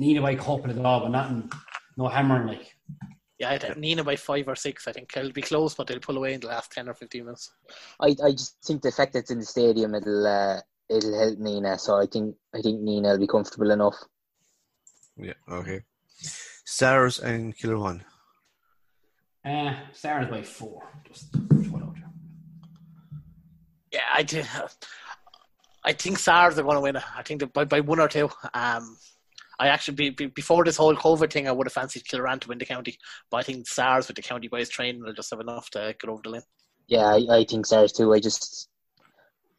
Nenagh 0.00 0.22
by 0.22 0.34
couple 0.36 0.70
as 0.70 0.76
well, 0.76 1.00
but 1.00 1.10
nothing 1.10 1.50
no 1.98 2.08
hammering 2.08 2.46
like 2.46 2.74
Yeah, 3.38 3.50
I 3.50 3.58
think 3.58 3.76
Nenagh 3.76 4.06
by 4.06 4.16
five 4.16 4.48
or 4.48 4.56
six. 4.56 4.88
I 4.88 4.92
think 4.92 5.14
it'll 5.14 5.32
be 5.32 5.42
close, 5.42 5.74
but 5.74 5.86
they'll 5.86 6.00
pull 6.00 6.16
away 6.16 6.32
in 6.32 6.40
the 6.40 6.46
last 6.46 6.72
10 6.72 6.88
or 6.88 6.94
15 6.94 7.24
minutes. 7.26 7.52
I, 8.00 8.16
I 8.24 8.30
just 8.32 8.56
think 8.64 8.80
the 8.80 8.90
fact 8.90 9.12
that 9.12 9.20
it's 9.20 9.30
in 9.30 9.40
the 9.40 9.44
stadium 9.44 9.94
it'll 9.94 10.26
uh, 10.26 10.60
it'll 10.88 11.18
help 11.18 11.38
Nenagh. 11.38 11.80
So 11.80 11.96
I 11.96 12.06
think 12.06 12.34
I 12.54 12.62
think 12.62 12.80
Nenagh 12.80 13.12
will 13.12 13.18
be 13.18 13.26
comfortable 13.26 13.70
enough. 13.70 13.96
Yeah, 15.18 15.34
okay. 15.50 15.82
Stars 16.64 17.18
and 17.18 17.54
Kilruane. 17.54 18.00
uh 19.44 19.74
Sars 19.92 20.30
by 20.30 20.42
four. 20.42 20.88
Just 21.06 21.32
throw 21.32 21.76
it 21.76 21.82
out 21.82 21.94
there. 21.96 22.02
Yeah, 23.92 24.01
I 24.12 24.22
do. 24.22 24.42
I 25.84 25.92
think 25.92 26.18
SARS 26.18 26.58
are 26.58 26.62
going 26.62 26.76
to 26.76 26.80
win 26.80 26.96
it. 26.96 27.02
I 27.16 27.22
think 27.22 27.40
that 27.40 27.52
by, 27.52 27.64
by 27.64 27.80
one 27.80 28.00
or 28.00 28.08
two. 28.08 28.30
Um, 28.54 28.96
I 29.58 29.68
actually, 29.68 29.94
be, 29.94 30.10
be, 30.10 30.26
before 30.26 30.64
this 30.64 30.76
whole 30.76 30.94
COVID 30.94 31.32
thing, 31.32 31.46
I 31.46 31.52
would 31.52 31.66
have 31.66 31.72
fancied 31.72 32.04
Kilruane 32.04 32.40
to 32.40 32.48
win 32.48 32.58
the 32.58 32.64
county. 32.64 32.98
But 33.30 33.38
I 33.38 33.42
think 33.42 33.68
SARS 33.68 34.08
with 34.08 34.16
the 34.16 34.22
county 34.22 34.48
boys 34.48 34.68
training 34.68 35.02
will 35.02 35.12
just 35.12 35.30
have 35.30 35.40
enough 35.40 35.70
to 35.70 35.94
get 36.00 36.10
over 36.10 36.20
the 36.22 36.30
line. 36.30 36.42
Yeah, 36.88 37.06
I, 37.06 37.38
I 37.38 37.44
think 37.44 37.66
Stars 37.66 37.92
too. 37.92 38.12
I 38.12 38.20
just 38.20 38.68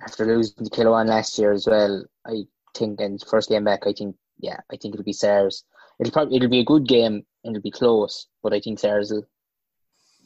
after 0.02 0.26
losing 0.26 0.66
to 0.66 0.70
Kilruane 0.70 1.08
last 1.08 1.38
year 1.39 1.52
as 1.52 1.66
well, 1.68 2.06
I 2.26 2.44
think 2.76 3.00
and 3.00 3.24
first 3.30 3.50
game 3.50 3.63
back, 3.63 3.88
I 3.88 3.94
think 3.94 4.16
yeah, 4.39 4.58
I 4.72 4.78
think 4.78 4.94
it'll 4.94 5.04
be 5.04 5.13
Stars. 5.13 5.63
It'll 6.00 6.12
probably 6.12 6.38
it'll 6.38 6.50
be 6.50 6.60
a 6.60 6.66
good 6.66 6.88
game 6.88 7.26
and 7.44 7.56
it'll 7.56 7.63
be 7.63 7.72
close, 7.72 8.28
but 8.42 8.54
I 8.54 8.60
think 8.60 8.80
Stars 8.80 9.12
will 9.12 9.26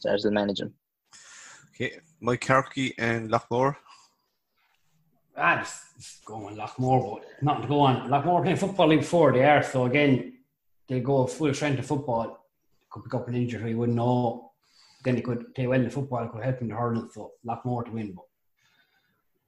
Stars 0.00 0.24
will 0.24 0.32
manage 0.32 0.58
them. 0.58 0.74
Okay, 1.74 1.98
Moycarkey 2.22 2.94
and 2.98 3.30
Loughmore. 3.30 3.76
Ah, 5.40 5.58
just, 5.58 5.96
just 5.98 6.24
go 6.24 6.46
on 6.46 6.56
Loughmore, 6.56 7.20
but 7.20 7.42
nothing 7.42 7.62
to 7.62 7.68
go 7.68 7.80
on. 7.80 8.08
Loughmore 8.10 8.42
playing 8.42 8.56
football 8.56 8.88
league 8.88 9.00
before 9.00 9.32
they 9.32 9.44
are, 9.44 9.62
so 9.62 9.86
again, 9.86 10.34
they 10.88 11.00
go 11.00 11.26
full 11.26 11.54
strength 11.54 11.78
of 11.78 11.86
football. 11.86 12.44
Could 12.90 13.04
pick 13.04 13.14
up 13.14 13.28
an 13.28 13.34
injury, 13.34 13.70
you 13.70 13.78
wouldn't 13.78 13.96
know. 13.96 14.52
Then 15.04 15.14
they 15.14 15.20
could 15.20 15.54
play 15.54 15.66
well 15.66 15.78
in 15.78 15.84
the 15.84 15.90
football, 15.90 16.24
it 16.24 16.32
could 16.32 16.42
help 16.42 16.60
in 16.60 16.68
the 16.68 16.74
hurling, 16.74 17.08
so 17.12 17.32
Loughmore 17.46 17.84
to 17.84 17.92
win, 17.92 18.12
but 18.12 18.24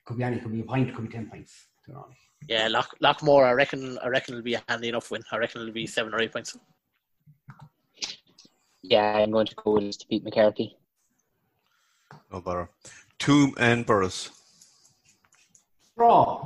could 0.05 0.17
be 0.19 0.25
any, 0.25 0.39
could 0.39 0.53
be 0.53 0.61
a 0.61 0.65
point, 0.65 0.95
could 0.95 1.07
be 1.09 1.13
ten 1.13 1.29
points. 1.29 1.67
to 1.85 1.91
be 1.91 1.97
honest. 1.97 2.21
Yeah, 2.49 2.69
Lock, 2.69 2.95
Loughmore, 3.03 3.47
I 3.47 3.53
reckon, 3.53 3.99
I 4.03 4.09
reckon 4.09 4.35
it'll 4.35 4.45
be 4.45 4.55
a 4.55 4.63
handy 4.69 4.89
enough 4.89 5.11
win. 5.11 5.23
I 5.33 5.37
reckon 5.39 5.61
it'll 5.63 5.75
be 5.75 5.87
seven 5.87 6.15
or 6.15 6.21
eight 6.21 6.33
points. 6.33 6.57
Yeah, 8.83 9.19
I'm 9.19 9.31
going 9.31 9.47
to 9.47 9.55
go 9.57 9.73
with 9.73 9.99
to 9.99 10.07
beat 10.09 10.25
Moycarkey. 10.25 10.71
No 12.33 12.41
bother. 12.41 12.71
Tomb 13.19 13.55
and 13.59 13.85
Burrows. 13.85 14.31
Draw, 16.01 16.43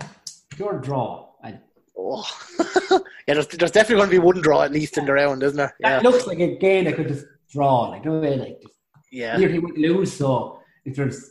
pure 0.50 0.80
draw. 0.80 1.28
And 1.44 1.60
Oh, 1.96 2.26
yeah. 2.90 2.98
There's, 3.34 3.46
there's 3.46 3.70
definitely 3.70 3.98
going 3.98 4.10
to 4.10 4.16
be 4.16 4.18
one 4.18 4.40
draw 4.40 4.62
at 4.62 4.72
least 4.72 4.98
in 4.98 5.06
the 5.06 5.12
round, 5.12 5.44
isn't 5.44 5.56
there? 5.56 5.76
Yeah, 5.78 5.90
that 5.90 6.02
looks 6.02 6.26
like 6.26 6.40
a 6.40 6.56
game 6.56 6.86
that 6.86 6.96
could 6.96 7.06
just 7.06 7.24
draw, 7.52 7.90
like 7.90 8.04
no 8.04 8.18
way, 8.18 8.36
like 8.36 8.60
just 8.60 8.74
yeah. 9.12 9.36
nearly 9.36 9.60
would 9.60 9.78
lose. 9.78 10.12
So 10.12 10.58
if 10.84 10.96
there's 10.96 11.30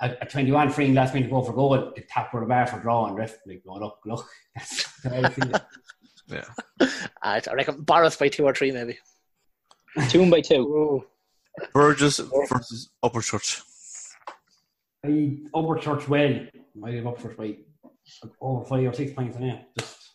a, 0.00 0.14
a 0.20 0.26
21 0.26 0.68
free 0.68 0.92
last 0.92 1.14
minute 1.14 1.28
to 1.28 1.30
go 1.30 1.40
for 1.40 1.54
goal, 1.54 1.70
the 1.96 2.02
tap 2.02 2.34
or 2.34 2.40
the 2.40 2.46
bar 2.46 2.66
for 2.66 2.80
draw 2.80 3.06
and 3.06 3.16
ref 3.16 3.38
like 3.46 3.64
go 3.64 3.76
look, 3.76 3.98
look. 4.04 4.28
That's 4.54 5.00
the 5.00 5.08
way 5.08 5.24
I 5.24 5.30
feel. 5.30 5.52
Yeah. 6.30 6.44
I 7.22 7.40
I 7.50 7.54
reckon 7.54 7.80
Boris 7.80 8.16
by 8.16 8.28
two 8.28 8.44
or 8.44 8.52
three, 8.52 8.70
maybe. 8.70 8.98
Two 10.10 10.30
by 10.30 10.42
two. 10.42 11.06
Burgess 11.72 12.18
versus 12.50 12.90
Upper 13.02 13.22
Church. 13.22 13.62
I 15.04 15.38
Upperchurch 15.54 16.08
well. 16.08 16.46
I 16.84 16.90
have 16.92 17.04
Upperchurch 17.04 17.36
by 17.36 17.56
over 18.40 18.64
five 18.64 18.86
or 18.86 18.92
six 18.92 19.12
points 19.12 19.36
in 19.36 19.44
it. 19.44 19.64
Just 19.78 20.10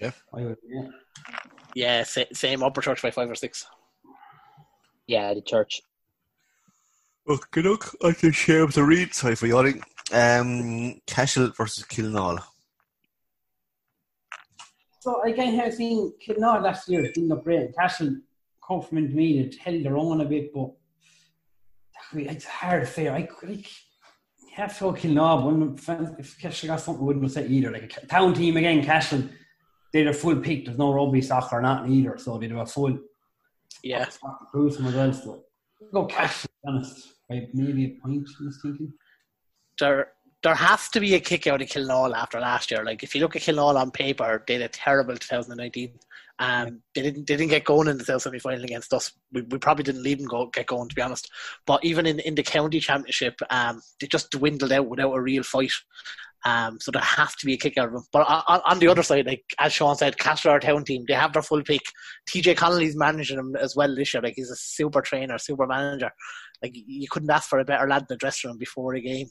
Yeah. 0.00 0.10
I 0.32 0.42
would, 0.42 0.56
yeah. 0.66 0.88
Yeah, 1.74 2.02
sa- 2.02 2.24
same 2.32 2.60
Upperchurch 2.60 3.02
by 3.02 3.10
five 3.10 3.30
or 3.30 3.34
six. 3.34 3.66
Yeah, 5.06 5.34
the 5.34 5.42
church. 5.42 5.80
Okay, 7.28 7.62
look, 7.62 7.96
I 8.04 8.12
can 8.12 8.32
share 8.32 8.66
with 8.66 8.74
the 8.74 8.82
read. 8.82 9.14
Sorry 9.14 9.34
for 9.36 9.46
yawning. 9.46 9.82
Um, 10.12 11.00
Cashel 11.06 11.50
versus 11.56 11.84
Killenaule. 11.84 12.42
So 15.00 15.22
again, 15.22 15.54
have 15.54 15.74
seen 15.74 16.12
Killenaule 16.26 16.62
last 16.62 16.88
year 16.88 17.04
in 17.16 17.28
the 17.28 17.36
break. 17.36 17.74
Cashel 17.76 18.16
come 18.66 18.82
from 18.82 18.98
intermediate, 18.98 19.56
held 19.56 19.84
their 19.84 19.96
own 19.96 20.20
a 20.20 20.24
bit, 20.24 20.52
but 20.52 20.70
I 22.12 22.16
mean, 22.16 22.28
it's 22.28 22.46
a 22.46 22.50
hard 22.50 22.82
to 22.82 22.86
say. 22.86 23.08
I 23.08 23.18
like 23.18 23.30
to 24.56 24.74
go 24.80 24.92
When 25.46 25.76
if 26.18 26.38
Cashel 26.38 26.68
got 26.68 26.80
something, 26.80 27.04
wouldn't 27.04 27.30
say 27.30 27.46
either. 27.46 27.70
Like 27.70 27.96
a 28.02 28.06
town 28.06 28.34
team 28.34 28.56
again, 28.56 28.84
Cashel. 28.84 29.22
They're 29.92 30.08
a 30.08 30.14
full 30.14 30.36
pick. 30.36 30.64
There's 30.64 30.78
no 30.78 30.92
rugby, 30.92 31.22
soccer, 31.22 31.58
or 31.58 31.62
nothing 31.62 31.92
either. 31.92 32.18
So 32.18 32.38
they 32.38 32.48
do 32.48 32.58
a 32.58 32.66
full 32.66 32.98
Yeah, 33.82 34.06
cruise 34.50 34.76
as 34.80 35.26
well. 35.26 35.44
So 35.78 35.86
go 35.92 36.06
be 36.06 36.14
honest, 36.66 37.14
by 37.28 37.48
maybe 37.52 37.84
a 37.84 38.02
point. 38.02 38.28
I 38.40 38.44
was 38.44 38.60
thinking. 38.62 38.92
there 39.78 40.08
there 40.42 40.54
has 40.54 40.88
to 40.90 41.00
be 41.00 41.14
a 41.14 41.20
kick 41.20 41.46
out 41.46 41.62
of 41.62 41.68
Killenaule 41.68 42.14
after 42.14 42.38
last 42.38 42.70
year. 42.70 42.84
Like 42.84 43.02
if 43.02 43.14
you 43.14 43.20
look 43.22 43.34
at 43.34 43.42
Killenaule 43.42 43.80
on 43.80 43.90
paper, 43.90 44.44
they 44.46 44.54
had 44.54 44.62
a 44.62 44.68
terrible 44.68 45.16
2019. 45.16 45.98
Um, 46.38 46.82
they 46.94 47.02
didn't 47.02 47.26
they 47.26 47.36
didn't 47.36 47.50
get 47.50 47.64
going 47.64 47.86
in 47.86 47.96
the 47.96 48.04
South 48.04 48.22
semi 48.22 48.38
final 48.38 48.64
against 48.64 48.92
us. 48.92 49.12
We, 49.32 49.42
we 49.42 49.58
probably 49.58 49.84
didn't 49.84 50.02
leave 50.02 50.18
them 50.18 50.26
go 50.26 50.46
get 50.46 50.66
going 50.66 50.88
to 50.88 50.94
be 50.94 51.02
honest. 51.02 51.30
But 51.64 51.84
even 51.84 52.06
in, 52.06 52.18
in 52.20 52.34
the 52.34 52.42
county 52.42 52.80
championship, 52.80 53.38
um, 53.50 53.80
they 54.00 54.08
just 54.08 54.30
dwindled 54.30 54.72
out 54.72 54.88
without 54.88 55.14
a 55.14 55.20
real 55.20 55.44
fight. 55.44 55.72
Um, 56.46 56.78
so 56.78 56.90
there 56.90 57.00
has 57.00 57.34
to 57.36 57.46
be 57.46 57.54
a 57.54 57.56
kick 57.56 57.78
out 57.78 57.86
of 57.86 57.94
them. 57.94 58.04
But 58.12 58.26
on, 58.28 58.60
on 58.64 58.78
the 58.78 58.88
other 58.88 59.02
side, 59.02 59.26
like 59.26 59.44
as 59.58 59.72
Sean 59.72 59.96
said, 59.96 60.18
Cashel 60.18 60.50
our 60.50 60.60
town 60.60 60.84
team, 60.84 61.04
they 61.08 61.14
have 61.14 61.32
their 61.32 61.42
full 61.42 61.62
pick. 61.62 61.80
TJ 62.28 62.56
Connolly's 62.56 62.96
managing 62.96 63.36
them 63.36 63.56
as 63.56 63.74
well 63.74 63.94
this 63.94 64.12
year. 64.12 64.22
Like 64.22 64.34
he's 64.36 64.50
a 64.50 64.56
super 64.56 65.00
trainer, 65.00 65.38
super 65.38 65.66
manager. 65.66 66.10
Like 66.62 66.72
you 66.74 67.08
couldn't 67.08 67.30
ask 67.30 67.48
for 67.48 67.60
a 67.60 67.64
better 67.64 67.88
lad 67.88 68.02
in 68.02 68.06
the 68.10 68.16
dressing 68.16 68.50
room 68.50 68.58
before 68.58 68.94
a 68.94 69.00
game. 69.00 69.28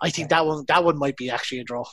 I 0.00 0.10
think 0.10 0.28
that 0.28 0.44
one 0.44 0.64
that 0.68 0.84
one 0.84 0.98
might 0.98 1.16
be 1.16 1.30
actually 1.30 1.60
a 1.60 1.64
draw. 1.64 1.84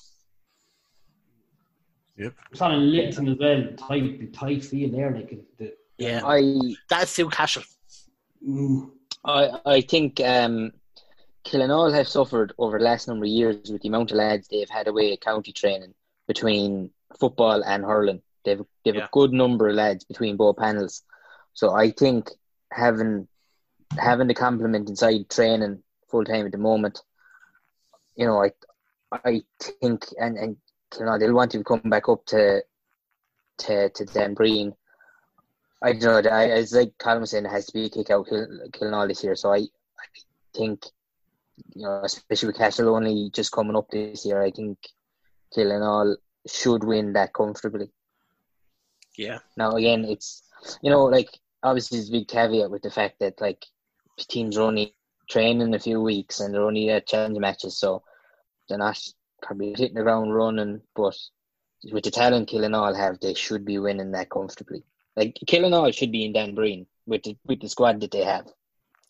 Yep. 2.18 2.34
It's 2.52 2.62
on 2.62 2.74
a 2.74 2.78
Linton 2.78 3.28
as 3.30 3.38
well. 3.40 3.64
Tight, 3.78 4.34
tight 4.34 4.64
field 4.64 4.94
there. 4.94 5.12
Like 5.12 5.36
the, 5.58 5.74
Yeah, 5.98 6.22
I 6.26 6.76
that's 6.90 7.12
Sue 7.12 7.30
Cashel. 7.30 7.64
mm, 8.48 8.92
I 9.26 9.60
I 9.66 9.82
think 9.82 10.20
um, 10.22 10.72
Killenaule 11.46 11.94
have 11.94 12.08
suffered 12.08 12.54
over 12.58 12.78
the 12.78 12.84
last 12.86 13.08
number 13.08 13.26
of 13.26 13.32
years 13.32 13.72
with 13.72 13.82
the 13.82 13.88
amount 13.90 14.12
of 14.12 14.18
lads 14.18 14.48
they've 14.48 14.70
had 14.70 14.88
away 14.88 15.14
at 15.14 15.22
county 15.22 15.52
training 15.52 15.94
between 16.28 16.92
football 17.20 17.64
and 17.64 17.84
hurling. 17.84 18.22
They've 18.46 18.62
they've 18.86 18.96
Yeah. 18.96 19.06
a 19.06 19.10
good 19.12 19.34
number 19.34 19.70
of 19.70 19.76
lads 19.76 20.04
between 20.04 20.38
both 20.38 20.58
panels. 20.58 21.02
So 21.54 21.72
I 21.74 21.92
think 21.92 22.30
having 22.72 23.28
having 23.98 24.28
the 24.28 24.34
complement 24.34 24.90
inside 24.90 25.30
training 25.30 25.82
full 26.10 26.26
time 26.26 26.46
at 26.46 26.52
the 26.52 26.58
moment, 26.60 27.02
you 28.16 28.26
know, 28.28 28.44
I 28.44 28.52
I 29.12 29.42
think 29.82 30.06
and 30.20 30.38
and 30.38 30.58
Killenaule 30.94 31.20
they'll 31.20 31.34
want 31.34 31.52
to 31.52 31.64
come 31.64 31.82
back 31.86 32.08
up 32.10 32.26
to 32.28 32.64
to 33.60 33.90
to 33.90 34.06
Dan 34.06 34.34
Breen. 34.34 34.74
I 35.82 35.94
don't 35.94 36.24
know. 36.24 36.30
I, 36.30 36.46
it's 36.46 36.74
like 36.74 36.94
Colin 36.98 37.22
was 37.22 37.32
saying, 37.32 37.46
it 37.46 37.52
has 37.52 37.66
to 37.66 37.74
be 37.74 37.86
a 37.86 37.90
kick 37.90 38.10
out 38.10 38.28
Kill, 38.28 38.48
Killenaule 38.72 39.10
this 39.10 39.22
year. 39.22 39.36
So 39.36 39.52
I, 39.52 39.58
I 39.58 40.06
think, 40.56 40.86
you 41.76 41.84
know, 41.84 42.00
especially 42.04 42.48
with 42.48 42.58
Cashel 42.58 42.96
only 42.96 43.30
just 43.34 43.52
coming 43.52 43.76
up 43.76 43.90
this 43.90 44.26
year, 44.26 44.42
I 44.42 44.52
think 44.52 44.78
Killenaule 45.56 46.16
should 46.48 46.84
win 46.84 47.14
that 47.14 47.34
comfortably. 47.34 47.92
Yeah, 49.18 49.40
Now 49.58 49.74
again, 49.74 50.06
it's 50.06 50.42
you 50.82 50.90
know 50.90 51.04
like 51.04 51.30
obviously 51.62 51.98
there's 51.98 52.10
a 52.10 52.14
big 52.14 52.28
caveat 52.28 52.72
with 52.72 52.82
the 52.82 52.90
fact 52.90 53.20
that 53.20 53.40
like 53.40 53.64
teams 54.18 54.58
are 54.58 54.64
only 54.64 54.96
training 55.30 55.74
a 55.76 55.80
few 55.80 56.02
weeks 56.02 56.40
and 56.40 56.54
they're 56.54 56.64
only 56.64 56.90
at 56.90 57.08
challenge 57.08 57.38
matches, 57.38 57.78
so 57.78 58.02
they're 58.68 58.80
not 58.80 59.00
probably 59.44 59.70
hitting 59.78 59.94
the 59.96 60.02
ground 60.04 60.34
running. 60.34 60.82
But 60.96 61.16
with 61.92 62.04
the 62.04 62.12
talent 62.12 62.50
Killenaule 62.50 62.96
have, 62.98 63.20
they 63.20 63.34
should 63.36 63.66
be 63.66 63.78
winning 63.78 64.12
that 64.12 64.30
comfortably. 64.30 64.84
Like 65.16 65.38
Killenaule 65.46 65.94
should 65.94 66.12
be 66.12 66.26
in 66.26 66.34
Dan 66.34 66.56
Breen 66.56 66.88
with 67.06 67.24
the 67.24 67.38
with 67.46 67.62
the 67.62 67.70
squad 67.70 68.02
that 68.02 68.12
they 68.12 68.24
have. 68.24 68.48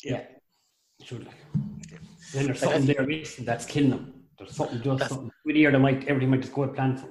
yeah. 0.03 0.23
Should 1.03 1.25
like. 1.25 1.35
Then 2.33 2.45
there's 2.47 2.59
something 2.59 2.85
there 2.85 3.05
missing 3.05 3.45
that's 3.45 3.65
killing 3.65 3.89
them. 3.91 4.13
There's 4.37 4.55
something 4.55 4.77
just 4.81 4.99
That's- 4.99 5.09
something. 5.09 5.31
With 5.45 5.55
here, 5.55 5.71
they 5.71 5.77
might 5.77 6.07
everything 6.07 6.29
might 6.31 6.41
just 6.41 6.53
go 6.53 6.65
to 6.65 6.73
plan 6.73 6.97
for. 6.97 7.09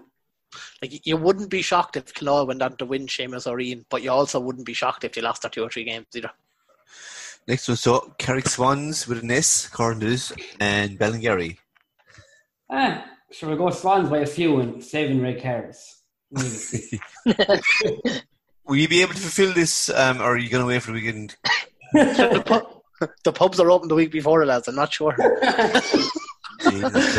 like 0.82 1.06
you 1.06 1.16
wouldn't 1.16 1.48
be 1.50 1.62
shocked 1.62 1.96
if 1.96 2.12
Killenaule 2.14 2.46
went 2.48 2.62
on 2.62 2.76
to 2.76 2.85
win 2.87 3.06
Seamus 3.06 3.46
O'Reen, 3.46 3.85
but 3.90 4.02
you 4.02 4.11
also 4.11 4.40
wouldn't 4.40 4.66
be 4.66 4.72
shocked 4.74 5.04
if 5.04 5.12
they 5.12 5.20
lost 5.20 5.42
their 5.42 5.50
two 5.50 5.62
or 5.62 5.70
three 5.70 5.85
games 5.85 6.06
either. 6.14 6.30
Next 7.48 7.66
one, 7.68 7.76
so 7.76 8.14
Carrick 8.18 8.48
Swans 8.48 9.06
with 9.08 9.22
an 9.22 9.30
S, 9.30 9.68
Corners, 9.68 10.32
and 10.61 10.98
Ballingarry. 10.98 11.58
Ah, 12.70 13.04
sure. 13.32 13.48
We'll 13.48 13.58
go 13.58 13.70
Swans 13.70 14.08
by 14.08 14.18
a 14.18 14.26
few 14.26 14.60
and 14.60 14.82
seven 14.82 15.20
red 15.20 15.42
cards. 15.42 16.02
Maybe. 16.30 17.00
Will 18.64 18.76
you 18.76 18.88
be 18.88 19.02
able 19.02 19.14
to 19.14 19.20
fulfill 19.20 19.52
this, 19.52 19.88
um, 19.90 20.20
or 20.20 20.34
are 20.34 20.38
you 20.38 20.48
going 20.48 20.62
to 20.62 20.66
wait 20.68 20.82
for 20.82 20.92
the 20.92 20.94
weekend? 20.94 21.36
the, 21.92 22.42
pub, 22.44 23.08
the 23.24 23.32
pubs 23.32 23.58
are 23.60 23.70
open 23.70 23.88
the 23.88 23.94
week 23.94 24.12
before, 24.12 24.46
lads. 24.46 24.68
I'm 24.68 24.76
not 24.76 24.92
sure. 24.92 25.16
Jesus 26.68 27.12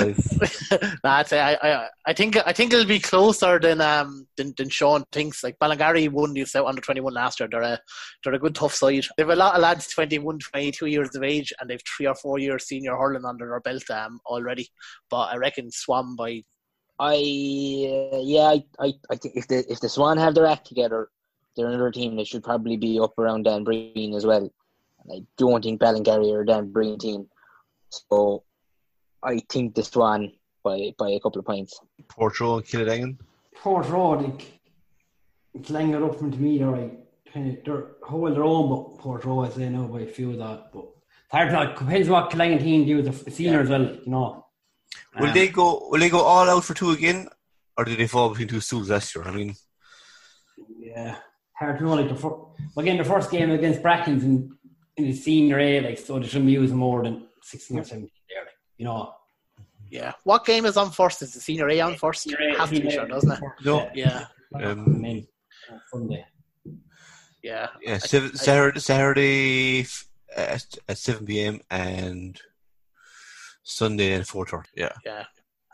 nah, 1.03 1.17
I'd 1.17 1.27
say 1.27 1.39
I, 1.39 1.53
I, 1.53 1.89
I 2.05 2.13
think 2.13 2.37
I 2.45 2.53
think 2.53 2.73
it'll 2.73 2.85
be 2.85 2.99
closer 2.99 3.59
than 3.59 3.81
um 3.81 4.27
than, 4.37 4.53
than 4.57 4.69
Sean 4.69 5.03
thinks. 5.11 5.43
Like 5.43 5.57
Ballingarry 5.59 6.09
won 6.09 6.33
the 6.33 6.45
South 6.45 6.67
under 6.67 6.81
twenty 6.81 7.01
one 7.01 7.13
last 7.13 7.39
year. 7.39 7.49
They're 7.49 7.61
a 7.61 7.79
they're 8.23 8.33
a 8.33 8.39
good 8.39 8.55
tough 8.55 8.73
side. 8.73 9.05
They've 9.17 9.29
a 9.29 9.35
lot 9.35 9.55
of 9.55 9.61
lads 9.61 9.87
21, 9.87 10.39
22 10.39 10.85
years 10.87 11.15
of 11.15 11.23
age, 11.23 11.53
and 11.59 11.69
they've 11.69 11.81
three 11.85 12.07
or 12.07 12.15
four 12.15 12.39
years 12.39 12.67
senior 12.67 12.95
hurling 12.95 13.25
under 13.25 13.47
their 13.47 13.59
belt 13.59 13.89
um 13.89 14.19
already. 14.25 14.67
But 15.09 15.33
I 15.33 15.37
reckon 15.37 15.71
Swan 15.71 16.15
by 16.15 16.43
I 16.99 17.13
uh, 17.13 18.19
yeah, 18.21 18.49
I, 18.49 18.63
I, 18.79 18.93
I 19.11 19.15
think 19.15 19.35
if 19.35 19.47
the 19.47 19.65
if 19.69 19.79
the 19.79 19.89
Swan 19.89 20.17
have 20.17 20.35
their 20.35 20.45
act 20.45 20.67
together, 20.67 21.09
they're 21.55 21.67
another 21.67 21.91
team 21.91 22.15
that 22.17 22.27
should 22.27 22.43
probably 22.43 22.77
be 22.77 22.99
up 22.99 23.17
around 23.17 23.43
Dan 23.43 23.63
Breen 23.63 24.13
as 24.13 24.25
well. 24.25 24.49
And 25.03 25.11
I 25.11 25.25
don't 25.37 25.63
think 25.63 25.81
Ballingarry 25.81 26.33
are 26.33 26.45
Dan 26.45 26.71
Breen 26.71 26.97
team, 26.99 27.27
so 27.89 28.43
I 29.23 29.39
think 29.49 29.75
the 29.75 29.83
Swan 29.83 30.31
by 30.63 30.93
by 30.97 31.09
a 31.11 31.19
couple 31.19 31.39
of 31.39 31.45
points. 31.45 31.79
Portroe 32.07 32.57
and 32.57 32.65
Kiladangan. 32.65 33.17
Port 33.55 33.87
Road, 33.87 34.21
like, 34.23 34.59
it's 35.53 35.69
laying 35.69 35.93
it 35.93 36.01
up 36.03 36.17
from 36.17 36.31
to 36.31 36.37
me, 36.37 36.57
they're 36.57 36.67
right. 36.67 36.91
Kind 37.31 37.57
of, 37.57 37.63
they're 37.63 37.85
hold 38.03 38.35
their 38.35 38.43
own, 38.43 38.69
but 38.69 39.03
Portroe, 39.03 39.45
I 39.45 39.49
say 39.49 39.69
no 39.69 39.83
by 39.87 40.01
a 40.01 40.07
few 40.07 40.31
of 40.31 40.37
that. 40.39 40.71
But 40.73 40.85
it's 40.85 41.31
hard 41.31 41.49
to 41.49 41.53
know. 41.55 41.61
It 41.61 41.77
depends 41.77 42.09
what 42.09 42.29
Kiladangan 42.31 42.59
team 42.59 42.85
do, 42.85 42.97
with 42.97 43.25
the 43.25 43.31
senior 43.31 43.61
as 43.61 43.69
well, 43.69 43.83
you 43.83 44.01
know. 44.07 44.45
Will 45.19 45.27
Um, 45.27 45.33
they 45.33 45.47
go? 45.47 45.87
Will 45.89 45.99
they 45.99 46.09
go 46.09 46.21
all 46.21 46.49
out 46.49 46.63
for 46.63 46.73
two 46.73 46.91
again, 46.91 47.27
or 47.77 47.85
did 47.85 47.97
they 47.99 48.07
fall 48.07 48.29
between 48.29 48.47
two 48.47 48.59
stools 48.59 48.89
last 48.89 49.15
year? 49.15 49.23
I 49.25 49.31
mean, 49.31 49.55
Yeah, 50.79 51.15
hard 51.57 51.77
to 51.79 51.83
know. 51.83 51.93
Like 51.95 52.09
the 52.09 52.15
fir- 52.15 52.45
again, 52.77 52.97
the 52.97 53.03
first 53.03 53.31
game 53.31 53.51
against 53.51 53.81
Brackens 53.81 54.23
in, 54.23 54.55
in 54.97 55.05
the 55.05 55.13
senior 55.13 55.59
A, 55.59 55.81
like 55.81 55.97
so 55.97 56.19
they 56.19 56.27
shouldn't 56.27 56.47
be 56.47 56.51
using 56.53 56.77
more 56.77 57.03
than 57.03 57.27
sixteen 57.41 57.79
or 57.79 57.83
seventeen 57.83 58.09
there. 58.09 58.09
Like, 58.09 58.22
you 58.77 58.85
know, 58.85 59.13
yeah. 59.89 60.13
What 60.23 60.45
game 60.45 60.65
is 60.65 60.75
on 60.77 60.91
first? 60.91 61.21
Is 61.21 61.33
the 61.33 61.39
senior 61.39 61.69
A 61.69 61.81
on 61.81 61.95
first? 61.95 62.23
Senior 62.23 62.39
A, 62.49 62.57
Has 62.57 62.69
to 62.69 62.81
be 62.81 62.89
sure, 62.89 63.07
doesn't 63.07 63.31
it? 63.31 63.39
No. 63.63 63.89
Yeah, 63.93 64.25
And 64.53 64.65
um, 64.65 65.05
uh, 65.71 65.77
Sunday. 65.91 66.25
yeah. 67.43 67.67
yeah, 67.81 67.97
seven, 67.99 68.35
Saturday, 68.35 68.79
Saturday 68.79 69.85
at, 70.35 70.65
at 70.87 70.97
seven 70.97 71.25
pm 71.25 71.61
and 71.69 72.41
Sunday 73.63 74.13
at 74.13 74.27
four 74.27 74.45
thirty. 74.45 74.69
Yeah, 74.75 74.93
Yeah. 75.05 75.25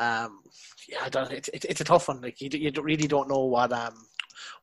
Um, 0.02 0.42
yeah, 0.88 1.00
I 1.04 1.10
don't, 1.10 1.32
it's, 1.32 1.50
it's 1.54 1.66
it's 1.66 1.82
a 1.82 1.84
tough 1.84 2.08
one. 2.08 2.22
Like 2.22 2.40
you, 2.42 2.50
you 2.54 2.72
really 2.82 3.08
don't 3.08 3.30
know 3.30 3.46
what 3.46 3.72
um 3.74 3.94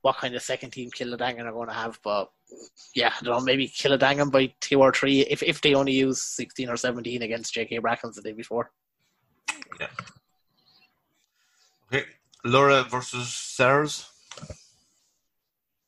what 0.03 0.17
kind 0.17 0.35
of 0.35 0.43
second 0.43 0.71
team 0.71 0.91
Kiladangan 0.91 1.45
are 1.45 1.53
going 1.53 1.69
to 1.69 1.75
have, 1.75 1.99
but 2.03 2.31
yeah, 2.95 3.13
I 3.21 3.25
don't 3.25 3.39
know. 3.39 3.45
Maybe 3.45 3.69
kill 3.69 3.93
a 3.93 3.99
Kiladangan 3.99 4.31
by 4.31 4.53
two 4.61 4.81
or 4.81 4.93
three 4.93 5.21
if 5.21 5.43
if 5.43 5.61
they 5.61 5.75
only 5.75 5.93
use 5.93 6.23
sixteen 6.23 6.69
or 6.69 6.77
seventeen 6.77 7.23
against 7.23 7.55
JK 7.55 7.81
Brackens 7.81 8.15
the 8.15 8.23
day 8.23 8.33
before. 8.33 8.71
Yeah. 9.81 9.89
Okay, 11.93 12.05
Lorrha 12.45 12.89
versus 12.89 13.29
Sars. 13.29 14.11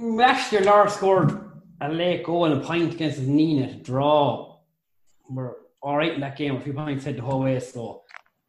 Last 0.01 0.53
year, 0.53 0.62
Lorrha 0.62 0.90
scored 0.90 1.51
a 1.81 1.88
late 1.88 2.25
goal 2.25 2.44
and 2.44 2.62
a 2.62 2.64
point 2.64 2.94
against 2.94 3.21
Nenagh 3.21 3.79
to 3.79 3.83
draw. 3.83 4.59
We're 5.29 5.55
all 5.83 5.97
right 5.97 6.12
in 6.12 6.21
that 6.21 6.37
game. 6.37 6.57
A 6.57 6.61
few 6.61 6.73
points 6.73 7.05
head 7.05 7.16
the 7.16 7.23
whole 7.23 7.40
way, 7.40 7.59
so 7.61 8.03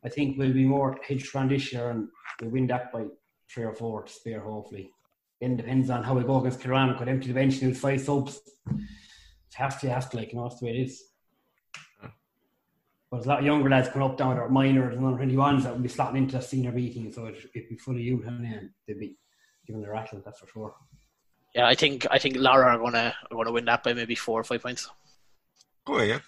I 0.03 0.09
think 0.09 0.37
we'll 0.37 0.53
be 0.53 0.65
more 0.65 0.97
hedged 1.07 1.35
around 1.35 1.51
this 1.51 1.71
year 1.73 1.89
and 1.89 2.07
we'll 2.41 2.51
win 2.51 2.67
that 2.67 2.91
by 2.91 3.05
three 3.51 3.63
or 3.63 3.73
four 3.73 4.03
to 4.03 4.11
spare, 4.11 4.41
hopefully. 4.41 4.91
Then 5.41 5.55
depends 5.55 5.89
on 5.89 6.03
how 6.03 6.13
we 6.15 6.23
go 6.23 6.39
against 6.39 6.59
Kiran. 6.59 6.97
Could 6.97 7.07
empty 7.07 7.27
the 7.29 7.33
bench 7.33 7.55
and 7.55 7.69
lose 7.69 7.79
five 7.79 8.01
subs. 8.01 8.41
It 8.69 9.55
has 9.55 9.77
to, 9.77 9.87
you 9.87 9.93
have 9.93 10.09
to, 10.09 10.17
like, 10.17 10.31
you 10.31 10.37
know, 10.37 10.47
that's 10.47 10.59
the 10.59 10.65
way 10.65 10.77
it 10.77 10.81
is. 10.87 11.03
But 12.01 13.17
there's 13.17 13.25
a 13.25 13.29
lot 13.29 13.39
of 13.39 13.45
younger 13.45 13.69
lads 13.69 13.89
coming 13.89 14.07
up 14.07 14.17
down 14.17 14.35
there, 14.35 14.47
minors 14.49 14.95
and 14.95 15.05
under 15.05 15.23
21s 15.23 15.63
that 15.63 15.73
will 15.73 15.81
be 15.81 15.89
slotting 15.89 16.17
into 16.17 16.37
the 16.37 16.41
senior 16.41 16.71
B 16.71 16.93
team, 16.93 17.11
so 17.11 17.25
it'd, 17.25 17.49
it'd 17.55 17.69
be 17.69 17.77
full 17.77 17.95
of 17.95 18.01
youth 18.01 18.25
and 18.27 18.45
then 18.45 18.73
they'd 18.87 18.99
be 18.99 19.17
giving 19.65 19.81
their 19.81 19.93
rattle, 19.93 20.21
that's 20.23 20.39
for 20.39 20.47
sure. 20.47 20.75
Yeah, 21.55 21.67
I 21.67 21.73
think 21.73 22.05
I 22.11 22.19
think 22.19 22.35
Lorrha 22.35 22.65
are 22.65 22.77
gonna 22.77 23.15
are 23.31 23.35
gonna 23.35 23.51
win 23.51 23.65
that 23.65 23.83
by 23.83 23.93
maybe 23.93 24.13
four 24.13 24.39
or 24.39 24.43
five 24.43 24.61
points. 24.61 24.87
Oh 25.87 26.01
yeah. 26.01 26.19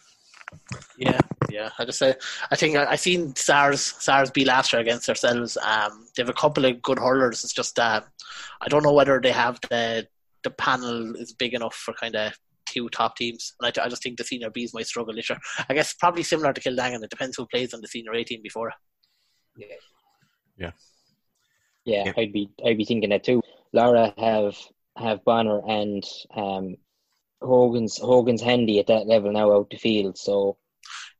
Yeah, 0.97 1.19
yeah. 1.49 1.69
I 1.77 1.85
just 1.85 1.99
say 1.99 2.15
I 2.51 2.55
think 2.55 2.75
I, 2.77 2.91
I 2.91 2.95
seen 2.95 3.35
SARS 3.35 3.81
SARS 3.81 4.31
be 4.31 4.45
last 4.45 4.71
year 4.73 4.81
against 4.81 5.09
ourselves. 5.09 5.57
Um, 5.57 6.07
they 6.15 6.23
have 6.23 6.29
a 6.29 6.33
couple 6.33 6.65
of 6.65 6.81
good 6.81 6.99
hurlers. 6.99 7.43
It's 7.43 7.53
just 7.53 7.79
uh, 7.79 8.01
I 8.61 8.67
don't 8.67 8.83
know 8.83 8.93
whether 8.93 9.19
they 9.19 9.31
have 9.31 9.59
the 9.69 10.07
the 10.43 10.51
panel 10.51 11.15
is 11.15 11.33
big 11.33 11.53
enough 11.53 11.75
for 11.75 11.93
kind 11.93 12.15
of 12.15 12.33
two 12.65 12.89
top 12.89 13.15
teams. 13.15 13.53
And 13.59 13.67
I, 13.77 13.83
I 13.83 13.89
just 13.89 14.03
think 14.03 14.17
the 14.17 14.23
senior 14.23 14.49
Bs 14.49 14.73
might 14.73 14.87
struggle 14.87 15.13
this 15.13 15.29
year. 15.29 15.39
I 15.69 15.73
guess 15.73 15.93
probably 15.93 16.23
similar 16.23 16.53
to 16.53 16.61
Kiladangan. 16.61 17.03
It 17.03 17.09
depends 17.09 17.37
who 17.37 17.45
plays 17.47 17.73
on 17.73 17.81
the 17.81 17.87
senior 17.87 18.13
A 18.13 18.23
team 18.23 18.41
before. 18.41 18.71
Yeah. 19.57 19.67
Yeah. 20.57 20.71
Yeah, 21.83 22.03
Yeah. 22.05 22.13
I'd 22.17 22.33
be 22.33 22.49
I'd 22.65 22.77
be 22.77 22.85
thinking 22.85 23.09
that 23.09 23.23
too. 23.23 23.41
Lorrha 23.75 24.17
have 24.19 24.55
have 24.97 25.23
Bonner 25.25 25.61
and 25.67 26.03
um, 26.35 26.75
Hogan's 27.41 27.97
Hogan's 27.97 28.41
handy 28.41 28.79
at 28.79 28.87
that 28.87 29.07
level 29.07 29.31
now 29.31 29.51
out 29.51 29.69
the 29.69 29.77
field. 29.77 30.17
So 30.17 30.57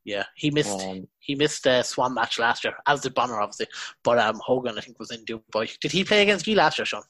Yeah, 0.04 0.24
he 0.36 0.50
missed 0.50 0.80
um, 0.80 1.06
he 1.18 1.34
missed 1.34 1.64
the 1.64 1.82
Swan 1.82 2.14
match 2.14 2.38
last 2.38 2.64
year, 2.64 2.74
as 2.86 3.00
did 3.00 3.14
Bonner 3.14 3.40
obviously. 3.40 3.66
But 4.02 4.18
um, 4.18 4.40
Hogan 4.44 4.78
I 4.78 4.80
think 4.80 4.98
was 4.98 5.10
in 5.10 5.24
Dubai. 5.24 5.78
Did 5.80 5.92
he 5.92 6.04
play 6.04 6.22
against 6.22 6.46
you 6.46 6.56
last 6.56 6.78
year, 6.78 6.86
Sean? 6.86 7.02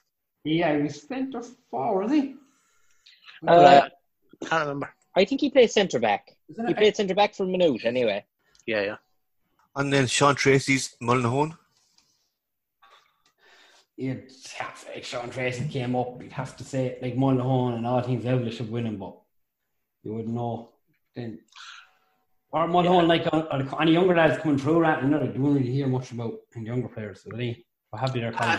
Yeah, 0.45 0.77
he 0.77 0.83
was 0.83 1.03
centre 1.03 1.43
forward, 1.71 2.05
was 2.05 2.13
he? 2.13 2.35
uh, 3.47 3.89
Can't 4.47 4.63
remember. 4.67 4.95
I 5.17 5.25
think 5.25 5.41
he 5.41 5.51
played 5.51 5.71
centre 5.71 6.01
back. 6.01 6.27
He 6.67 6.75
played 6.75 6.97
centre 6.97 7.15
back 7.15 7.35
for 7.35 7.45
a 7.45 7.47
minute 7.47 7.85
anyway. 7.85 8.25
Yeah, 8.67 8.83
yeah. 8.83 8.97
And 9.77 9.93
then 9.93 10.07
Sean 10.07 10.35
Treacy's 10.35 10.97
Mullinahone. 11.03 11.57
You'd 14.03 14.33
have 14.59 14.85
if 14.97 15.07
Sean 15.07 15.31
Treacy 15.31 15.71
came 15.71 15.95
up, 15.95 16.21
you'd 16.21 16.33
have 16.33 16.57
to 16.57 16.65
say 16.65 16.99
like 17.01 17.15
Mullinahone 17.15 17.77
and 17.77 17.87
all 17.87 18.03
teams 18.03 18.25
level 18.25 18.51
should 18.51 18.69
win 18.69 18.87
him, 18.87 18.99
but 18.99 19.17
you 20.03 20.13
wouldn't 20.15 20.35
know 20.35 20.71
then. 21.15 21.39
Or 22.51 22.67
Mullinahone, 22.67 23.07
like 23.07 23.29
uh, 23.33 23.37
uh, 23.37 23.77
any 23.81 23.93
younger 23.93 24.17
lads 24.17 24.43
coming 24.43 24.59
through 24.59 24.83
that, 24.83 25.05
you 25.05 25.09
know, 25.09 25.21
they 25.21 25.27
don't 25.29 25.55
really 25.55 25.71
hear 25.71 25.87
much 25.87 26.11
about 26.11 26.35
any 26.57 26.67
younger 26.67 26.89
players, 26.89 27.23
so 27.23 27.31
they 27.37 27.65
are 27.93 28.01
happy 28.01 28.19
they're. 28.19 28.35
Uh, 28.37 28.59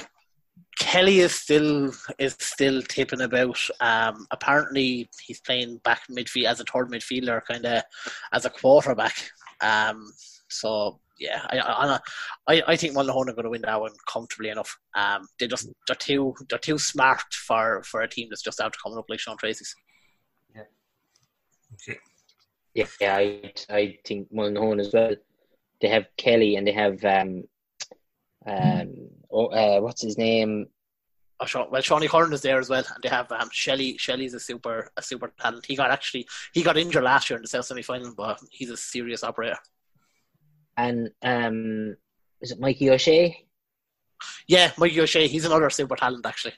Kelly 0.80 1.20
is 1.20 1.36
still 1.36 1.92
is 2.18 2.38
still 2.40 2.82
tipping 2.82 3.20
about. 3.20 3.60
Um, 3.82 4.26
apparently, 4.32 5.10
he's 5.22 5.42
playing 5.42 5.82
back 5.84 6.04
midfield 6.10 6.46
as 6.52 6.62
a 6.62 6.64
third 6.64 6.90
midfielder, 6.90 7.42
kind 7.44 7.66
of 7.66 7.84
as 8.32 8.46
a 8.46 8.50
quarterback. 8.50 9.30
Um, 9.60 10.10
so 10.48 11.02
yeah, 11.24 11.42
I 11.50 11.60
I, 12.48 12.54
I, 12.54 12.64
I 12.68 12.76
think 12.76 12.94
Mullinahone 12.94 13.30
are 13.30 13.34
going 13.34 13.46
to 13.46 13.50
win 13.50 13.62
that 13.62 13.80
one 13.80 13.94
comfortably 14.08 14.50
enough. 14.50 14.78
Um, 14.94 15.26
they 15.40 15.48
just 15.48 15.70
they're 15.88 15.96
too 15.96 16.36
they're 16.50 16.60
too 16.60 16.78
smart 16.78 17.34
for, 17.34 17.82
for 17.84 18.02
a 18.02 18.10
team 18.10 18.28
that's 18.30 18.42
just 18.42 18.60
after 18.60 18.78
coming 18.84 18.98
up 18.98 19.06
like 19.08 19.20
Sean 19.20 19.38
Treacy's. 19.38 19.74
Okay. 20.56 22.00
Yeah, 22.74 22.86
yeah 23.00 23.16
I 23.16 23.54
I 23.70 23.98
think 24.06 24.34
Mullinahone 24.34 24.82
as 24.82 24.92
well. 24.94 25.16
They 25.82 25.88
have 25.88 26.08
Kelly 26.18 26.58
and 26.58 26.68
they 26.68 26.74
have 26.74 27.04
um 27.06 27.44
um 28.46 28.94
oh, 29.32 29.48
uh, 29.48 29.80
what's 29.80 30.02
his 30.02 30.18
name? 30.18 30.68
Oh, 31.40 31.46
Sean, 31.46 31.72
well, 31.72 31.82
Shawnee 31.82 32.10
Curran 32.10 32.34
is 32.34 32.42
there 32.42 32.60
as 32.60 32.70
well, 32.70 32.84
and 32.94 33.02
they 33.02 33.10
have 33.10 33.32
um, 33.32 33.50
Shelley. 33.52 33.98
Shelley's 33.98 34.34
a 34.34 34.40
super 34.40 34.92
a 34.98 35.02
super 35.02 35.32
talent. 35.40 35.66
He 35.66 35.78
got 35.78 35.90
actually 35.90 36.28
he 36.54 36.64
got 36.64 36.78
injured 36.78 37.04
last 37.04 37.30
year 37.30 37.38
in 37.38 37.44
the 37.44 37.48
South 37.48 37.66
semi 37.66 37.82
final, 37.82 38.14
but 38.14 38.40
he's 38.52 38.70
a 38.70 38.78
serious 38.78 39.24
operator. 39.24 39.58
And 40.78 41.10
um 41.24 41.96
is 42.42 42.52
it 42.52 42.60
Mikey 42.60 42.90
O'Shea? 42.90 43.46
Yeah, 44.48 44.72
Mikey 44.78 45.02
O'Shea, 45.02 45.28
he's 45.28 45.46
another 45.46 45.70
super 45.70 45.96
talent 45.96 46.26
actually. 46.26 46.54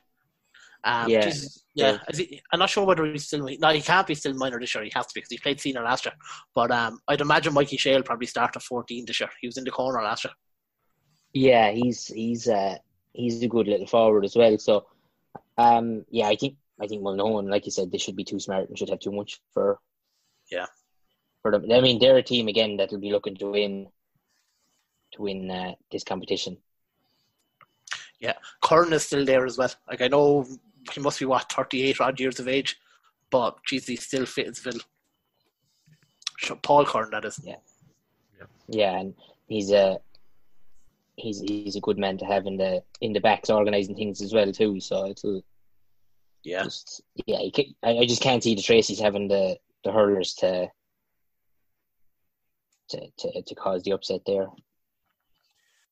Um, 0.84 1.10
Yeah. 1.10 1.34
yeah. 1.74 1.98
Is 2.10 2.20
he, 2.20 2.42
I'm 2.54 2.60
not 2.60 2.70
sure 2.70 2.86
whether 2.86 3.06
he's 3.06 3.26
still. 3.26 3.48
No, 3.60 3.70
he 3.70 3.82
can't 3.82 4.06
be 4.06 4.14
still 4.14 4.36
minor 4.36 4.60
this 4.60 4.74
year. 4.76 4.84
He 4.84 4.92
has 4.94 5.08
to 5.08 5.14
be 5.16 5.20
because 5.22 5.32
he 5.32 5.40
played 5.40 5.60
senior 5.60 5.82
last 5.82 6.06
year. 6.06 6.14
But 6.54 6.70
um, 6.72 7.00
I'd 7.08 7.22
imagine 7.22 7.54
Mikey 7.54 7.78
Shea 7.78 7.96
will 7.96 8.04
probably 8.04 8.28
start 8.28 8.56
at 8.56 8.62
14 8.62 9.04
this 9.06 9.20
year. 9.20 9.30
He 9.42 9.48
was 9.48 9.58
in 9.58 9.64
the 9.64 9.72
corner 9.72 10.02
last 10.04 10.26
year. 10.26 10.34
Yeah, 11.34 11.72
he's 11.72 12.08
he's 12.08 12.48
uh 12.48 12.78
he's 13.14 13.42
a 13.44 13.48
good 13.48 13.68
little 13.68 13.88
forward 13.88 14.26
as 14.26 14.36
well. 14.36 14.58
So 14.60 14.86
um 15.58 16.06
yeah, 16.10 16.28
I 16.28 16.36
think 16.36 16.56
I 16.80 16.88
think 16.88 17.02
Mullinahone, 17.02 17.50
like 17.50 17.66
you 17.66 17.72
said, 17.72 17.92
they 17.92 17.98
should 17.98 18.16
be 18.16 18.24
too 18.24 18.40
smart 18.40 18.70
and 18.70 18.78
should 18.78 18.90
have 18.90 19.00
too 19.00 19.12
much 19.12 19.42
for 19.54 19.80
Yeah. 20.52 20.68
for 21.42 21.52
them. 21.52 21.66
I 21.72 21.82
mean, 21.82 22.00
they're 22.00 22.18
a 22.18 22.24
team 22.24 22.48
again 22.48 22.78
that'll 22.78 23.00
be 23.00 23.12
looking 23.12 23.36
to 23.38 23.52
win 23.52 23.88
to 25.16 25.22
win 25.22 25.50
uh, 25.50 25.74
this 25.92 26.04
competition. 26.04 26.58
Yeah, 28.20 28.34
Curran 28.62 28.94
is 28.94 29.04
still 29.04 29.26
there 29.26 29.46
as 29.46 29.58
well. 29.58 29.72
Like 29.90 30.02
I 30.02 30.08
know 30.08 30.46
he 30.94 31.02
must 31.02 31.20
be 31.20 31.26
what 31.26 31.52
38 31.52 32.00
odd 32.02 32.20
years 32.20 32.40
of 32.40 32.48
age, 32.48 32.80
but 33.30 33.58
geez, 33.66 33.88
he's 33.88 34.04
still 34.04 34.26
fit 34.26 34.48
as. 34.48 34.66
Sure, 36.38 36.58
Paul 36.58 36.86
Curran, 36.86 37.12
that 37.12 37.26
is. 37.26 37.40
Yeah, 37.44 37.56
yeah, 38.38 38.46
yeah, 38.68 39.00
and 39.00 39.14
he's 39.48 39.72
a 39.72 40.00
he's 41.18 41.40
he's 41.42 41.76
a 41.76 41.82
good 41.82 41.98
man 41.98 42.18
to 42.18 42.26
have 42.26 42.46
in 42.46 42.58
the 42.58 42.84
in 43.02 43.14
the 43.14 43.20
backs 43.20 43.50
organising 43.50 43.96
things 43.96 44.22
as 44.22 44.34
well 44.34 44.52
too. 44.52 44.80
So 44.80 45.08
it'll 45.08 45.42
Yeah, 46.44 46.64
just 46.64 47.02
yeah, 47.26 47.42
you 47.42 47.52
ca- 47.52 47.76
I, 47.84 47.98
I 48.00 48.06
just 48.06 48.22
can't 48.22 48.44
see 48.44 48.56
the 48.56 48.62
Treacy's 48.62 49.00
having 49.00 49.28
the 49.28 49.58
the 49.84 49.92
hurlers 49.92 50.34
to 50.36 50.70
to 52.90 53.10
to, 53.18 53.42
to 53.42 53.56
cause 53.56 53.84
the 53.84 53.92
upset 53.92 54.22
there. 54.26 54.48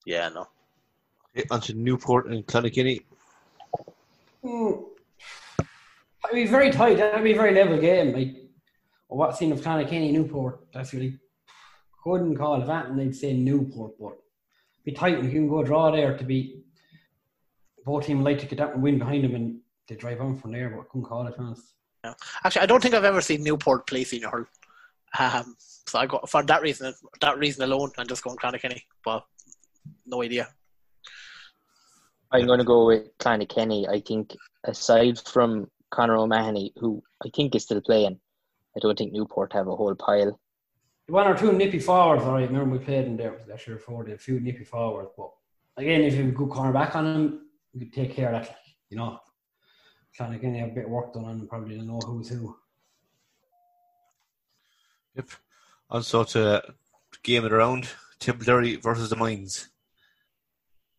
Yeah, 0.05 0.29
no. 0.29 0.47
Okay, 1.35 1.47
on 1.49 1.61
to 1.61 1.73
Newport 1.73 2.27
and 2.27 2.45
Clonakilty. 2.45 3.03
Mm. 4.43 4.83
It'd 5.59 6.33
be 6.33 6.45
very 6.45 6.71
tight. 6.71 6.97
That'd 6.97 7.23
be 7.23 7.33
a 7.33 7.35
very 7.35 7.53
level 7.53 7.77
game. 7.79 8.13
Like 8.13 8.35
what 9.07 9.37
seen 9.37 9.51
of 9.51 9.61
Clonakilty, 9.61 10.11
Newport. 10.11 10.59
That's 10.73 10.93
really 10.93 11.19
couldn't 12.03 12.35
call 12.35 12.61
it 12.61 12.67
that, 12.67 12.87
and 12.87 12.99
they'd 12.99 13.15
say 13.15 13.33
Newport, 13.33 13.93
but 13.99 14.17
be 14.83 14.91
tight 14.91 15.17
and 15.17 15.25
you 15.25 15.31
can 15.31 15.47
go 15.47 15.63
draw 15.63 15.91
there 15.91 16.17
to 16.17 16.23
be. 16.23 16.59
Both 17.85 18.05
teams 18.05 18.23
like 18.23 18.39
to 18.39 18.45
get 18.45 18.59
that 18.59 18.73
and 18.73 18.83
win 18.83 18.97
behind 18.97 19.25
them, 19.25 19.35
and 19.35 19.59
they 19.89 19.95
drive 19.95 20.21
on 20.21 20.37
from 20.37 20.51
there. 20.53 20.69
But 20.69 20.81
I 20.81 20.83
couldn't 20.83 21.07
call 21.07 21.27
it. 21.27 21.35
Honest. 21.37 21.73
Actually, 22.43 22.61
I 22.61 22.65
don't 22.65 22.81
think 22.81 22.93
I've 22.93 23.03
ever 23.03 23.21
seen 23.21 23.43
Newport 23.43 23.87
play 23.87 24.03
senior 24.03 24.29
hurl. 24.29 24.45
Um, 25.19 25.55
so 25.59 25.99
I 25.99 26.05
got 26.05 26.29
for 26.29 26.43
that 26.43 26.61
reason, 26.61 26.93
that 27.21 27.37
reason 27.37 27.63
alone, 27.63 27.91
I'm 27.97 28.07
just 28.07 28.23
going 28.23 28.37
Clonakilty, 28.37 28.83
but 29.03 29.25
no 30.05 30.21
idea. 30.21 30.47
I'm 32.31 32.47
going 32.47 32.59
to 32.59 32.65
go 32.65 32.87
with 32.87 33.15
Clonakilty. 33.19 33.87
I 33.87 33.99
think 33.99 34.35
aside 34.63 35.19
from 35.19 35.67
Conor 35.91 36.17
O'Mahony, 36.17 36.73
who 36.77 37.03
I 37.23 37.29
think 37.35 37.53
is 37.55 37.63
still 37.63 37.81
playing, 37.81 38.19
I 38.75 38.79
don't 38.79 38.97
think 38.97 39.13
Newport 39.13 39.53
have 39.53 39.67
a 39.67 39.75
whole 39.75 39.93
pile. 39.93 40.39
One 41.07 41.27
or 41.27 41.37
two 41.37 41.51
nippy 41.51 41.79
forwards, 41.79 42.23
all 42.23 42.33
right. 42.33 42.47
Remember 42.47 42.77
we 42.77 42.83
played 42.83 43.05
in 43.05 43.17
there 43.17 43.37
last 43.47 43.67
year 43.67 43.77
for 43.77 44.03
a 44.07 44.17
few 44.17 44.39
nippy 44.39 44.63
forwards, 44.63 45.11
but 45.15 45.29
again, 45.77 46.01
if 46.01 46.13
you 46.13 46.21
have 46.21 46.29
a 46.29 46.31
good 46.35 46.49
corner 46.49 46.71
back 46.71 46.95
on 46.95 47.03
them, 47.03 47.47
you 47.73 47.81
could 47.81 47.93
take 47.93 48.15
care 48.15 48.33
of 48.33 48.41
that. 48.41 48.57
You 48.89 48.97
know, 48.97 49.19
Clonakilty 50.17 50.59
have 50.59 50.69
a 50.69 50.73
bit 50.73 50.85
of 50.85 50.91
work 50.91 51.13
done 51.13 51.25
on 51.25 51.41
him, 51.41 51.47
Probably 51.47 51.75
don't 51.75 51.87
know 51.87 51.99
who's 51.99 52.29
who. 52.29 52.55
Yep. 55.15 55.27
Also 55.89 56.23
to 56.23 56.63
game 57.21 57.45
it 57.45 57.53
around, 57.53 57.89
Tipperary 58.19 58.77
versus 58.77 59.09
the 59.09 59.15
Mines. 59.15 59.69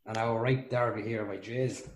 And 0.06 0.16
our 0.18 0.38
right 0.40 0.70
derby 0.70 1.02
here 1.02 1.24
by 1.24 1.36
Jays. 1.38 1.88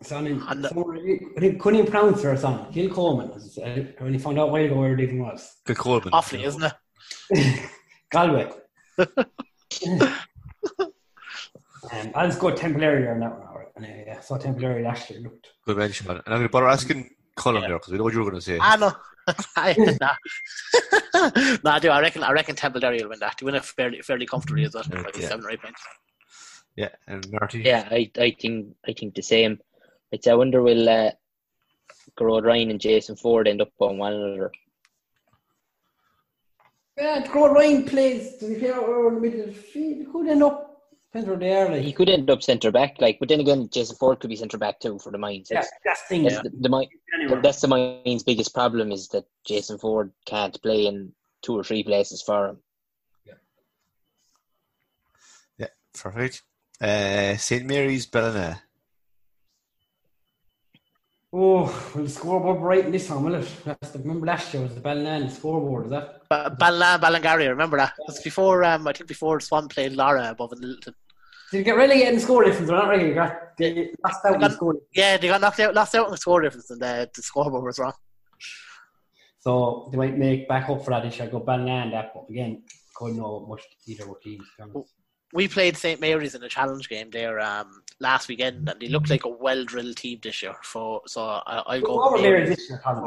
It's 0.00 0.12
on 0.12 0.26
And 0.26 0.64
the- 0.64 1.32
I 1.36 1.40
think 1.40 1.60
couldn't 1.60 1.78
even 1.80 1.90
pronounce 1.90 2.22
her 2.22 2.36
son. 2.36 2.70
Kilcolman. 2.72 3.34
as 3.36 3.44
I 3.44 3.48
said, 3.48 3.94
When 3.98 4.12
he 4.12 4.18
found 4.18 4.38
out 4.38 4.50
where 4.50 4.62
while 4.62 4.70
ago 4.72 4.80
where 4.80 4.92
it 4.94 5.00
even 5.00 5.20
was. 5.20 5.56
Kilcolman. 5.66 6.10
Awfully, 6.12 6.44
isn't 6.44 6.62
it? 7.30 7.70
Galway. 8.10 8.50
um, 8.98 10.12
I'll 12.14 12.26
just 12.28 12.40
go 12.40 12.52
Templederry 12.52 13.10
on 13.10 13.20
that 13.20 13.38
one. 13.38 13.48
All 13.48 13.58
right. 13.58 13.68
And, 13.76 13.84
uh, 13.86 13.88
yeah, 14.06 14.20
so 14.20 14.36
Templederry 14.36 14.84
last 14.84 15.08
year 15.10 15.20
looked. 15.20 15.48
Good 15.64 15.76
mention, 15.78 16.06
man. 16.06 16.16
And 16.16 16.34
I'm 16.34 16.40
going 16.40 16.48
to 16.48 16.52
bother 16.52 16.68
asking 16.68 17.10
Colin 17.36 17.62
Yeah. 17.62 17.68
there 17.68 17.78
because 17.78 17.92
we 17.92 17.98
know 17.98 18.04
what 18.04 18.12
you 18.12 18.18
were 18.20 18.30
going 18.30 18.40
to 18.40 18.44
say. 18.44 18.58
I 18.60 18.76
know. 18.76 18.92
nah. 20.00 20.14
nah, 21.64 21.74
I 21.76 21.78
do. 21.80 21.88
I 21.88 22.00
reckon. 22.00 22.22
I 22.22 22.32
reckon 22.32 22.56
Templederry 22.56 23.00
will 23.02 23.08
win 23.10 23.20
that. 23.20 23.36
They 23.40 23.46
win 23.46 23.54
it 23.54 23.64
fairly, 23.64 24.02
fairly 24.02 24.26
comfortably 24.26 24.64
as 24.64 24.74
well, 24.74 24.84
Yeah, 24.92 25.00
like 25.00 25.16
yeah. 25.16 25.28
seven 25.28 25.46
or 25.46 25.50
eight 25.50 25.62
points. 25.62 25.80
Yeah, 26.76 26.88
and 27.06 27.30
Marty. 27.30 27.60
Yeah, 27.60 27.86
I 27.90 28.10
I 28.18 28.36
think 28.40 28.74
I 28.86 28.92
think 28.92 29.14
the 29.14 29.22
same. 29.22 29.60
I'd 30.12 30.24
say 30.24 30.30
I 30.32 30.34
wonder 30.34 30.62
will 30.62 30.88
uh, 30.88 31.10
Gerard 32.18 32.44
Ryan 32.44 32.70
and 32.70 32.80
Jason 32.80 33.16
Forde 33.16 33.48
end 33.48 33.62
up 33.62 33.70
on 33.78 33.98
one 33.98 34.12
another. 34.12 34.50
Yeah, 36.98 37.20
to 37.22 37.32
go 37.32 37.48
Ryan 37.48 37.84
plays. 37.84 38.36
Does 38.36 38.48
he 38.50 38.54
play 38.56 38.72
out 38.72 38.84
over 38.84 39.08
in 39.08 39.14
the 39.16 39.20
middle 39.20 39.40
of 39.40 39.46
the 39.46 39.52
field? 39.54 39.98
He 39.98 40.04
could 40.04 40.28
end 40.28 40.42
up. 40.42 40.70
Depends 41.12 41.28
where 41.28 41.38
they 41.38 41.54
are. 41.54 41.68
Like. 41.68 41.82
He 41.82 41.92
could 41.92 42.08
end 42.08 42.28
up 42.28 42.42
centre 42.42 42.72
back, 42.72 43.00
like, 43.00 43.18
but 43.20 43.28
then 43.28 43.38
again, 43.38 43.68
Jason 43.72 43.94
Forde 43.96 44.18
could 44.18 44.30
be 44.30 44.34
centre 44.36 44.58
back 44.58 44.80
too 44.80 44.98
for 44.98 45.12
the 45.12 45.18
Mines. 45.18 45.48
Yeah, 45.48 45.60
That's, 45.60 45.70
that's 45.84 46.02
the 46.02 46.08
thing. 46.08 46.22
that's 46.24 46.34
Yeah. 46.36 46.42
the, 46.42 46.50
the, 46.60 46.68
Mi- 46.68 46.88
Anyway. 47.14 47.40
that's 47.40 47.60
the 47.60 47.68
Mines' 47.68 48.24
biggest 48.24 48.52
problem 48.52 48.90
is 48.90 49.06
that 49.08 49.24
Jason 49.46 49.78
Forde 49.78 50.10
can't 50.26 50.60
play 50.60 50.86
in 50.86 51.12
two 51.42 51.56
or 51.56 51.62
three 51.62 51.84
places 51.84 52.20
for 52.20 52.48
him. 52.48 52.58
Yeah. 53.24 53.34
Yeah. 55.58 55.66
Perfect. 55.96 56.42
Uh, 56.80 57.36
St 57.36 57.64
Mary's 57.64 58.06
Ballina. 58.06 58.62
Oh, 61.36 61.64
well, 61.94 62.04
the 62.04 62.08
scoreboard 62.10 62.60
right 62.60 62.84
in 62.84 62.92
this 62.92 63.08
time, 63.08 63.24
will 63.24 63.34
it? 63.34 63.48
That's 63.64 63.90
the, 63.90 63.98
remember 63.98 64.26
last 64.26 64.54
year 64.54 64.62
was 64.62 64.74
the 64.74 64.80
Ballinan 64.80 65.28
scoreboard, 65.30 65.86
is 65.86 65.90
that? 65.90 66.22
Uh, 66.30 66.48
Ballina, 66.50 66.98
Ballingarry, 67.02 67.48
remember 67.48 67.76
that? 67.76 67.92
That's 68.06 68.22
before, 68.22 68.62
um, 68.62 68.86
I 68.86 68.92
think 68.92 69.08
before 69.08 69.40
Swan 69.40 69.66
played 69.66 69.92
Lorrha 69.92 70.30
above 70.30 70.52
in 70.52 70.60
Littleton. 70.60 70.94
Did 71.50 71.58
you 71.58 71.64
get 71.64 71.76
relegated 71.76 72.14
in 72.14 72.20
score 72.20 72.44
difference 72.44 72.70
or 72.70 72.74
not 72.76 72.88
really? 72.88 73.08
You 73.08 73.14
got 73.14 73.56
they 73.58 73.92
lost 74.04 74.24
out 74.24 74.34
in 74.34 74.40
got- 74.40 74.52
score 74.52 74.76
Yeah, 74.92 75.16
they 75.16 75.26
got 75.28 75.40
knocked 75.40 75.60
out, 75.60 75.74
lost 75.74 75.94
out 75.96 76.06
in 76.06 76.12
the 76.12 76.16
score 76.18 76.40
difference, 76.40 76.70
and 76.70 76.80
the, 76.80 77.10
the 77.14 77.22
scoreboard 77.22 77.64
was 77.64 77.78
wrong. 77.80 77.92
So 79.40 79.88
they 79.90 79.98
might 79.98 80.16
make 80.16 80.48
back 80.48 80.70
up 80.70 80.84
for 80.84 80.90
that 80.90 81.02
this 81.02 81.18
year, 81.18 81.28
go 81.28 81.40
Ballinan 81.40 81.90
that, 81.90 82.12
but 82.14 82.26
again, 82.30 82.62
couldn't 82.94 83.16
know 83.16 83.44
much 83.48 83.62
either 83.86 84.06
were 84.08 84.18
teams. 84.22 84.46
To 85.34 85.38
be 85.38 85.44
honest. 85.44 85.54
We 85.54 85.54
played 85.54 85.76
St 85.76 86.00
Mary's 86.00 86.34
in 86.34 86.42
a 86.42 86.48
challenge 86.48 86.88
game 86.88 87.10
there 87.10 87.40
um, 87.40 87.82
last 88.00 88.28
weekend, 88.28 88.68
and 88.68 88.80
they 88.80 88.88
looked 88.88 89.10
like 89.10 89.24
a 89.24 89.28
well 89.28 89.64
drilled 89.64 89.96
team 89.96 90.20
this 90.22 90.42
year. 90.42 90.54
So, 90.62 91.02
so 91.06 91.22
I, 91.24 91.62
I'll 91.66 91.80
Who's 91.80 91.82
go 91.82 92.02
over 92.04 92.14
with 92.14 92.22
Mary's 92.22 92.48
this 92.50 92.70
year, 92.70 92.80
Colin? 92.84 93.02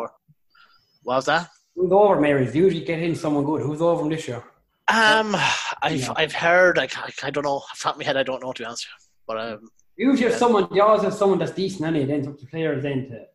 What 1.03 1.15
was 1.15 1.25
that? 1.25 1.49
Who's 1.75 1.91
over 1.91 2.19
Mary's? 2.19 2.55
Usually 2.55 2.83
get 2.83 3.01
in 3.01 3.15
someone 3.15 3.45
good. 3.45 3.61
Who's 3.61 3.81
over 3.81 4.01
them 4.01 4.09
this 4.09 4.27
year? 4.27 4.43
Um, 4.89 5.35
I've 5.81 5.99
Yeah. 5.99 6.13
I've 6.15 6.33
heard. 6.33 6.79
I, 6.79 6.83
I, 6.83 7.11
I 7.23 7.29
don't 7.29 7.43
know. 7.43 7.55
Off 7.57 7.79
the 7.79 7.83
top 7.83 7.95
of 7.95 7.99
my 7.99 8.05
head, 8.05 8.17
I 8.17 8.23
don't 8.23 8.41
know 8.41 8.51
to 8.53 8.61
be 8.61 8.65
honest. 8.65 8.87
with 8.87 9.03
you. 9.03 9.07
But 9.27 9.37
um, 9.39 9.69
Usually 9.97 10.29
have 10.29 10.37
someone, 10.37 10.67
you 10.71 10.81
always 10.83 11.01
have 11.03 11.13
someone 11.13 11.39
that's 11.39 11.51
decent 11.51 11.85
anyway, 11.85 12.05
then 12.05 12.27
up 12.27 12.37
to 12.39 12.45
players 12.45 12.83
then 12.83 13.09
to 13.09 13.25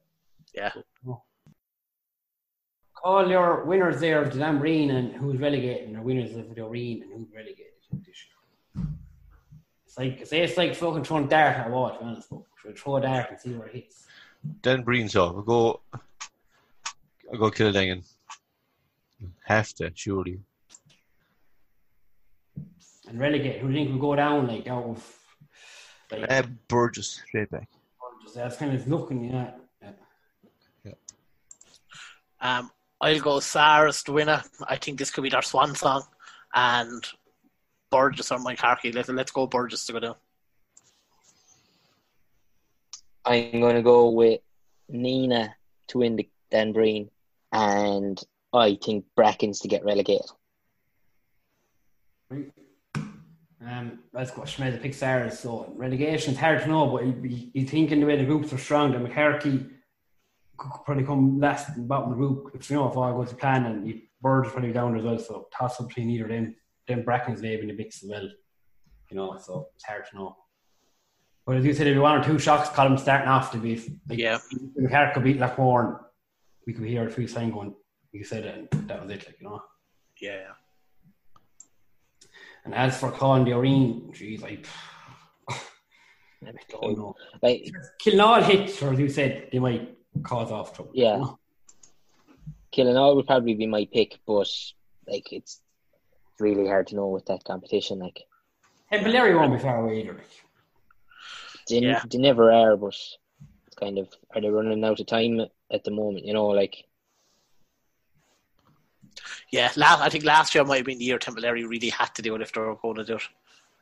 yeah, 0.54 0.70
all 3.02 3.28
your 3.28 3.64
winners 3.64 4.00
there 4.00 4.22
of 4.22 4.32
the 4.32 4.38
Dan 4.38 4.58
Breen 4.58 4.90
and 4.90 5.12
who's 5.14 5.38
relegated, 5.40 5.88
and 5.88 5.96
the 5.96 6.02
winners 6.02 6.36
of 6.36 6.54
the 6.54 6.60
O'Riain 6.62 7.02
and 7.02 7.12
who's 7.12 7.34
relegated 7.34 7.72
this 7.90 8.06
year. 8.06 8.31
It's 9.86 9.98
like 9.98 10.26
say 10.26 10.40
it's 10.40 10.56
like 10.56 10.74
fucking 10.74 11.04
throwing 11.04 11.28
dart 11.28 11.56
at 11.56 11.66
a 11.66 11.70
wall, 11.70 11.90
to 11.90 11.98
be 11.98 12.04
honest. 12.04 12.30
But 12.30 12.42
we'll 12.64 12.74
throw 12.74 12.96
a 12.96 13.00
dart 13.02 13.30
and 13.30 13.40
see 13.40 13.52
where 13.52 13.68
it 13.68 13.74
hits. 13.74 14.06
Dan 14.62 14.82
Breen, 14.82 15.08
so 15.08 15.32
we'll 15.32 15.42
go. 15.42 15.80
I'll 17.32 17.38
go 17.38 17.50
Kiladangan. 17.50 18.04
Have 19.44 19.72
to, 19.74 19.90
surely. 19.94 20.40
And 23.08 23.20
relegate, 23.20 23.60
who 23.60 23.68
do 23.68 23.74
you 23.74 23.84
think 23.84 23.90
will 23.92 24.10
go 24.10 24.16
down 24.16 24.48
like 24.48 24.66
out 24.66 24.84
of 24.84 25.18
like 26.10 26.30
Uh, 26.30 26.42
Burgess, 26.68 27.22
straight 27.26 27.50
back. 27.50 27.68
Burgess, 28.00 28.34
that's 28.34 28.56
kind 28.56 28.74
of 28.74 28.86
looking, 28.88 29.24
yeah. 29.24 29.50
yeah. 30.84 30.92
um, 32.40 32.70
I'll 33.00 33.20
go 33.20 33.40
Sars 33.40 34.02
the 34.02 34.12
winner. 34.12 34.42
I 34.66 34.76
think 34.76 34.98
this 34.98 35.10
could 35.10 35.22
be 35.22 35.30
their 35.30 35.42
swan 35.42 35.74
song, 35.74 36.04
and 36.54 37.04
Burgess 37.92 38.32
or 38.32 38.38
Moycarkey. 38.38 38.92
Let's 38.94 39.08
let's 39.10 39.30
go 39.30 39.46
Burgess 39.46 39.84
to 39.86 39.92
go 39.92 40.00
down. 40.00 40.16
I'm 43.24 43.60
going 43.60 43.76
to 43.76 43.82
go 43.82 44.10
with 44.10 44.40
Nenagh 44.90 45.52
to 45.88 45.98
win 45.98 46.16
the 46.16 46.28
Dan 46.50 46.72
Breen, 46.72 47.10
and 47.52 48.20
I 48.52 48.76
think 48.82 49.04
Brackens 49.16 49.60
to 49.60 49.68
get 49.68 49.84
relegated. 49.84 50.26
Um, 53.64 54.00
let's 54.12 54.32
go 54.32 54.44
Schmidt, 54.44 54.82
pick 54.82 54.94
Sarah's. 54.94 55.38
So 55.38 55.72
relegation, 55.76 56.32
it's 56.32 56.40
hard 56.40 56.62
to 56.62 56.66
know, 56.66 56.86
but 56.88 57.06
you, 57.06 57.14
you, 57.22 57.50
you 57.54 57.66
think 57.66 57.92
in 57.92 58.00
the 58.00 58.06
way 58.06 58.16
the 58.16 58.24
groups 58.24 58.52
are 58.52 58.58
strong, 58.58 58.90
that 58.90 59.00
Moycarkey 59.00 59.70
could 60.56 60.84
probably 60.84 61.04
come 61.04 61.38
last 61.38 61.68
in 61.68 61.82
the 61.82 61.88
bottom 61.88 62.10
of 62.10 62.18
the 62.18 62.24
group 62.24 62.50
if 62.54 62.68
you 62.68 62.76
know 62.76 62.88
if 62.88 62.96
all 62.96 63.12
goes 63.12 63.30
to 63.30 63.36
plan, 63.36 63.66
and 63.66 63.86
you, 63.86 64.00
Bird 64.20 64.46
is 64.46 64.52
probably 64.52 64.72
down 64.72 64.96
as 64.96 65.04
well. 65.04 65.18
So 65.18 65.48
toss 65.52 65.80
up 65.80 65.88
between 65.88 66.10
either 66.10 66.24
of 66.24 66.30
them. 66.30 66.56
Then 66.92 67.04
Brackens 67.04 67.40
maybe 67.40 67.62
in 67.62 67.68
the 67.68 67.74
mix 67.74 68.02
as 68.02 68.10
well. 68.10 68.28
You 69.10 69.16
know, 69.16 69.38
so 69.38 69.68
it's 69.74 69.84
hard 69.84 70.04
to 70.10 70.16
know. 70.16 70.36
But 71.46 71.56
as 71.56 71.64
you 71.64 71.72
said, 71.72 71.86
if 71.86 71.94
you 71.94 72.02
one 72.02 72.20
or 72.20 72.24
two 72.24 72.38
shocks, 72.38 72.68
column 72.68 72.98
starting 72.98 73.28
off 73.28 73.50
to 73.52 73.58
be 73.58 73.76
like, 74.08 74.18
Yeah. 74.18 74.38
Moycarkey 74.78 75.14
could 75.14 75.24
beat 75.24 75.38
Lacorn. 75.38 75.98
We 76.66 76.74
could 76.74 76.86
hear 76.86 77.06
a 77.06 77.10
few 77.10 77.26
sign 77.26 77.50
going. 77.50 77.74
You 78.12 78.24
said 78.24 78.44
it, 78.44 78.68
and 78.72 78.88
that 78.88 79.02
was 79.02 79.10
it. 79.10 79.26
Like 79.26 79.38
you 79.40 79.48
know. 79.48 79.62
Yeah. 80.20 80.52
And 82.64 82.74
as 82.74 83.00
for 83.00 83.10
Colin 83.10 83.44
Doreen, 83.44 84.12
geez, 84.12 84.44
I, 84.44 84.58
I 85.50 86.52
don't 86.70 86.96
know. 86.96 87.16
Like, 87.42 87.72
Killenaule 88.04 88.42
hits, 88.44 88.80
or 88.82 88.92
as 88.92 89.00
you 89.00 89.08
said, 89.08 89.48
they 89.50 89.58
might 89.58 89.96
cause 90.22 90.52
off 90.52 90.76
trouble. 90.76 90.92
Yeah. 90.94 91.24
Killenaule 92.72 93.16
would 93.16 93.26
probably 93.26 93.54
be 93.54 93.66
my 93.66 93.88
pick, 93.90 94.20
but 94.26 94.48
like 95.08 95.32
it's 95.32 95.61
really 96.42 96.66
hard 96.66 96.86
to 96.88 96.96
know 96.96 97.08
with 97.08 97.26
that 97.26 97.44
competition. 97.44 97.98
Like 97.98 98.20
And 98.90 99.04
Valeri 99.04 99.34
won't 99.34 99.52
be 99.52 99.58
far 99.58 99.82
away 99.82 100.00
either. 100.00 100.14
Like. 100.14 100.44
they, 101.68 101.78
Yeah. 101.78 102.02
they 102.10 102.18
never 102.18 102.52
are, 102.52 102.76
but 102.76 102.94
it's 103.66 103.76
kind 103.76 103.98
of 103.98 104.08
are 104.34 104.40
they 104.40 104.50
running 104.50 104.84
out 104.84 105.00
of 105.00 105.06
time 105.06 105.40
at 105.70 105.84
the 105.84 105.90
moment? 105.90 106.26
You 106.26 106.34
know, 106.34 106.46
like 106.48 106.84
Yeah, 109.50 109.70
last, 109.76 110.00
I 110.00 110.08
think 110.08 110.24
last 110.24 110.54
year 110.54 110.64
might 110.64 110.78
have 110.78 110.86
been 110.86 110.98
the 110.98 111.04
year 111.04 111.18
Temporary 111.18 111.64
really 111.64 111.90
had 111.90 112.14
to 112.16 112.22
do 112.22 112.34
it 112.34 112.42
if 112.42 112.52
they 112.52 112.60
were 112.60 112.76
going 112.76 112.96
to 112.96 113.04
do 113.04 113.16
it. 113.16 113.28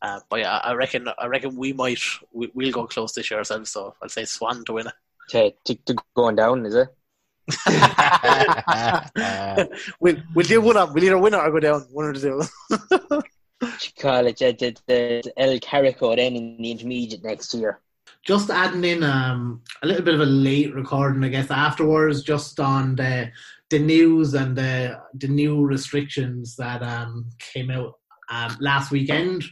Uh, 0.02 0.20
but 0.28 0.40
yeah, 0.40 0.56
I 0.58 0.72
reckon 0.74 1.08
I 1.18 1.26
reckon 1.26 1.56
we 1.56 1.72
might 1.72 2.00
we, 2.32 2.50
we'll 2.54 2.72
go 2.72 2.86
close 2.86 3.12
this 3.12 3.30
year 3.30 3.38
ourselves. 3.38 3.70
So 3.70 3.94
I'll 4.02 4.08
say 4.08 4.24
Swan 4.24 4.64
to 4.64 4.72
win 4.72 4.86
to, 5.30 5.52
to, 5.64 5.74
to 5.74 5.96
going 6.16 6.36
down, 6.36 6.66
is 6.66 6.74
it? 6.74 6.88
It. 7.66 9.70
we'll 10.00 10.16
we'll 10.34 10.46
do 10.46 10.60
one 10.60 10.76
up. 10.76 10.94
We'll 10.94 11.04
either 11.04 11.18
win 11.18 11.34
it 11.34 11.38
or 11.38 11.50
go 11.50 11.60
down. 11.60 11.80
One 11.92 12.04
or 12.06 12.12
the 12.12 12.20
two. 12.20 12.42
You 13.62 13.68
call 14.00 14.26
it 14.26 14.38
the, 14.38 14.52
the, 14.52 14.74
the 14.86 15.32
El 15.36 15.58
Carico 15.58 16.16
then 16.16 16.34
in 16.36 16.56
the 16.56 16.70
intermediate 16.70 17.22
next 17.22 17.52
year. 17.54 17.80
just 18.24 18.50
adding 18.50 18.84
in 18.84 19.02
um, 19.02 19.62
a 19.82 19.86
little 19.86 20.04
bit 20.04 20.14
of 20.14 20.20
a 20.20 20.26
late 20.26 20.74
recording, 20.74 21.24
I 21.24 21.28
guess, 21.28 21.50
afterwards, 21.50 22.22
just 22.22 22.60
on 22.60 22.96
the 22.96 23.30
the 23.70 23.78
news 23.78 24.34
and 24.34 24.56
the 24.56 25.00
the 25.14 25.28
new 25.28 25.64
restrictions 25.64 26.56
that 26.56 26.82
um, 26.82 27.26
came 27.38 27.70
out 27.70 27.94
um, 28.30 28.56
last 28.60 28.90
weekend. 28.90 29.44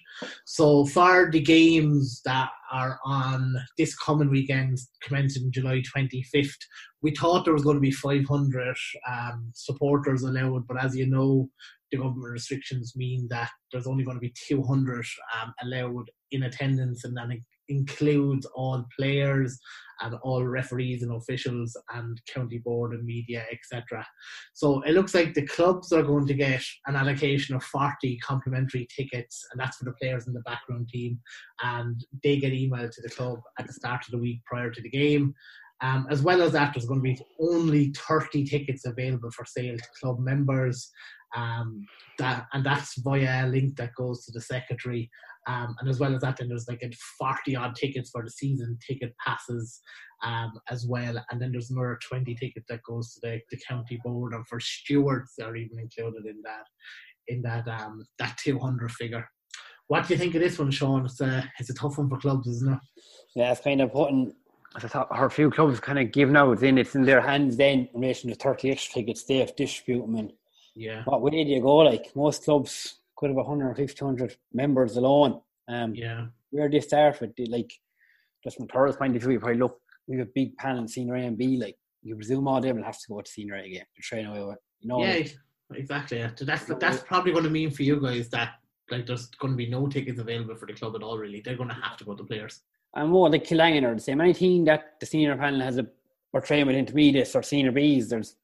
So 0.44 0.84
for 0.87 1.30
the 1.30 1.40
games 1.40 2.20
that 2.24 2.50
are 2.72 2.98
on 3.04 3.54
this 3.76 3.96
coming 3.96 4.31
weekend, 4.31 4.78
commencing 5.02 5.50
July 5.52 5.83
twenty 5.92 6.22
fifth, 6.22 6.59
we 7.02 7.12
thought 7.12 7.44
there 7.44 7.54
was 7.54 7.64
going 7.64 7.76
to 7.76 7.81
be 7.81 7.90
five 7.90 8.24
hundred 8.28 8.76
um, 9.11 9.50
supporters 9.54 10.22
allowed, 10.22 10.66
but 10.66 10.83
as 10.83 10.96
you 10.96 11.07
know. 11.07 11.48
The 11.90 11.96
government 11.96 12.33
restrictions 12.33 12.92
mean 12.96 13.28
that 13.31 13.48
there's 13.72 13.87
only 13.87 14.04
going 14.04 14.18
to 14.18 14.20
be 14.20 14.35
200 14.46 15.07
um, 15.40 15.54
allowed 15.64 16.11
in 16.33 16.42
attendance, 16.42 17.02
and 17.02 17.16
that 17.16 17.31
includes 17.68 18.46
all 18.54 18.85
players 18.98 19.59
and 20.00 20.14
all 20.22 20.44
referees 20.46 21.02
and 21.02 21.12
officials 21.12 21.76
and 21.94 22.20
county 22.33 22.59
board 22.59 22.92
and 22.92 23.04
media, 23.04 23.44
etc. 23.50 24.07
So 24.54 24.81
it 24.83 24.92
looks 24.92 25.14
like 25.14 25.35
the 25.35 25.46
clubs 25.46 25.92
are 25.92 26.02
going 26.02 26.26
to 26.28 26.35
get 26.35 26.62
an 26.87 26.96
allocation 26.96 27.54
of 27.57 27.64
40 27.64 28.18
complimentary 28.18 28.87
tickets, 28.94 29.44
and 29.50 29.61
that's 29.61 29.78
for 29.78 29.85
the 29.85 29.94
players 30.00 30.26
in 30.26 30.35
the 30.35 30.40
background 30.40 30.88
team. 30.88 31.18
And 31.62 32.04
they 32.22 32.37
get 32.37 32.52
emailed 32.52 32.92
to 32.92 33.02
the 33.02 33.11
club 33.11 33.40
at 33.59 33.66
the 33.66 33.72
start 33.72 34.04
of 34.07 34.12
the 34.12 34.18
week 34.18 34.44
prior 34.44 34.70
to 34.70 34.83
the 34.83 34.90
game. 34.90 35.35
Um, 35.81 36.07
as 36.11 36.22
well 36.22 36.42
as 36.42 36.52
that, 36.52 36.74
there's 36.74 36.87
going 36.87 37.00
to 37.00 37.04
be 37.04 37.20
only 37.40 37.92
30 37.96 38.44
tickets 38.44 38.85
available 38.85 39.31
for 39.31 39.44
sale 39.44 39.76
to 39.76 39.85
club 40.00 40.18
members. 40.18 40.90
Um, 41.37 41.87
that 42.18 42.46
and 42.52 42.64
that's 42.64 42.98
via 43.00 43.44
a 43.44 43.46
link 43.46 43.76
that 43.76 43.94
goes 43.94 44.24
to 44.24 44.33
the 44.33 44.40
secretary. 44.40 45.11
Um, 45.48 45.74
and 45.80 45.88
as 45.88 45.98
well 45.98 46.14
as 46.14 46.20
that, 46.20 46.37
then 46.37 46.48
there's 46.48 46.68
like 46.68 46.82
a 46.82 46.90
40 47.18 47.56
odd 47.56 47.74
tickets 47.74 48.11
for 48.11 48.22
the 48.22 48.30
season 48.30 48.78
ticket 48.87 49.14
passes 49.24 49.80
um, 50.22 50.52
as 50.68 50.87
well. 50.87 51.24
And 51.30 51.40
then 51.40 51.52
there's 51.52 51.70
another 51.70 51.98
20 52.06 52.34
tickets 52.34 52.66
that 52.68 52.82
goes 52.82 53.14
to 53.14 53.20
the, 53.22 53.40
the 53.50 53.58
county 53.66 53.98
board, 54.04 54.34
and 54.34 54.46
for 54.46 54.61
stewards 54.61 55.32
are 55.42 55.56
even 55.56 55.78
included 55.78 56.26
in 56.26 56.42
that 56.42 56.64
in 57.28 57.42
that 57.42 57.66
um, 57.68 58.04
that 58.18 58.37
200 58.38 58.90
figure. 58.92 59.28
What 59.87 60.06
do 60.06 60.14
you 60.14 60.18
think 60.18 60.34
of 60.34 60.42
this 60.42 60.58
one, 60.58 60.70
Sean? 60.70 61.06
It's 61.06 61.20
a 61.20 61.50
it's 61.58 61.70
a 61.70 61.74
tough 61.74 61.96
one 61.96 62.11
for 62.11 62.18
clubs, 62.18 62.46
isn't 62.46 62.72
it? 62.72 62.78
Yeah, 63.34 63.52
it's 63.52 63.61
kind 63.61 63.80
of 63.80 63.92
putting. 63.92 64.34
I 64.74 64.80
thought 64.80 65.16
her 65.16 65.30
few 65.30 65.51
clubs 65.51 65.80
kind 65.80 65.99
of 65.99 66.12
giving 66.12 66.36
out. 66.36 66.61
Then 66.61 66.76
it's 66.76 66.94
in 66.94 67.05
their 67.05 67.22
hands. 67.22 67.57
Then 67.57 67.88
in 67.94 68.01
relation 68.01 68.28
to 68.28 68.36
thirty 68.36 68.70
extra 68.70 69.01
tickets, 69.01 69.24
they 69.24 69.38
have 69.38 69.57
them. 69.57 70.14
And 70.14 70.32
Yeah, 70.74 71.05
what 71.05 71.22
way 71.22 71.30
do 71.30 71.51
you 71.51 71.62
go? 71.62 71.76
Like 71.76 72.14
most 72.14 72.44
clubs 72.44 72.96
could 73.18 73.30
have 73.30 73.36
150, 73.36 73.94
200 73.94 74.36
members 74.52 74.96
alone. 74.96 75.40
Um, 75.68 75.94
yeah, 75.94 76.26
where 76.50 76.68
do 76.68 76.76
you 76.76 76.80
start 76.80 77.20
with? 77.20 77.34
Do 77.34 77.44
Like, 77.46 77.70
just 78.44 78.56
from 78.56 78.68
Thurles 78.68 78.96
point 78.96 79.16
of 79.16 79.22
view, 79.22 79.32
you 79.32 79.40
probably 79.40 79.58
look. 79.58 79.80
We 80.06 80.16
have 80.18 80.28
a 80.28 80.30
big 80.34 80.56
panel 80.56 80.82
in 80.82 80.88
senior 80.88 81.16
A 81.16 81.20
and 81.20 81.36
B. 81.36 81.58
Like, 81.58 81.76
you 82.02 82.14
presume 82.14 82.48
all 82.48 82.60
them 82.60 82.76
will 82.76 82.84
have 82.84 82.98
to 82.98 83.08
go 83.08 83.20
to 83.20 83.30
senior 83.30 83.56
A 83.56 83.64
again 83.66 83.84
to 83.94 84.02
train 84.02 84.26
away 84.26 84.42
with. 84.44 84.58
You 84.80 84.88
know, 84.88 85.02
yeah, 85.02 85.24
exactly. 85.74 86.18
Yeah. 86.18 86.30
So 86.34 86.44
that's 86.44 86.64
that's 86.64 87.02
probably 87.02 87.32
going 87.32 87.44
to 87.44 87.50
mean 87.50 87.70
for 87.70 87.82
you 87.82 88.00
guys 88.00 88.28
that 88.30 88.54
like 88.90 89.06
there's 89.06 89.26
going 89.26 89.52
to 89.52 89.56
be 89.56 89.68
no 89.68 89.86
tickets 89.88 90.18
available 90.18 90.56
for 90.56 90.66
the 90.66 90.72
club 90.72 90.94
at 90.96 91.02
all. 91.02 91.18
Really, 91.18 91.42
they're 91.44 91.56
going 91.56 91.68
to 91.68 91.74
have 91.74 91.96
to 91.98 92.04
go 92.04 92.14
to 92.14 92.24
players. 92.24 92.62
And 92.94 93.10
more 93.10 93.28
like 93.28 93.44
Kiladangan 93.44 93.84
are 93.84 93.94
the 93.94 94.00
same. 94.00 94.20
Anything 94.20 94.64
that 94.64 94.94
the 95.00 95.06
senior 95.06 95.36
panel 95.36 95.60
has 95.60 95.76
a 95.76 95.86
or 96.32 96.40
train 96.40 96.66
with 96.66 96.76
intermediates 96.76 97.34
or 97.34 97.42
senior 97.42 97.72
Bs, 97.72 98.08
there's 98.08 98.36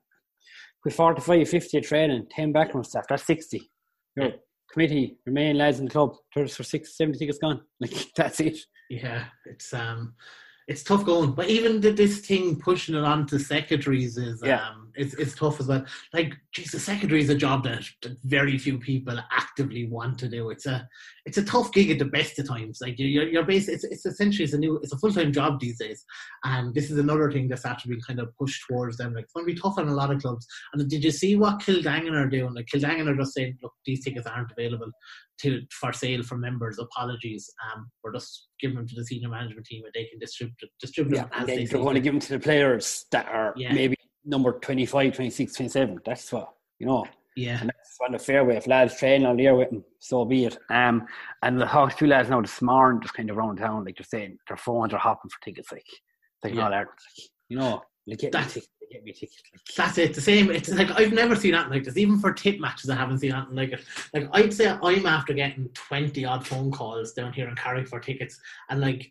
with 0.84 0.94
45, 0.94 1.48
50 1.48 1.78
at 1.78 1.84
training, 1.84 2.26
10 2.30 2.52
background 2.52 2.86
staff, 2.86 3.06
that's 3.08 3.26
60. 3.26 3.70
You're 4.16 4.32
committee, 4.74 5.16
your 5.24 5.32
main 5.32 5.56
lads 5.56 5.78
in 5.78 5.86
the 5.86 5.90
club, 5.90 6.14
tours 6.32 6.54
for 6.56 6.64
six, 6.64 6.96
70 6.98 7.18
tickets 7.18 7.38
gone. 7.38 7.60
Like 7.80 7.94
that's 8.16 8.40
it. 8.40 8.58
Yeah, 8.90 9.24
it's 9.46 9.72
um, 9.72 10.14
it's 10.68 10.82
tough 10.82 11.04
going. 11.06 11.32
But 11.32 11.48
even 11.48 11.80
this 11.80 12.18
thing 12.26 12.60
pushing 12.60 12.94
it 12.94 13.04
on 13.04 13.26
to 13.28 13.38
secretaries 13.38 14.18
is 14.18 14.42
Yeah. 14.44 14.68
um, 14.68 14.83
it's 14.96 15.14
it's 15.14 15.34
tough 15.34 15.60
as 15.60 15.66
well. 15.66 15.84
Like, 16.12 16.34
geez, 16.52 16.70
the 16.72 16.78
secretary 16.78 17.20
is 17.20 17.30
a 17.30 17.34
job 17.34 17.64
that, 17.64 17.84
that 18.02 18.16
very 18.24 18.58
few 18.58 18.78
people 18.78 19.18
actively 19.30 19.86
want 19.86 20.18
to 20.20 20.28
do. 20.28 20.50
It's 20.50 20.66
a 20.66 20.88
it's 21.26 21.38
a 21.38 21.44
tough 21.44 21.72
gig 21.72 21.90
at 21.90 21.98
the 21.98 22.04
best 22.04 22.38
of 22.38 22.48
times. 22.48 22.78
Like 22.80 22.98
you're 22.98 23.28
you're, 23.28 23.44
based. 23.44 23.68
It's, 23.68 23.84
it's 23.84 24.06
essentially 24.06 24.44
it's 24.44 24.52
a 24.52 24.58
new 24.58 24.78
it's 24.82 24.92
a 24.92 24.98
full 24.98 25.12
time 25.12 25.32
job 25.32 25.60
these 25.60 25.78
days. 25.78 26.04
And 26.44 26.74
this 26.74 26.90
is 26.90 26.98
another 26.98 27.30
thing 27.30 27.48
that's 27.48 27.66
actually 27.66 27.94
been 27.94 28.04
kind 28.06 28.20
of 28.20 28.36
pushed 28.36 28.64
towards 28.68 28.96
them. 28.96 29.14
Like 29.14 29.24
it's 29.24 29.32
going 29.32 29.46
to 29.46 29.52
be 29.52 29.60
tough 29.60 29.78
on 29.78 29.88
a 29.88 29.94
lot 29.94 30.10
of 30.10 30.20
clubs. 30.20 30.46
And 30.72 30.88
did 30.88 31.04
you 31.04 31.10
see 31.10 31.36
what 31.36 31.60
Kiladangan 31.60 32.12
are 32.12 32.28
doing? 32.28 32.54
Like 32.54 32.66
Kiladangan 32.66 33.08
are 33.08 33.16
just 33.16 33.34
saying, 33.34 33.58
look, 33.62 33.72
these 33.86 34.04
tickets 34.04 34.26
aren't 34.26 34.52
available 34.52 34.90
to 35.40 35.62
for 35.70 35.92
sale 35.92 36.22
for 36.22 36.36
members. 36.36 36.78
Apologies. 36.78 37.50
Um, 37.64 37.90
we're 38.02 38.12
just 38.12 38.48
giving 38.60 38.76
them 38.76 38.86
to 38.86 38.94
the 38.94 39.04
senior 39.04 39.28
management 39.28 39.66
team 39.66 39.84
and 39.84 39.92
they 39.94 40.04
can 40.04 40.18
distribute 40.18 40.56
distribute 40.80 41.16
Yeah, 41.16 41.22
them 41.24 41.30
as 41.32 41.46
they 41.46 41.64
going 41.66 41.94
to 41.94 42.00
give 42.00 42.12
them 42.12 42.20
to 42.20 42.32
the 42.34 42.38
players 42.38 43.06
that 43.12 43.26
are 43.28 43.52
Yeah. 43.56 43.72
maybe 43.72 43.96
number 44.24 44.52
25, 44.58 45.14
26, 45.14 45.54
27. 45.54 46.00
That's 46.04 46.32
what, 46.32 46.52
you 46.78 46.86
know. 46.86 47.06
Yeah, 47.36 47.58
And 47.60 47.68
that's 47.68 47.98
on 48.06 48.12
the 48.12 48.18
fairway. 48.18 48.56
If 48.56 48.68
lads 48.68 48.96
train 48.96 49.26
all 49.26 49.38
year 49.38 49.56
with 49.56 49.70
them, 49.70 49.84
so 49.98 50.24
be 50.24 50.44
it. 50.44 50.56
Um, 50.70 51.04
and 51.42 51.60
the 51.60 51.66
Hawks 51.66 51.96
two 51.96 52.06
lads 52.06 52.28
now 52.30 52.40
this 52.40 52.62
morning 52.62 53.00
just 53.02 53.14
kind 53.14 53.28
of 53.28 53.36
around 53.36 53.56
town, 53.56 53.84
like 53.84 53.96
they're 53.96 54.04
saying 54.04 54.38
their 54.46 54.56
phones 54.56 54.94
are 54.94 54.98
hopping 54.98 55.30
for 55.30 55.40
tickets, 55.44 55.72
like 55.72 55.84
like 56.44 56.54
Yeah. 56.54 56.64
all 56.64 56.70
that. 56.70 56.86
Like, 56.86 57.28
you 57.48 57.58
know, 57.58 57.82
they 58.06 58.14
get 58.14 58.26
me 58.26 58.30
That's- 58.30 58.52
ticket, 58.54 58.68
they 58.82 58.86
get 58.94 59.02
me 59.04 59.12
ticket. 59.12 59.34
Like, 59.52 59.62
that's 59.76 59.98
it. 59.98 60.14
The 60.14 60.20
same. 60.20 60.48
It's 60.52 60.68
like 60.68 60.90
I've 60.92 61.12
never 61.12 61.34
seen 61.34 61.52
that 61.52 61.70
like 61.70 61.82
this. 61.82 61.96
Even 61.96 62.20
for 62.20 62.32
tip 62.32 62.60
matches, 62.60 62.88
I 62.88 62.94
haven't 62.94 63.18
seen 63.18 63.30
that 63.30 63.52
like 63.52 63.72
it. 63.72 63.80
Like 64.12 64.28
I'd 64.32 64.52
say 64.54 64.68
I'm 64.68 65.04
after 65.06 65.32
getting 65.34 65.68
twenty 65.74 66.24
odd 66.24 66.46
phone 66.46 66.70
calls 66.70 67.14
down 67.14 67.32
here 67.32 67.48
in 67.48 67.56
Carrick 67.56 67.88
for 67.88 67.98
tickets, 67.98 68.38
and 68.70 68.80
like 68.80 69.10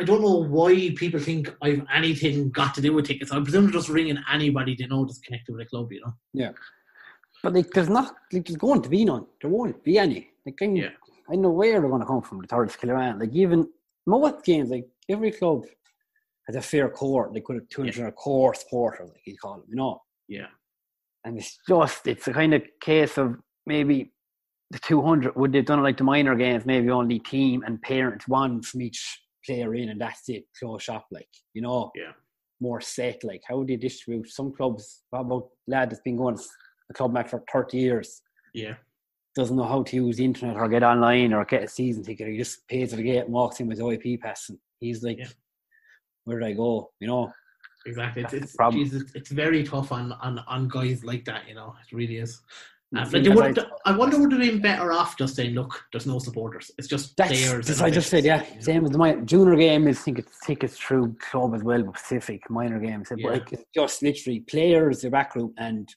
I 0.00 0.02
don't 0.02 0.22
know 0.22 0.38
why 0.56 0.72
people 0.96 1.20
think 1.20 1.54
I've 1.60 1.84
anything 1.94 2.50
got 2.50 2.74
to 2.76 2.80
do 2.80 2.94
with 2.94 3.06
tickets. 3.06 3.30
I 3.32 3.40
presume 3.40 3.64
they're 3.64 3.80
just 3.80 3.90
ringing 3.90 4.18
anybody 4.32 4.74
they 4.74 4.86
know 4.86 5.04
that's 5.04 5.18
connected 5.18 5.52
with 5.52 5.66
a 5.66 5.68
club. 5.68 5.92
You 5.92 6.00
know. 6.04 6.12
Yeah, 6.32 6.52
but 7.42 7.52
like, 7.52 7.70
there's 7.74 7.90
not 7.90 8.14
like 8.32 8.46
there's 8.46 8.56
going 8.56 8.82
to 8.82 8.88
be 8.88 9.04
none. 9.04 9.26
There 9.40 9.50
won't 9.50 9.84
be 9.84 9.98
any. 9.98 10.30
Like, 10.46 10.58
I, 10.62 10.64
Yeah. 10.64 10.94
I 11.30 11.36
know 11.36 11.50
where 11.50 11.80
they're 11.80 11.88
going 11.94 12.00
to 12.00 12.06
come 12.06 12.22
from. 12.22 12.40
The 12.40 12.48
third 12.48 12.70
Kilruane. 12.70 13.20
Like 13.20 13.34
even 13.34 13.68
most 14.06 14.42
games, 14.44 14.70
like 14.70 14.88
every 15.08 15.32
club 15.32 15.64
has 16.46 16.56
a 16.56 16.62
fair 16.62 16.88
court. 16.88 17.34
They 17.34 17.42
could 17.42 17.56
have 17.56 17.68
two 17.68 17.82
hundred 17.82 18.06
a 18.08 18.12
core 18.12 18.54
supporter, 18.54 19.04
like 19.04 19.20
you 19.26 19.36
call 19.36 19.58
them. 19.58 19.64
You 19.68 19.76
know. 19.76 20.00
Yeah. 20.28 20.46
and 21.24 21.36
it's 21.38 21.58
just 21.68 22.06
it's 22.06 22.26
a 22.28 22.32
kind 22.32 22.54
of 22.54 22.62
case 22.80 23.18
of 23.18 23.36
maybe 23.66 24.12
the 24.70 24.78
200 24.78 25.36
would 25.36 25.52
they've 25.52 25.66
done 25.66 25.80
it 25.80 25.82
like 25.82 25.98
the 25.98 26.04
minor 26.04 26.34
games 26.36 26.64
maybe 26.64 26.88
only 26.90 27.18
team 27.18 27.62
and 27.66 27.82
parents 27.82 28.28
one 28.28 28.62
from 28.62 28.80
each 28.82 29.02
player 29.44 29.74
in 29.74 29.88
and 29.90 30.00
that's 30.00 30.28
it 30.28 30.44
close 30.58 30.82
shop 30.82 31.06
like 31.10 31.28
you 31.54 31.62
know 31.62 31.90
Yeah. 31.94 32.12
more 32.60 32.80
set 32.80 33.22
like 33.24 33.42
how 33.48 33.62
do 33.62 33.72
you 33.72 33.78
distribute 33.78 34.28
some 34.28 34.52
clubs 34.52 35.02
what 35.10 35.20
about 35.20 35.48
lad 35.66 35.90
that's 35.90 36.00
been 36.02 36.16
going 36.16 36.38
a 36.90 36.94
club 36.94 37.12
match 37.12 37.30
for 37.30 37.42
30 37.52 37.78
years 37.78 38.22
Yeah. 38.54 38.74
doesn't 39.34 39.56
know 39.56 39.64
how 39.74 39.82
to 39.84 39.96
use 39.96 40.16
the 40.18 40.24
internet 40.24 40.56
or 40.56 40.68
get 40.68 40.82
online 40.82 41.32
or 41.32 41.44
get 41.44 41.64
a 41.64 41.68
season 41.68 42.02
ticket 42.02 42.28
he 42.28 42.36
just 42.38 42.66
pays 42.68 42.92
at 42.92 42.98
the 42.98 43.02
gate 43.02 43.24
and 43.24 43.32
walks 43.32 43.60
in 43.60 43.68
with 43.68 43.78
OIP 43.80 44.20
pass 44.20 44.48
and 44.48 44.58
he's 44.80 45.02
like 45.02 45.18
Yeah. 45.18 45.28
where 46.24 46.40
do 46.40 46.46
I 46.46 46.52
go 46.52 46.90
you 47.00 47.08
know 47.08 47.32
Exactly. 47.86 48.22
It's 48.24 48.34
it's, 48.34 48.56
geez, 48.72 48.92
it's 48.94 49.12
it's 49.14 49.30
very 49.30 49.64
tough 49.64 49.90
on, 49.90 50.12
on, 50.12 50.40
on 50.40 50.68
guys 50.68 51.02
like 51.02 51.24
that, 51.24 51.48
you 51.48 51.54
know. 51.54 51.74
It 51.82 51.94
really 51.96 52.18
is. 52.18 52.38
Like 52.92 53.10
they 53.10 53.20
I- 53.30 53.64
I 53.86 53.96
wonder 53.96 54.18
would 54.18 54.32
have 54.32 54.40
been 54.40 54.60
better 54.60 54.92
off 54.92 55.16
just 55.16 55.36
saying, 55.36 55.54
look, 55.54 55.80
there's 55.92 56.06
no 56.06 56.18
supporters. 56.18 56.72
It's 56.76 56.88
just 56.88 57.16
That's, 57.16 57.30
players. 57.30 57.66
that's 57.68 57.80
I 57.80 57.88
just 57.90 58.10
said, 58.10 58.24
yeah. 58.24 58.44
you 58.48 58.54
know. 58.56 58.60
Same 58.60 58.84
as 58.84 58.96
my 58.96 59.14
junior 59.14 59.54
game 59.56 59.86
is 59.86 60.00
think 60.00 60.18
it's 60.18 60.36
tickets 60.44 60.76
through 60.76 61.14
club 61.20 61.54
as 61.54 61.62
well, 61.62 61.82
but 61.84 61.94
Pacific 61.94 62.42
minor 62.50 62.80
games. 62.80 63.08
But 63.10 63.20
Yeah. 63.20 63.28
like 63.28 63.52
it's 63.52 63.62
just 63.74 64.02
literally 64.02 64.40
players, 64.40 65.02
the 65.02 65.10
back 65.10 65.36
room 65.36 65.54
and 65.56 65.88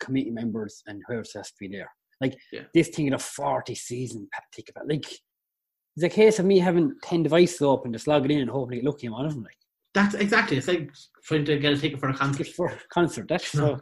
committee 0.00 0.30
members 0.30 0.82
and 0.86 1.02
whoever 1.06 1.24
has 1.36 1.48
to 1.50 1.56
be 1.60 1.68
there. 1.68 1.90
Like 2.20 2.34
Yeah. 2.50 2.62
this 2.72 2.88
thing 2.88 3.08
in 3.08 3.12
a 3.12 3.18
forty 3.18 3.74
season 3.74 4.26
pa- 4.32 4.40
ticket. 4.54 4.74
But 4.74 4.88
like 4.88 5.04
it's 5.04 6.02
a 6.04 6.08
case 6.08 6.38
of 6.38 6.46
me 6.46 6.58
having 6.60 6.94
ten 7.02 7.22
devices 7.22 7.60
open, 7.60 7.92
just 7.92 8.06
logging 8.06 8.30
in 8.30 8.40
and 8.40 8.50
hoping 8.50 8.70
to 8.70 8.76
get 8.76 8.84
lucky 8.90 9.06
in 9.06 9.12
one 9.12 9.26
of 9.26 9.34
them. 9.34 9.42
Like 9.42 9.56
That's 9.92 10.14
exactly. 10.14 10.56
It's 10.56 10.66
like 10.68 10.90
trying 11.24 11.44
to 11.44 11.58
get 11.58 11.74
a 11.74 11.76
ticket 11.76 12.00
for 12.00 12.08
a 12.08 12.14
concert. 12.14 12.46
for 12.48 12.68
a 12.68 12.78
concert. 12.90 13.26
That's 13.28 13.54
No. 13.54 13.76
so, 13.76 13.80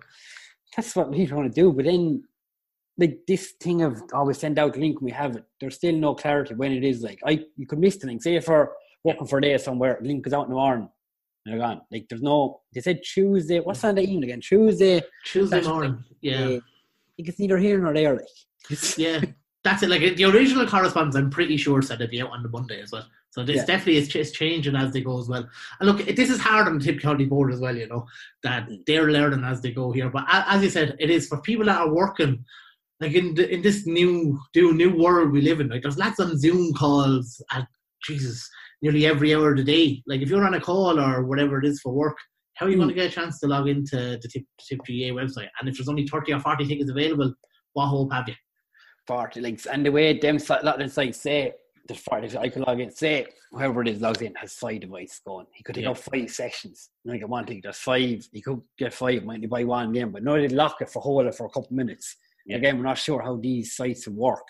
that's 0.77 0.97
what 0.97 1.13
people 1.13 1.39
want 1.39 1.55
to 1.55 1.61
do. 1.61 1.73
But 1.73 1.85
then 1.85 2.25
like 2.99 3.21
this 3.29 3.53
thing 3.61 3.83
of 3.83 4.03
always 4.13 4.39
send 4.39 4.59
out 4.59 4.77
link 4.77 5.01
we 5.01 5.11
have 5.11 5.37
it. 5.37 5.45
There's 5.61 5.75
still 5.77 5.95
no 5.95 6.15
clarity 6.15 6.55
when 6.55 6.73
it 6.73 6.85
is. 6.85 7.03
Like 7.03 7.21
I, 7.27 7.45
you 7.57 7.67
could 7.67 7.79
miss 7.79 7.97
the 7.97 8.07
link. 8.07 8.23
Say 8.23 8.37
if 8.37 8.49
we're 8.49 8.69
working 9.05 9.27
for 9.27 9.39
a 9.39 9.43
day 9.43 9.57
somewhere, 9.59 9.99
link 10.03 10.27
is 10.27 10.33
out 10.33 10.45
in 10.45 10.51
the 10.51 10.57
morning. 10.57 10.89
They're 11.45 11.59
gone. 11.59 11.83
Like 11.93 12.07
there's 12.09 12.23
no. 12.23 12.61
They 12.75 12.81
said 12.81 13.01
Tuesday. 13.05 13.61
What's 13.61 13.85
on 13.85 13.95
the 13.95 14.03
evening 14.03 14.25
again? 14.25 14.41
Tuesday. 14.41 15.03
Tuesday 15.25 15.61
morning. 15.63 16.03
Yeah. 16.21 16.47
uh, 16.49 16.61
it's 17.19 17.39
neither 17.39 17.59
here 17.59 17.79
nor 17.79 17.95
there. 17.95 18.15
Like 18.17 18.27
Yeah. 18.99 19.21
That's 19.63 19.83
it. 19.83 19.91
Like 19.91 20.17
the 20.17 20.25
original 20.25 20.67
correspondence, 20.67 21.17
I'm 21.17 21.31
pretty 21.31 21.57
sure 21.57 21.83
said 21.83 21.97
it'd 22.01 22.11
be 22.11 22.23
out 22.23 22.31
on 22.31 22.43
the 22.43 22.49
Monday 22.49 22.81
as 22.81 22.93
well. 22.93 23.07
So 23.31 23.45
this 23.45 23.57
Yeah. 23.57 23.67
definitely 23.67 23.99
is 23.99 24.15
it's 24.15 24.31
changing 24.31 24.77
as 24.77 24.93
they 24.93 25.03
go 25.03 25.21
as 25.21 25.29
well. 25.29 25.47
And 25.81 25.89
look, 25.89 26.07
this 26.07 26.31
is 26.31 26.41
hard 26.41 26.67
on 26.69 26.79
the 26.79 26.85
Tip 26.85 27.01
County 27.01 27.27
board 27.27 27.53
as 27.53 27.61
well. 27.61 27.77
You 27.77 27.87
know 27.89 28.07
that 28.43 28.69
they're 28.87 29.11
learning 29.11 29.45
as 29.45 29.61
they 29.61 29.73
go 29.73 29.93
here. 29.93 30.09
But 30.09 30.25
as 30.29 30.63
you 30.63 30.71
said, 30.71 30.97
it 30.99 31.11
is 31.11 31.29
for 31.29 31.41
people 31.43 31.67
that 31.67 31.79
are 31.79 31.93
working. 31.93 32.45
Like 33.01 33.13
in 33.13 33.35
the, 33.35 33.53
in 33.53 33.63
this 33.63 33.87
new 33.87 34.39
new 34.55 34.73
new 34.73 34.97
world 34.97 35.31
we 35.33 35.43
live 35.43 35.61
in, 35.61 35.69
like 35.69 35.83
there's 35.83 35.99
lots 35.99 36.19
of 36.19 36.39
Zoom 36.39 36.73
calls 36.75 37.43
at 37.53 37.67
Jesus 38.05 38.49
nearly 38.83 39.07
every 39.07 39.35
hour 39.35 39.51
of 39.51 39.59
the 39.59 39.65
day. 39.65 40.03
Like 40.07 40.23
if 40.23 40.31
you're 40.31 40.47
on 40.47 40.55
a 40.55 40.61
call 40.61 40.99
or 40.99 41.25
whatever 41.25 41.59
it 41.59 41.67
is 41.67 41.81
for 41.81 41.93
work, 41.93 42.17
how 42.55 42.67
are 42.67 42.71
you 42.71 42.77
going 42.77 42.89
to 42.89 42.95
hmm. 42.95 43.01
get 43.01 43.11
a 43.11 43.15
chance 43.15 43.39
to 43.41 43.49
log 43.49 43.69
into 43.69 43.97
the 43.97 44.29
Tip, 44.33 44.45
Tip 44.67 44.81
GA 44.87 45.11
website? 45.11 45.49
And 45.61 45.69
if 45.69 45.77
there's 45.77 45.89
only 45.89 46.07
30 46.07 46.33
or 46.33 46.41
40 46.41 46.67
tickets 46.67 46.91
available, 46.91 47.35
what 47.75 47.89
hope 47.89 48.13
have 48.13 48.29
you? 48.29 48.35
forty 49.07 49.41
links. 49.41 49.67
And 49.67 49.85
the 49.87 49.93
way 49.93 50.19
them 50.19 50.39
lot 50.49 50.81
of 50.81 50.93
sites 50.93 51.21
say 51.21 51.53
the 51.89 51.95
forty, 51.95 52.37
I 52.37 52.49
could 52.49 52.67
log 52.67 52.81
in. 52.81 52.91
Say 52.91 53.27
whoever 53.53 53.83
it 53.83 53.89
is 53.89 54.01
logs 54.01 54.23
in 54.23 54.35
has 54.35 54.55
five 54.55 54.81
devices 54.81 55.21
going. 55.27 55.47
He 55.53 55.63
could 55.63 55.77
take 55.77 55.85
Yeah. 55.85 55.95
five 55.95 56.31
sessions. 56.31 56.91
Like 57.05 57.23
I 57.23 57.27
want 57.27 57.47
to 57.49 57.61
there's 57.63 57.79
five. 57.79 58.27
He 58.33 58.43
could 58.43 58.61
get 58.79 58.93
five. 58.93 59.25
Might 59.25 59.49
buy 59.49 59.65
one 59.65 59.93
game, 59.93 60.11
but 60.11 60.25
no, 60.25 60.35
they'd 60.35 60.53
lock 60.53 60.81
it 60.81 60.91
for 60.91 61.01
hold 61.01 61.27
it 61.27 61.35
for 61.35 61.47
a 61.47 61.51
couple 61.51 61.69
of 61.69 61.73
minutes. 61.73 62.17
Yeah. 62.47 62.57
Again, 62.57 62.79
we're 62.79 62.85
not 62.85 62.99
sure 62.99 63.23
how 63.23 63.37
these 63.37 63.75
sites 63.75 64.07
work. 64.09 64.47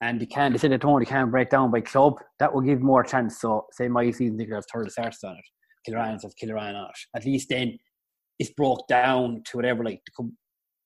And 0.00 0.20
they 0.20 0.26
can, 0.26 0.52
they 0.52 0.58
said 0.58 0.72
they 0.72 0.78
don't, 0.78 0.98
they 0.98 1.06
can 1.06 1.30
break 1.30 1.50
down 1.50 1.70
by 1.70 1.80
club. 1.80 2.14
That 2.38 2.52
will 2.52 2.60
give 2.60 2.80
more 2.80 3.04
chance. 3.04 3.40
So, 3.40 3.66
say 3.72 3.88
my 3.88 4.10
season 4.10 4.36
ticket 4.36 4.54
has 4.54 4.66
third 4.72 4.90
starts 4.90 5.22
on 5.24 5.36
it, 5.36 5.90
Killarans 5.90 6.22
have 6.22 6.34
Kilruane 6.34 6.74
on 6.74 6.90
it. 6.90 7.16
At 7.16 7.24
least 7.24 7.48
then 7.48 7.78
it's 8.38 8.50
broke 8.50 8.86
down 8.88 9.42
to 9.46 9.56
whatever, 9.56 9.84
like, 9.84 10.00
the 10.06 10.30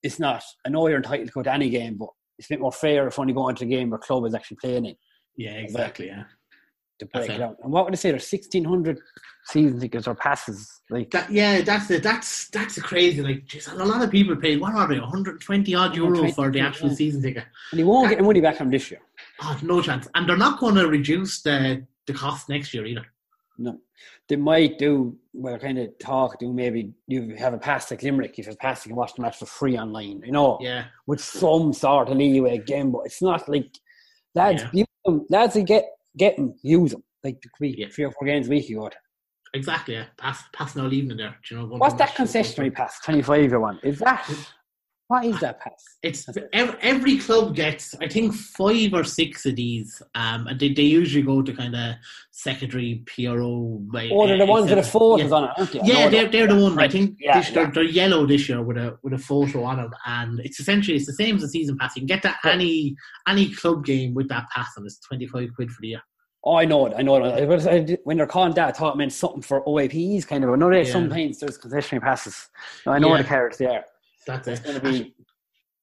it's 0.02 0.20
not, 0.20 0.42
I 0.64 0.68
know 0.68 0.86
you're 0.86 0.98
entitled 0.98 1.28
to 1.28 1.32
go 1.32 1.42
to 1.42 1.52
any 1.52 1.70
game, 1.70 1.96
but 1.98 2.10
it's 2.38 2.48
a 2.48 2.52
bit 2.52 2.60
more 2.60 2.72
fair 2.72 3.08
if 3.08 3.18
only 3.18 3.32
going 3.32 3.56
to 3.56 3.64
a 3.64 3.68
game 3.68 3.90
where 3.90 3.98
club 3.98 4.26
is 4.26 4.34
actually 4.34 4.58
playing 4.60 4.84
in 4.84 4.96
Yeah, 5.36 5.52
exactly. 5.54 6.08
Yeah. 6.08 6.24
to 6.98 7.06
break 7.06 7.30
it 7.30 7.38
down. 7.38 7.56
And 7.62 7.72
what 7.72 7.84
would 7.84 7.94
they 7.94 7.98
say? 7.98 8.10
There's 8.10 8.30
1,600 8.30 8.98
season 9.46 9.80
tickets 9.80 10.06
or 10.06 10.14
passes. 10.14 10.80
Like, 10.90 11.10
That, 11.10 11.30
yeah, 11.30 11.62
that's 11.62 11.90
it. 11.90 12.02
That's 12.02 12.48
that's 12.48 12.76
a 12.78 12.80
crazy. 12.80 13.22
Like, 13.22 13.46
geez, 13.46 13.68
a 13.68 13.74
lot 13.74 14.02
of 14.02 14.10
people 14.10 14.36
paid. 14.36 14.60
What 14.60 14.74
are 14.74 14.86
they? 14.88 14.98
120 15.00 15.74
odd 15.74 15.96
euro 15.96 16.30
for 16.32 16.50
the 16.50 16.60
actual 16.60 16.88
yeah. 16.90 16.94
season 16.94 17.22
ticket. 17.22 17.44
and 17.70 17.80
you 17.80 17.86
won't 17.86 18.08
get 18.08 18.18
the 18.18 18.24
money 18.24 18.40
back 18.40 18.56
from 18.56 18.70
this 18.70 18.90
year. 18.90 19.00
Oh, 19.42 19.58
no 19.62 19.80
chance. 19.82 20.08
And 20.14 20.28
they're 20.28 20.36
not 20.36 20.60
going 20.60 20.74
to 20.76 20.88
reduce 20.88 21.42
the 21.42 21.84
the 22.06 22.12
cost 22.12 22.48
next 22.48 22.72
year 22.72 22.86
either. 22.86 23.06
No, 23.58 23.80
they 24.28 24.36
might 24.36 24.78
do 24.78 25.16
well. 25.32 25.58
Kind 25.58 25.78
of 25.78 25.98
talk. 25.98 26.38
Do 26.38 26.52
maybe 26.52 26.92
you 27.08 27.34
have 27.36 27.54
a 27.54 27.58
pass 27.58 27.90
like 27.90 28.02
Limerick. 28.02 28.32
If 28.32 28.38
you 28.38 28.44
have 28.44 28.54
a 28.54 28.58
pass, 28.58 28.84
you 28.84 28.90
can 28.90 28.96
watch 28.96 29.14
the 29.14 29.22
match 29.22 29.38
for 29.38 29.46
free 29.46 29.78
online. 29.78 30.22
You 30.24 30.32
know, 30.32 30.58
Yeah, 30.60 30.84
with 31.06 31.20
some 31.20 31.72
sort 31.72 32.08
of 32.08 32.16
leeway 32.16 32.56
again. 32.56 32.90
But 32.90 33.06
it's 33.06 33.22
not 33.22 33.48
like 33.48 33.70
lads. 34.34 34.62
Yeah. 34.62 34.70
Use 34.72 34.86
them, 35.04 35.26
lads, 35.30 35.54
they 35.54 35.62
get 35.62 35.84
get 36.16 36.36
them, 36.36 36.54
use 36.62 36.92
them. 36.92 37.02
Like 37.24 37.40
the 37.40 37.48
week, 37.58 37.76
Yeah. 37.78 37.88
three 37.88 38.04
or 38.04 38.12
four 38.12 38.26
games 38.26 38.46
a 38.46 38.50
week 38.50 38.68
you 38.68 38.80
got. 38.80 38.94
Exactly. 39.54 39.94
Yeah, 39.94 40.06
pass 40.16 40.42
passing 40.52 40.82
all 40.82 40.92
evening 40.92 41.16
there. 41.16 41.36
Do 41.48 41.54
you 41.54 41.60
know? 41.62 41.66
What's 41.76 41.94
that 41.94 42.14
concessionary 42.14 42.74
pass? 42.74 43.00
Twenty 43.00 43.22
five 43.22 43.42
year 43.50 43.60
one. 43.60 43.78
Is 43.82 43.98
that 44.00 44.28
what 45.08 45.24
is 45.24 45.38
that 45.38 45.60
pass? 45.60 45.84
It's 46.02 46.26
every, 46.52 46.76
every 46.80 47.18
club 47.18 47.54
gets, 47.54 47.94
I 48.00 48.08
think, 48.08 48.34
five 48.34 48.92
or 48.92 49.04
six 49.04 49.46
of 49.46 49.54
these, 49.54 50.02
um, 50.16 50.48
and 50.48 50.58
they, 50.58 50.72
they 50.72 50.82
usually 50.82 51.22
go 51.22 51.42
to 51.42 51.52
kind 51.52 51.76
of 51.76 51.94
secondary 52.32 53.04
PRO. 53.06 53.78
by- 53.92 54.10
Oh, 54.12 54.26
they're 54.26 54.38
the 54.38 54.46
ones 54.46 54.68
with 54.68 54.84
the 54.84 54.90
photos 54.90 55.30
yeah. 55.30 55.36
on 55.36 55.44
it, 55.44 55.50
aren't 55.56 55.72
they? 55.72 55.80
Yeah, 55.84 56.08
they're, 56.08 56.28
they're 56.28 56.48
the 56.48 56.56
ones. 56.56 56.76
I 56.78 56.88
think 56.88 57.18
Yeah, 57.20 57.38
this, 57.38 57.50
they're, 57.50 57.70
they're 57.70 57.84
yellow 57.84 58.26
this 58.26 58.48
year 58.48 58.62
with 58.62 58.76
a 58.78 58.98
with 59.04 59.12
a 59.12 59.18
photo 59.18 59.62
on 59.62 59.76
them, 59.76 59.92
and 60.06 60.40
it's 60.40 60.58
essentially 60.58 60.96
it's 60.96 61.06
the 61.06 61.12
same 61.12 61.36
as 61.36 61.44
a 61.44 61.48
season 61.48 61.78
pass. 61.78 61.94
You 61.94 62.00
can 62.00 62.06
get 62.08 62.22
that 62.24 62.38
any 62.44 62.96
any 63.28 63.52
club 63.54 63.84
game 63.84 64.12
with 64.12 64.28
that 64.30 64.48
pass, 64.52 64.72
and 64.76 64.84
it's 64.86 64.98
twenty 64.98 65.26
five 65.28 65.50
quid 65.54 65.70
for 65.70 65.82
the 65.82 65.88
year. 65.88 66.02
Oh, 66.46 66.54
I 66.54 66.64
know 66.64 66.86
it. 66.86 66.94
I 66.96 67.02
know 67.02 67.16
it. 67.24 67.42
It 67.42 67.48
was- 67.48 67.66
I 67.66 67.80
did- 67.80 68.00
When 68.04 68.16
they're 68.16 68.26
calling 68.26 68.54
that, 68.54 68.68
I 68.68 68.72
thought 68.72 68.94
it 68.94 68.98
meant 68.98 69.12
something 69.12 69.42
for 69.42 69.64
OAPs, 69.66 70.24
kind 70.24 70.44
of. 70.44 70.50
I 70.50 70.54
know 70.56 70.70
Yeah. 70.70 70.84
sometimes 70.84 71.40
there's 71.40 71.58
concessionary 71.58 72.00
passes. 72.02 72.48
No, 72.86 72.92
I 72.92 73.00
know 73.00 73.10
Yeah. 73.16 73.22
the 73.22 73.28
carrots 73.28 73.58
there. 73.58 73.84
That's 74.28 74.46
It's 74.46 74.60
it. 74.60 74.64
going 74.64 74.80
to 74.80 75.04
be. 75.04 75.14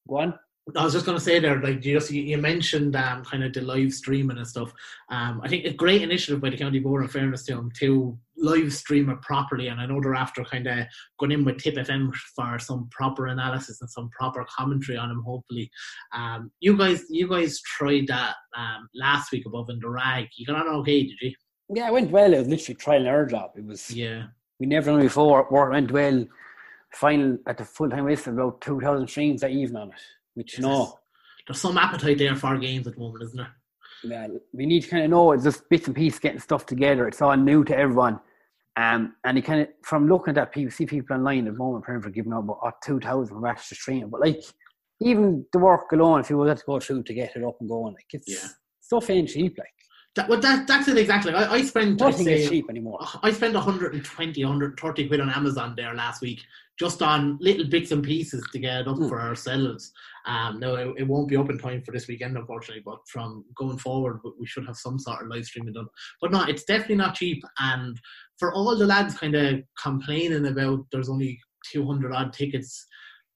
Go 0.07 0.17
on. 0.19 0.39
I 0.77 0.83
was 0.85 0.93
just 0.93 1.05
going 1.05 1.17
to 1.17 1.23
say 1.23 1.39
there, 1.39 1.61
like 1.61 1.83
you 1.83 1.95
just 1.95 2.09
you 2.11 2.37
mentioned 2.37 2.95
um, 2.95 3.25
kind 3.25 3.43
of 3.43 3.51
the 3.51 3.59
live 3.59 3.91
streaming 3.93 4.37
and 4.37 4.47
stuff. 4.47 4.73
Um, 5.09 5.41
I 5.43 5.49
think 5.49 5.65
a 5.65 5.73
great 5.73 6.01
initiative 6.01 6.39
by 6.39 6.49
the 6.51 6.57
county 6.57 6.79
board, 6.79 7.01
in 7.03 7.09
fairness 7.09 7.43
to 7.47 7.55
them, 7.55 7.69
to 7.79 8.17
live 8.43 8.73
stream 8.73 9.09
it 9.09 9.21
properly. 9.21 9.67
And 9.67 9.79
I 9.79 9.85
know 9.85 9.99
they're 10.01 10.13
after 10.13 10.43
kind 10.43 10.67
of 10.67 10.85
going 11.19 11.31
in 11.31 11.45
with 11.45 11.57
Tip 11.57 11.75
FM 11.75 12.13
for 12.35 12.59
some 12.59 12.89
proper 12.91 13.27
analysis 13.27 13.81
and 13.81 13.89
some 13.89 14.09
proper 14.09 14.45
commentary 14.55 14.97
on 14.97 15.09
them. 15.09 15.23
Hopefully, 15.25 15.71
um, 16.13 16.51
you 16.59 16.77
guys, 16.77 17.03
you 17.09 17.27
guys 17.27 17.59
tried 17.61 18.07
that 18.07 18.35
um, 18.55 18.87
last 18.93 19.31
week 19.31 19.45
above 19.45 19.69
in 19.69 19.79
the 19.79 19.89
rag. 19.89 20.27
You 20.35 20.45
got 20.45 20.67
on 20.67 20.75
okay, 20.81 21.03
did 21.03 21.17
you? 21.21 21.33
Yeah, 21.73 21.87
it 21.87 21.93
went 21.93 22.11
well. 22.11 22.33
It 22.33 22.39
was 22.39 22.47
literally 22.47 22.75
trial 22.75 22.99
and 22.99 23.07
error 23.07 23.25
job. 23.25 23.51
It 23.55 23.65
was. 23.65 23.89
Yeah. 23.89 24.25
We 24.59 24.67
never 24.67 24.91
done 24.91 25.01
before. 25.01 25.47
Work 25.49 25.71
went 25.71 25.91
well. 25.91 26.27
Final 26.93 27.39
at 27.47 27.57
the 27.57 27.65
full 27.65 27.89
time 27.89 28.03
whistle 28.03 28.33
about 28.33 28.61
two 28.61 28.79
thousand 28.79 29.07
streams 29.07 29.41
that 29.41 29.49
evening 29.49 29.81
on 29.81 29.89
it. 29.89 29.95
Which 30.35 30.57
you 30.57 30.63
know, 30.63 30.99
there's 31.47 31.59
some 31.59 31.77
appetite 31.77 32.19
there 32.19 32.35
for 32.35 32.57
games 32.57 32.85
at 32.85 32.93
the 32.93 32.99
moment, 32.99 33.23
isn't 33.23 33.37
there? 33.37 33.55
Yeah, 34.03 34.27
we 34.51 34.65
need 34.65 34.81
to 34.81 34.89
kind 34.89 35.03
of 35.03 35.09
know 35.09 35.31
it's 35.31 35.43
just 35.43 35.67
bits 35.69 35.87
and 35.87 35.95
pieces 35.95 36.19
getting 36.19 36.39
stuff 36.39 36.65
together. 36.65 37.07
It's 37.07 37.21
all 37.21 37.35
new 37.37 37.63
to 37.63 37.75
everyone. 37.75 38.19
Um, 38.75 39.15
and 39.23 39.37
you 39.37 39.43
kind 39.43 39.61
of, 39.61 39.67
from 39.83 40.07
looking 40.07 40.29
at 40.29 40.35
that, 40.35 40.51
people 40.51 40.71
see 40.71 40.85
people 40.85 41.15
online 41.15 41.47
at 41.47 41.53
the 41.53 41.57
moment 41.59 41.85
praying 41.85 42.01
for 42.01 42.09
giving 42.09 42.33
up 42.33 42.43
about 42.43 42.59
oh, 42.63 42.71
2,000 42.83 43.39
for 43.39 43.47
extra 43.47 43.77
stream. 43.77 44.09
But 44.09 44.21
like, 44.21 44.41
even 45.01 45.45
the 45.53 45.59
work 45.59 45.91
alone, 45.91 46.21
if 46.21 46.29
you 46.29 46.37
were 46.37 46.53
to 46.53 46.63
go 46.65 46.79
through 46.79 47.03
to 47.03 47.13
get 47.13 47.35
it 47.35 47.43
up 47.43 47.57
and 47.59 47.69
going, 47.69 47.93
like, 47.93 48.05
it's 48.13 48.27
Yeah. 48.27 48.49
stuff 48.81 49.09
ain't 49.09 49.29
cheap. 49.29 49.57
Like, 49.59 49.67
That, 50.15 50.29
well, 50.29 50.39
that, 50.41 50.65
that's 50.67 50.87
it 50.87 50.97
exactly. 50.97 51.33
I, 51.33 51.53
I 51.53 51.61
spent 51.63 52.01
I'd 52.01 52.05
nothing 52.11 52.27
is 52.29 52.43
say, 52.45 52.49
cheap 52.49 52.65
anymore. 52.69 52.99
I 53.21 53.31
spent 53.31 53.53
120, 53.53 54.43
130 54.43 55.07
quid 55.07 55.19
on 55.19 55.29
Amazon 55.29 55.73
there 55.75 55.93
last 55.93 56.21
week, 56.21 56.41
just 56.79 57.01
on 57.03 57.37
little 57.41 57.67
bits 57.67 57.91
and 57.91 58.03
pieces 58.03 58.43
to 58.53 58.59
get 58.59 58.81
it 58.81 58.87
up 58.87 58.97
Hmm. 58.97 59.07
for 59.07 59.21
ourselves. 59.21 59.91
Um, 60.25 60.59
no, 60.59 60.75
it, 60.75 61.01
it 61.01 61.07
won't 61.07 61.27
be 61.27 61.35
up 61.35 61.49
in 61.49 61.57
time 61.57 61.81
for 61.83 61.91
this 61.91 62.07
weekend, 62.07 62.37
unfortunately. 62.37 62.81
But 62.85 62.99
from 63.09 63.43
going 63.55 63.77
forward, 63.77 64.19
we- 64.23 64.31
we 64.39 64.45
should 64.47 64.65
have 64.67 64.77
some 64.77 64.97
sort 64.97 65.21
of 65.21 65.27
live 65.27 65.45
streaming 65.45 65.73
done. 65.73 65.87
But 66.21 66.31
no, 66.31 66.43
it's 66.43 66.63
definitely 66.63 66.95
not 66.95 67.15
cheap. 67.15 67.43
And 67.59 67.99
for 68.39 68.53
all 68.53 68.75
the 68.75 68.85
lads 68.85 69.17
kind 69.17 69.35
of 69.35 69.61
complaining 69.81 70.45
about 70.47 70.85
there's 70.91 71.09
only 71.09 71.39
200 71.71 72.11
odd 72.13 72.33
tickets, 72.33 72.85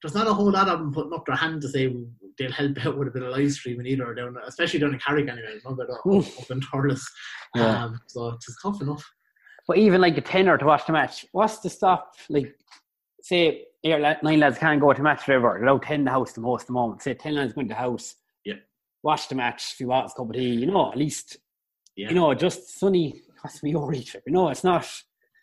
there's 0.02 0.16
not 0.16 0.28
a 0.28 0.34
whole 0.34 0.52
lot 0.52 0.68
of 0.68 0.80
them 0.80 0.94
putting 0.94 1.14
up 1.14 1.26
their 1.26 1.36
hand 1.36 1.62
to 1.62 1.70
say 1.70 1.94
they'll 2.38 2.52
help 2.52 2.86
out 2.86 2.98
with 2.98 3.08
a 3.08 3.12
bit 3.12 3.24
of 3.24 3.30
live 3.36 3.52
streaming 3.52 3.88
either, 3.88 4.14
down, 4.14 4.36
especially 4.46 4.80
down 4.80 4.94
in 4.94 5.00
Carrick 5.00 5.28
anyway, 5.28 5.60
not 5.66 5.80
up, 5.80 6.00
Hmm. 6.04 6.18
up 6.20 6.52
in 6.52 6.62
Thurles. 6.62 7.02
Yeah. 7.56 7.84
Um, 7.86 8.00
so 8.08 8.28
it's 8.30 8.62
tough 8.62 8.82
enough. 8.82 9.04
But 9.68 9.78
even 9.78 10.00
like 10.02 10.18
a 10.18 10.22
tenner 10.22 10.58
to 10.58 10.66
watch 10.66 10.86
the 10.86 10.94
match, 10.94 11.26
what's 11.32 11.60
the 11.60 11.70
stop? 11.70 12.14
Like, 12.30 12.56
say 13.22 13.66
eight, 13.84 14.18
nine 14.24 14.40
lads 14.40 14.58
can't 14.58 14.80
go 14.80 14.94
to 14.94 15.02
match 15.02 15.24
forever. 15.24 15.60
They're 15.64 15.80
10 15.80 16.00
in 16.00 16.06
the 16.06 16.12
house 16.12 16.32
the 16.34 16.42
most 16.42 16.68
the 16.68 16.74
moment. 16.74 17.02
Say 17.02 17.14
10 17.16 17.36
lads 17.36 17.54
going 17.54 17.68
to 17.68 17.74
the 17.74 17.80
house. 17.80 18.16
Yeah. 18.46 18.56
Watch 19.04 19.28
the 19.30 19.36
match, 19.36 19.74
if 19.74 19.80
you 19.80 19.88
want 19.88 20.12
a 20.12 20.16
cup 20.16 20.30
of 20.30 20.34
tea, 20.36 20.54
you 20.56 20.68
know, 20.68 20.92
at 20.92 20.98
least, 20.98 21.38
Yeah. 21.96 22.10
you 22.10 22.16
know, 22.16 22.34
just 22.34 22.80
sunny, 22.80 23.22
has 23.48 23.56
to 23.60 23.64
be 23.64 23.72
your 23.72 23.92
know, 24.28 24.50
it's 24.50 24.64
not. 24.64 24.86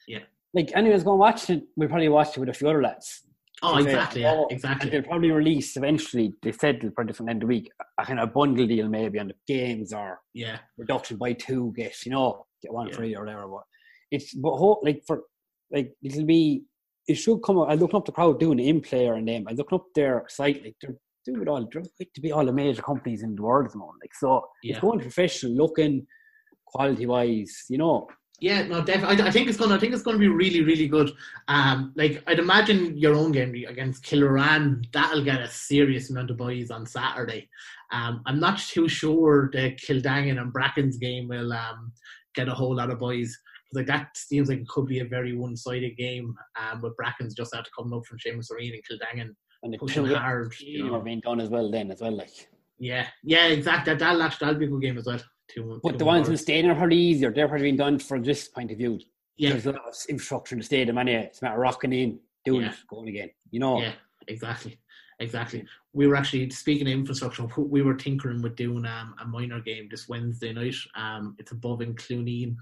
Yeah. 0.06 0.20
Like, 0.52 0.70
anyone's 0.74 1.02
going 1.02 1.16
to 1.16 1.20
watch 1.20 1.50
it, 1.50 1.64
we'll 1.76 1.88
probably 1.88 2.08
watch 2.08 2.36
it 2.36 2.40
with 2.40 2.48
a 2.48 2.54
few 2.54 2.68
other 2.68 2.82
lads. 2.82 3.22
Oh, 3.62 3.78
exactly. 3.78 4.22
Yeah, 4.22 4.34
oh, 4.36 4.46
exactly. 4.50 4.90
They'll 4.90 5.02
probably 5.02 5.30
release 5.30 5.76
eventually, 5.76 6.34
they 6.42 6.52
said 6.52 6.78
they'll 6.80 6.90
probably 6.90 7.14
from 7.14 7.26
the 7.26 7.30
end 7.30 7.42
of 7.42 7.48
the 7.48 7.54
week, 7.54 7.70
a 7.98 8.04
kind 8.04 8.20
of 8.20 8.32
bundle 8.34 8.66
deal 8.66 8.88
maybe 8.88 9.18
on 9.18 9.28
the 9.28 9.34
games 9.46 9.92
or 9.92 10.20
Yeah, 10.34 10.58
reduction 10.76 11.16
by 11.16 11.32
two, 11.32 11.72
get 11.76 11.94
you 12.04 12.12
know, 12.12 12.46
get 12.62 12.72
one 12.74 12.88
Yeah. 12.88 12.96
free 12.96 13.16
or 13.16 13.20
whatever. 13.24 13.46
But 13.48 13.62
it's 14.10 14.34
but 14.34 14.56
ho- 14.56 14.80
like 14.82 15.02
for 15.06 15.22
like 15.72 15.94
it'll 16.02 16.26
be 16.26 16.64
it 17.06 17.14
should 17.14 17.42
come. 17.42 17.58
Up. 17.58 17.68
I 17.70 17.74
looking 17.74 17.96
up 17.96 18.04
the 18.04 18.12
crowd 18.12 18.38
doing 18.40 18.58
the 18.58 18.68
in 18.68 18.80
player 18.80 19.14
and 19.14 19.26
them. 19.28 19.46
I 19.48 19.52
looking 19.52 19.76
up 19.76 19.86
their 19.94 20.24
site 20.28 20.62
like 20.62 20.76
they're 20.82 20.96
doing 21.24 21.40
it 21.42 21.48
all. 21.48 21.66
They're 21.72 21.82
to 22.14 22.20
be 22.20 22.32
all 22.32 22.44
the 22.44 22.52
major 22.52 22.82
companies 22.82 23.22
in 23.22 23.34
the 23.34 23.42
world 23.42 23.66
at 23.66 23.72
the 23.72 23.78
moment. 23.78 23.98
Like 24.02 24.14
so, 24.14 24.46
Yeah. 24.62 24.72
it's 24.72 24.80
going 24.80 25.00
professional 25.00 25.52
looking, 25.54 26.06
quality 26.74 27.06
wise. 27.06 27.64
You 27.68 27.78
know, 27.78 28.08
yeah. 28.40 28.62
No, 28.62 28.84
definitely. 28.84 29.22
I, 29.22 29.28
I 29.28 29.30
think 29.30 29.48
it's 29.48 29.58
gonna. 29.58 29.76
I 29.76 29.78
think 29.78 29.94
it's 29.94 30.02
gonna 30.02 30.18
be 30.18 30.28
really, 30.28 30.62
really 30.62 30.88
good. 30.88 31.12
Um, 31.48 31.92
like 31.96 32.22
I'd 32.26 32.38
imagine 32.38 32.96
your 32.96 33.14
own 33.14 33.32
game 33.32 33.54
against 33.66 34.04
Kilruane, 34.04 34.84
that'll 34.92 35.24
get 35.24 35.40
a 35.40 35.48
serious 35.48 36.10
amount 36.10 36.30
of 36.30 36.36
boys 36.36 36.70
on 36.70 36.86
Saturday. 36.86 37.48
Um, 37.92 38.22
I'm 38.26 38.40
not 38.40 38.58
too 38.58 38.88
sure 38.88 39.50
the 39.52 39.76
Kiladangan 39.76 40.40
and 40.40 40.52
Bracken's 40.52 40.96
game 40.96 41.28
will 41.28 41.52
um 41.52 41.92
get 42.34 42.48
a 42.48 42.54
whole 42.54 42.74
lot 42.74 42.90
of 42.90 42.98
boys. 42.98 43.36
Like 43.72 43.86
that 43.86 44.16
seems 44.16 44.48
like 44.48 44.60
it 44.60 44.68
could 44.68 44.86
be 44.86 45.00
a 45.00 45.04
very 45.04 45.36
one-sided 45.36 45.96
game. 45.96 46.34
Um, 46.60 46.80
with 46.80 46.96
Bracken's 46.96 47.34
just 47.34 47.54
after 47.54 47.70
coming 47.76 47.96
up 47.96 48.06
from 48.06 48.18
Seamus 48.18 48.50
O'Riain 48.52 48.74
and 48.74 48.82
Kiladangan 48.84 49.34
and 49.64 49.72
the 49.72 49.78
pushing 49.78 50.06
hard. 50.06 50.54
you 50.60 50.86
know. 50.86 51.00
being 51.00 51.20
done 51.20 51.40
as 51.40 51.48
well. 51.48 51.70
Then 51.70 51.90
as 51.90 52.00
well, 52.00 52.16
like. 52.16 52.48
Yeah, 52.78 53.06
yeah, 53.22 53.46
exactly. 53.46 53.92
That, 53.92 54.00
that'll 54.00 54.22
actually 54.22 54.46
that'll 54.46 54.60
be 54.60 54.66
a 54.66 54.68
good 54.68 54.82
game 54.82 54.98
as 54.98 55.06
well. 55.06 55.20
Two, 55.48 55.80
But 55.82 55.92
two 55.92 55.98
the 55.98 56.04
ones 56.04 56.26
in 56.28 56.32
the 56.32 56.38
hours. 56.38 56.40
stadium 56.42 56.72
are 56.72 56.78
probably 56.78 56.96
easier. 56.96 57.30
They're 57.30 57.48
probably 57.48 57.64
being 57.66 57.76
done 57.76 57.98
from 57.98 58.22
this 58.22 58.48
point 58.48 58.70
of 58.70 58.78
view. 58.78 58.98
yeah, 59.36 59.50
There's 59.50 59.66
a 59.66 59.72
lot 59.72 59.86
of 59.88 59.94
infrastructure 60.08 60.54
in 60.54 60.60
the 60.60 60.64
stadium, 60.64 60.96
and 60.98 61.08
yeah, 61.08 61.20
it's 61.20 61.42
a 61.42 61.44
matter 61.44 61.56
of 61.56 61.60
rocking 61.60 61.92
in, 61.92 62.18
doing 62.44 62.62
Yeah. 62.62 62.70
it, 62.72 62.76
going 62.88 63.08
again. 63.08 63.30
You 63.50 63.60
know, 63.60 63.80
Yeah, 63.80 63.92
exactly, 64.28 64.78
exactly. 65.18 65.66
We 65.92 66.06
were 66.06 66.16
actually 66.16 66.48
speaking 66.50 66.86
of 66.86 66.92
infrastructure. 66.92 67.44
We 67.58 67.82
were 67.82 67.94
tinkering 67.94 68.42
with 68.42 68.56
doing 68.56 68.86
um, 68.86 69.14
a 69.20 69.26
minor 69.26 69.60
game 69.60 69.88
this 69.90 70.08
Wednesday 70.08 70.52
night. 70.52 70.76
Um, 70.96 71.36
it's 71.38 71.52
above 71.52 71.82
in 71.82 71.94
Cluneen, 71.94 72.56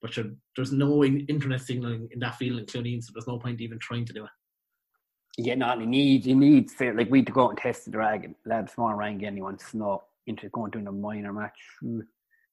but 0.00 0.16
there's 0.54 0.72
no 0.72 1.02
in- 1.02 1.26
internet 1.26 1.60
signaling 1.62 2.08
in 2.12 2.18
that 2.20 2.36
field 2.36 2.60
in 2.60 2.66
Cluneen, 2.66 3.02
so 3.02 3.10
there's 3.14 3.26
no 3.26 3.38
point 3.38 3.60
even 3.60 3.78
trying 3.78 4.04
to 4.06 4.12
do 4.12 4.24
it. 4.24 5.42
get 5.42 5.60
on. 5.62 5.80
You 5.80 5.86
need, 5.86 6.24
you 6.26 6.34
need. 6.36 6.70
Like 6.80 7.10
we 7.10 7.22
to 7.24 7.32
go 7.32 7.44
out 7.44 7.50
and 7.50 7.58
test 7.58 7.84
the 7.86 7.90
dragon. 7.90 8.34
Lads, 8.44 8.72
small 8.72 8.94
rang 8.94 9.20
wants 9.40 9.70
to 9.72 9.76
know 9.78 10.02
into 10.26 10.48
going 10.50 10.70
to 10.72 10.78
a 10.78 10.92
minor 10.92 11.32
match. 11.32 11.58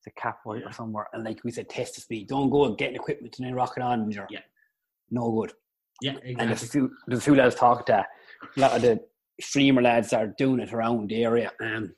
A 0.08 0.12
cap 0.12 0.40
white 0.44 0.64
or 0.64 0.72
somewhere, 0.72 1.08
and 1.14 1.24
like 1.24 1.44
we 1.44 1.52
said, 1.52 1.68
test 1.70 1.96
the 1.96 2.02
speed. 2.02 2.28
Don't 2.28 2.50
go 2.50 2.66
and 2.66 2.78
getting 2.78 2.96
equipment 2.96 3.36
and 3.40 3.48
then 3.48 3.56
rock 3.56 3.74
it 3.78 3.84
on. 3.84 4.02
And 4.02 4.14
you're 4.14 4.28
Yeah. 4.30 4.40
no 5.10 5.32
good. 5.32 5.54
Yeah, 6.02 6.12
And 6.24 6.38
there's 6.38 6.40
a 6.40 6.52
exactly. 6.52 6.68
few, 6.68 6.92
there's 7.08 7.20
a 7.20 7.24
few 7.24 7.36
lads 7.36 7.56
talking 7.56 7.86
to 7.88 8.06
a 8.56 8.60
lot 8.60 8.76
of 8.76 8.82
the 8.82 9.00
streamer 9.42 9.82
lads 9.82 10.14
are 10.14 10.28
doing 10.38 10.60
it 10.60 10.74
around 10.74 11.10
the 11.10 11.24
area. 11.24 11.52
Um, 11.62 11.96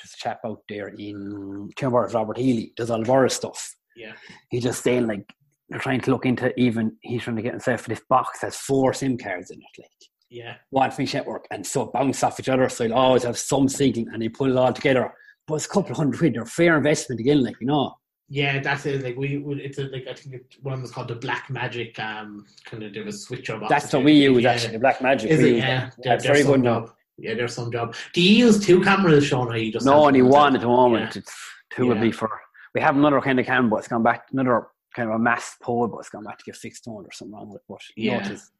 just 0.00 0.14
a 0.14 0.18
chap 0.18 0.40
out 0.44 0.60
there 0.68 0.88
in 0.88 1.70
Timber, 1.76 2.08
Robert 2.12 2.36
Healy, 2.36 2.72
does 2.76 2.90
all 2.90 3.02
of 3.24 3.32
stuff. 3.32 3.74
Yeah, 3.96 4.12
He's 4.50 4.62
just 4.64 4.82
saying 4.82 5.06
like 5.06 5.24
they're 5.68 5.78
trying 5.80 6.00
to 6.02 6.10
look 6.10 6.26
into 6.26 6.52
even 6.60 6.96
he's 7.00 7.22
trying 7.22 7.36
to 7.36 7.42
get 7.42 7.52
himself 7.52 7.80
for 7.82 7.88
this 7.88 8.02
box 8.08 8.40
has 8.42 8.56
four 8.56 8.92
SIM 8.92 9.16
cards 9.16 9.50
in 9.50 9.58
it, 9.58 9.64
like 9.82 9.90
yeah, 10.30 10.56
one 10.70 10.90
each 11.00 11.14
network, 11.14 11.46
and 11.50 11.64
so 11.66 11.86
bounce 11.86 12.22
off 12.22 12.38
each 12.40 12.48
other. 12.48 12.68
So 12.68 12.84
you'll 12.84 12.94
always 12.94 13.22
have 13.22 13.38
some 13.38 13.68
signal, 13.68 14.12
and 14.12 14.20
they 14.20 14.28
put 14.28 14.50
it 14.50 14.56
all 14.56 14.72
together. 14.72 15.12
But 15.46 15.56
it's 15.56 15.66
a 15.66 15.68
couple 15.68 15.90
of 15.92 15.96
hundred 15.98 16.18
quid. 16.18 16.34
They're 16.34 16.46
fair 16.46 16.76
investment 16.76 17.20
again, 17.20 17.42
like 17.44 17.56
you 17.60 17.66
know. 17.66 17.94
yeah. 18.28 18.60
That's 18.60 18.86
it. 18.86 19.02
Like 19.02 19.16
we, 19.16 19.36
it's 19.62 19.78
a, 19.78 19.84
like 19.84 20.06
I 20.08 20.14
think 20.14 20.34
it, 20.36 20.56
one 20.62 20.80
was 20.80 20.90
called 20.90 21.08
the 21.08 21.16
Black 21.16 21.50
Magic. 21.50 21.98
Um, 21.98 22.46
kind 22.64 22.82
of 22.82 22.94
there 22.94 23.04
was 23.04 23.24
switcher 23.24 23.58
box. 23.58 23.68
That's 23.70 23.92
what 23.92 24.04
we 24.04 24.12
use 24.12 24.42
Yeah. 24.42 24.52
actually. 24.52 24.72
The 24.72 24.78
Black 24.78 25.02
Magic. 25.02 25.30
Is 25.30 25.40
we 25.42 25.50
it? 25.50 25.56
Yeah, 25.58 25.90
that. 25.90 26.02
That's 26.02 26.26
very 26.26 26.42
good 26.42 26.62
now. 26.62 26.80
job. 26.80 26.90
Yeah, 27.18 27.34
there's 27.34 27.54
some 27.54 27.70
job. 27.70 27.94
Do 28.14 28.22
you 28.22 28.46
use 28.46 28.64
two 28.64 28.80
cameras, 28.82 29.26
Sean? 29.26 29.48
Or 29.48 29.56
you 29.56 29.70
just 29.70 29.86
No, 29.86 30.06
only 30.06 30.22
one? 30.22 30.54
at 30.56 30.62
the 30.62 30.66
moment. 30.66 31.14
Yeah. 31.14 31.20
It's 31.20 31.36
two 31.74 31.86
would 31.88 31.98
Yeah. 31.98 32.02
be 32.04 32.12
for. 32.12 32.30
We 32.74 32.80
have 32.80 32.96
another 32.96 33.20
kind 33.20 33.38
of 33.38 33.46
camera, 33.46 33.70
but 33.70 33.76
it's 33.76 33.88
gone 33.88 34.02
back. 34.02 34.26
Another 34.32 34.66
kind 34.96 35.08
of 35.10 35.14
a 35.16 35.18
mass 35.18 35.56
pole, 35.62 35.86
but 35.88 35.98
it's 35.98 36.08
gone 36.08 36.24
back 36.24 36.38
to 36.38 36.44
get 36.44 36.56
fixed 36.56 36.88
on 36.88 37.04
or 37.04 37.12
something 37.12 37.34
wrong 37.34 37.48
with 37.50 37.56
it. 37.60 37.62
But 37.68 37.78
you 37.96 38.10
know, 38.12 38.16
Yeah. 38.16 38.26
it 38.26 38.32
is. 38.32 38.50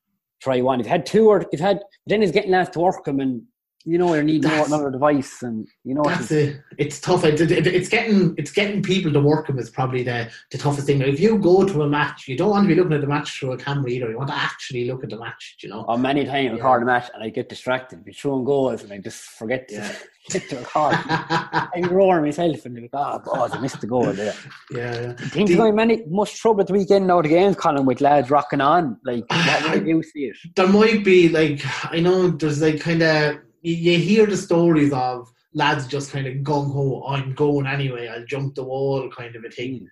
Try 0.43 0.61
one. 0.61 0.79
If 0.81 0.87
you 0.87 0.91
had 0.91 1.07
two, 1.07 1.29
or 1.31 1.41
if 1.41 1.47
you 1.53 1.59
had, 1.59 1.81
then 2.07 2.21
he's 2.21 2.31
getting 2.33 2.51
lads 2.53 2.71
to 2.71 2.81
work 2.81 3.03
them, 3.05 3.19
and 3.21 3.43
you 3.87 3.99
know, 3.99 4.15
you 4.15 4.23
need 4.23 4.43
That's- 4.43 4.67
another 4.69 4.91
device, 4.91 5.43
and 5.43 5.67
you 5.85 5.95
know, 5.95 6.03
That's 6.05 6.23
it's, 6.23 6.31
it. 6.33 6.61
It's 6.79 7.01
tough. 7.01 7.25
It's, 7.25 7.41
it- 7.41 7.67
it's 7.67 7.89
getting 7.89 8.35
it's 8.39 8.51
getting 8.51 8.83
people 8.83 9.13
to 9.13 9.21
work 9.21 9.47
them 9.47 9.59
is 9.59 9.69
probably 9.71 10.03
the, 10.03 10.31
the 10.51 10.59
toughest 10.59 10.87
thing. 10.87 11.03
If 11.03 11.21
you 11.21 11.39
go 11.39 11.65
to 11.65 11.83
a 11.83 11.89
match, 11.89 12.27
you 12.27 12.37
don't 12.37 12.51
want 12.51 12.65
to 12.65 12.69
be 12.69 12.81
looking 12.81 12.95
at 12.95 13.01
the 13.03 13.07
match 13.07 13.39
through 13.39 13.53
a 13.53 13.59
camera 13.59 13.91
either. 13.91 14.11
You 14.11 14.17
want 14.17 14.31
to 14.31 14.37
actually 14.37 14.87
look 14.91 15.05
at 15.05 15.11
the 15.11 15.19
match. 15.19 15.57
You 15.63 15.69
know. 15.69 15.85
on 15.87 16.01
many 16.03 16.25
times 16.25 16.47
Yeah. 16.47 16.53
record 16.53 16.83
a 16.83 16.87
match, 16.87 17.11
and 17.15 17.23
I 17.23 17.29
get 17.29 17.49
distracted. 17.49 18.05
Be 18.05 18.13
throwing 18.13 18.45
goals, 18.45 18.83
and 18.83 18.93
I 18.93 18.99
just 18.99 19.21
forget 19.23 19.69
to, 19.69 19.75
Yeah. 19.75 19.93
get 20.31 20.49
to 20.49 20.57
record. 20.57 20.97
I'm 21.09 21.85
roaring 21.91 22.25
myself, 22.25 22.65
and 22.65 22.81
like, 22.81 22.91
ah, 22.95 23.21
oh, 23.27 23.31
God, 23.33 23.55
I 23.55 23.61
missed 23.61 23.81
the 23.83 23.87
goal 23.87 24.11
there. 24.13 24.35
yeah, 24.73 25.01
yeah. 25.01 25.13
I 25.19 25.29
think 25.29 25.33
The- 25.33 25.45
there's 25.45 25.57
going 25.59 25.73
be 25.73 25.77
many 25.77 26.03
much 26.09 26.41
trouble 26.41 26.63
at 26.63 26.69
the 26.69 26.73
weekend 26.73 27.07
now. 27.07 27.21
The 27.21 27.29
games, 27.29 27.57
Colin, 27.57 27.85
with 27.85 28.01
lads 28.01 28.31
rocking 28.31 28.63
on. 28.63 28.99
Like, 29.05 29.25
what 29.29 29.71
would 29.75 29.87
you 29.87 30.03
see 30.03 30.25
it? 30.31 30.37
there 30.57 30.69
might 30.69 31.05
be 31.05 31.29
like 31.29 31.61
I 31.93 32.01
know 32.01 32.29
there's 32.29 32.63
like 32.63 32.81
kind 32.81 33.03
of 33.03 33.39
you, 33.65 33.75
you 33.75 33.99
hear 33.99 34.27
the 34.27 34.37
stories 34.37 34.93
of 34.93 35.33
lads 35.55 35.87
just 35.87 36.13
kind 36.13 36.27
of 36.27 36.35
gung 36.37 36.73
ho. 36.73 37.05
I'm 37.09 37.35
going 37.35 37.67
anyway. 37.67 38.07
I'll 38.09 38.27
jump 38.27 38.55
the 38.55 38.65
wall, 38.65 39.11
kind 39.11 39.35
of 39.35 39.45
a 39.45 39.51
thing. 39.51 39.89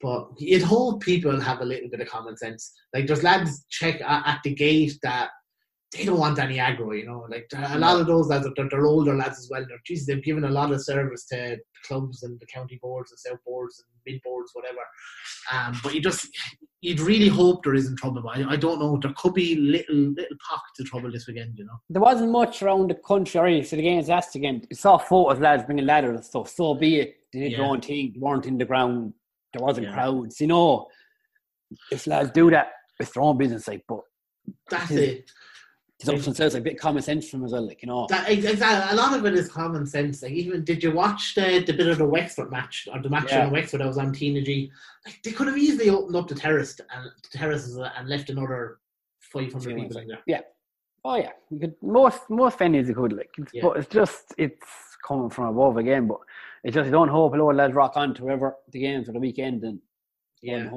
But 0.00 0.28
you'd 0.38 0.62
hope 0.62 1.02
people 1.02 1.40
have 1.40 1.60
a 1.60 1.64
little 1.64 1.90
bit 1.90 2.00
of 2.00 2.08
common 2.08 2.36
sense. 2.36 2.72
Like 2.94 3.06
there's 3.06 3.22
lads 3.22 3.64
check 3.70 4.00
at, 4.00 4.26
at 4.26 4.40
the 4.44 4.54
gate 4.54 4.98
that 5.02 5.30
they 5.92 6.04
don't 6.04 6.18
want 6.18 6.38
any 6.38 6.58
aggro, 6.58 6.96
you 6.96 7.06
know. 7.06 7.26
Like 7.28 7.48
a 7.56 7.78
lot 7.78 8.00
of 8.00 8.06
those 8.06 8.28
lads, 8.28 8.46
they're, 8.56 8.68
they're 8.68 8.86
older 8.86 9.14
lads 9.14 9.38
as 9.38 9.48
well. 9.50 9.64
They're, 9.66 9.80
geez, 9.86 10.06
they've 10.06 10.22
given 10.22 10.44
a 10.44 10.50
lot 10.50 10.72
of 10.72 10.84
service 10.84 11.26
to 11.28 11.58
clubs 11.84 12.22
and 12.22 12.38
the 12.38 12.46
county 12.46 12.78
boards 12.82 13.10
and 13.10 13.18
south 13.18 13.42
boards 13.44 13.82
and 13.82 14.12
mid 14.12 14.22
boards, 14.22 14.50
whatever. 14.52 14.78
Um, 15.52 15.80
but 15.82 15.94
you 15.94 16.00
just 16.00 16.28
you'd 16.86 17.00
really 17.00 17.26
hope 17.28 17.64
there 17.64 17.74
isn't 17.74 17.96
trouble. 17.96 18.22
But 18.22 18.38
I, 18.38 18.50
I 18.52 18.56
don't 18.56 18.78
know. 18.78 18.96
There 19.02 19.12
could 19.16 19.34
be 19.34 19.56
little 19.56 19.96
little 19.96 20.36
pockets 20.48 20.80
of 20.80 20.86
trouble 20.86 21.10
this 21.10 21.26
weekend. 21.26 21.58
You 21.58 21.64
know, 21.64 21.78
There 21.90 22.00
wasn't 22.00 22.30
much 22.30 22.62
around 22.62 22.90
the 22.90 22.94
country 22.94 23.38
already. 23.40 23.62
So 23.64 23.76
the 23.76 23.82
game's 23.82 24.08
last 24.08 24.36
again. 24.36 24.62
You 24.70 24.76
saw 24.76 24.96
photos, 24.96 25.40
lads 25.40 25.64
bringing 25.64 25.84
ladders 25.86 26.16
and 26.16 26.24
stuff. 26.24 26.48
So 26.48 26.74
be 26.74 27.00
it. 27.00 27.16
They 27.32 27.40
did 27.40 27.52
their 27.52 27.60
Yeah. 27.60 27.66
own 27.68 27.80
thing. 27.80 28.12
They 28.14 28.20
weren't 28.20 28.46
in 28.46 28.56
the 28.56 28.64
ground. 28.64 29.12
There 29.52 29.64
wasn't 29.66 29.88
Yeah. 29.88 29.94
crowds. 29.94 30.40
You 30.40 30.46
know, 30.46 30.86
if 31.90 32.06
lads 32.06 32.30
do 32.30 32.50
that, 32.50 32.68
it's 33.00 33.10
their 33.12 33.22
own 33.24 33.36
business. 33.36 33.66
Like, 33.66 33.84
but 33.88 34.00
that's 34.70 34.90
it. 34.92 35.30
It's 35.98 36.08
often 36.10 36.20
themselves. 36.22 36.54
Like, 36.54 36.60
a 36.60 36.64
bit 36.64 36.78
common 36.78 37.02
sense 37.02 37.28
from 37.30 37.44
as 37.44 37.52
well. 37.52 37.66
Like, 37.66 37.80
you 37.82 37.88
know. 37.88 38.06
That 38.10 38.28
exactly. 38.30 38.92
A 38.92 39.00
lot 39.00 39.16
of 39.18 39.24
it 39.24 39.32
is 39.34 39.48
common 39.48 39.86
sense. 39.86 40.22
Like 40.22 40.32
even 40.32 40.62
did 40.62 40.82
you 40.82 40.92
watch 40.92 41.34
the 41.34 41.64
the 41.66 41.72
bit 41.72 41.86
of 41.88 41.98
the 41.98 42.06
Wexford 42.06 42.50
match 42.50 42.86
or 42.92 43.00
the 43.00 43.08
match 43.08 43.30
Yeah. 43.32 43.46
in 43.46 43.50
Wexford 43.52 43.80
that 43.80 43.86
was 43.86 43.96
on 43.96 44.12
Tina 44.12 44.42
G? 44.42 44.70
Like 45.06 45.22
they 45.22 45.32
could 45.32 45.46
have 45.46 45.56
easily 45.56 45.88
opened 45.88 46.14
up 46.16 46.28
the 46.28 46.34
terrace 46.34 46.78
and 46.94 47.06
the 47.32 47.38
terraces 47.38 47.76
and 47.78 48.08
left 48.08 48.28
another 48.28 48.78
five 49.20 49.50
hundred 49.52 49.76
people 49.76 49.96
in 49.98 50.08
there. 50.08 50.18
Yeah. 50.26 50.40
Oh 51.04 51.16
yeah, 51.16 51.30
you 51.50 51.60
could 51.60 51.74
most 51.80 52.28
most 52.28 52.58
venues 52.58 52.88
you 52.88 52.94
could 52.94 53.12
like, 53.14 53.30
it's, 53.38 53.52
Yeah. 53.54 53.62
but 53.62 53.76
it's 53.78 53.88
just 53.88 54.34
it's 54.36 54.66
coming 55.06 55.30
from 55.30 55.46
above 55.46 55.78
again. 55.78 56.06
But 56.08 56.18
it's 56.62 56.74
just 56.74 56.86
you 56.86 56.92
don't 56.92 57.08
hope 57.08 57.32
a 57.32 57.36
lot 57.36 57.50
of 57.50 57.56
lads 57.56 57.72
rock 57.74 57.92
on 57.96 58.12
to 58.14 58.22
whoever 58.22 58.54
the 58.70 58.80
games 58.80 59.06
for 59.06 59.12
the 59.12 59.20
weekend 59.20 59.62
and 59.62 59.80
Yeah. 60.42 60.68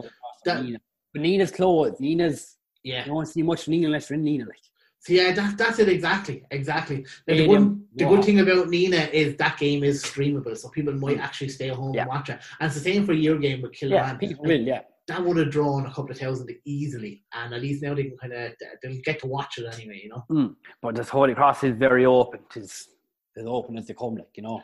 That- 0.46 0.64
Nenagh. 0.64 0.78
But 1.14 1.24
Nenagh's 1.24 1.52
closed. 1.52 2.00
Nenagh's 2.00 2.56
Yeah. 2.84 3.04
you 3.06 3.12
don't 3.12 3.26
see 3.26 3.42
much 3.42 3.68
of 3.68 3.74
Nenagh 3.74 3.86
unless 3.88 4.10
you're 4.10 4.20
in 4.20 4.24
Nenagh. 4.26 4.48
Like 4.48 4.60
So 5.02 5.14
yeah, 5.14 5.32
that, 5.32 5.58
that's 5.58 5.80
it 5.80 5.88
exactly. 5.88 6.44
Exactly. 6.52 7.06
Now, 7.26 7.36
the, 7.36 7.48
good, 7.48 7.84
the 7.96 8.06
wow. 8.06 8.16
good 8.16 8.26
thing 8.26 8.40
about 8.42 8.68
Nenagh 8.68 9.12
is 9.12 9.38
that 9.38 9.58
game 9.58 9.84
is 9.84 10.04
streamable, 10.04 10.58
so 10.58 10.70
people 10.70 10.94
might 10.94 11.18
hmm. 11.18 11.22
actually 11.22 11.50
stay 11.50 11.70
home 11.70 11.94
Yeah. 11.94 12.02
and 12.02 12.10
watch 12.10 12.30
it. 12.30 12.40
And 12.60 12.68
it's 12.68 12.76
the 12.76 12.82
same 12.82 13.06
for 13.06 13.14
your 13.14 13.38
game 13.38 13.62
with 13.62 13.72
Kilruane. 13.72 13.92
yeah, 13.92 14.14
people 14.16 14.46
will. 14.46 14.60
Yeah, 14.60 14.82
That 15.08 15.24
would 15.24 15.38
have 15.38 15.52
drawn 15.52 15.86
a 15.86 15.90
couple 15.90 16.12
of 16.12 16.18
thousand 16.18 16.52
easily, 16.66 17.24
and 17.34 17.54
at 17.54 17.62
least 17.62 17.82
now 17.82 17.94
they 17.94 18.04
can 18.04 18.18
kind 18.18 18.34
of 18.34 18.52
they'll 18.84 19.02
get 19.04 19.20
to 19.22 19.28
watch 19.28 19.58
it 19.58 19.74
anyway. 19.74 20.02
You 20.04 20.10
know. 20.10 20.26
Hmm. 20.30 20.48
but 20.82 20.96
this 20.96 21.10
Holy 21.10 21.34
Cross 21.34 21.64
is 21.64 21.78
very 21.78 22.06
open. 22.06 22.42
It's 22.56 22.90
as 23.38 23.46
open 23.46 23.78
as 23.78 23.88
they 23.88 23.94
come. 23.94 24.16
Like 24.16 24.36
you 24.36 24.44
know. 24.44 24.62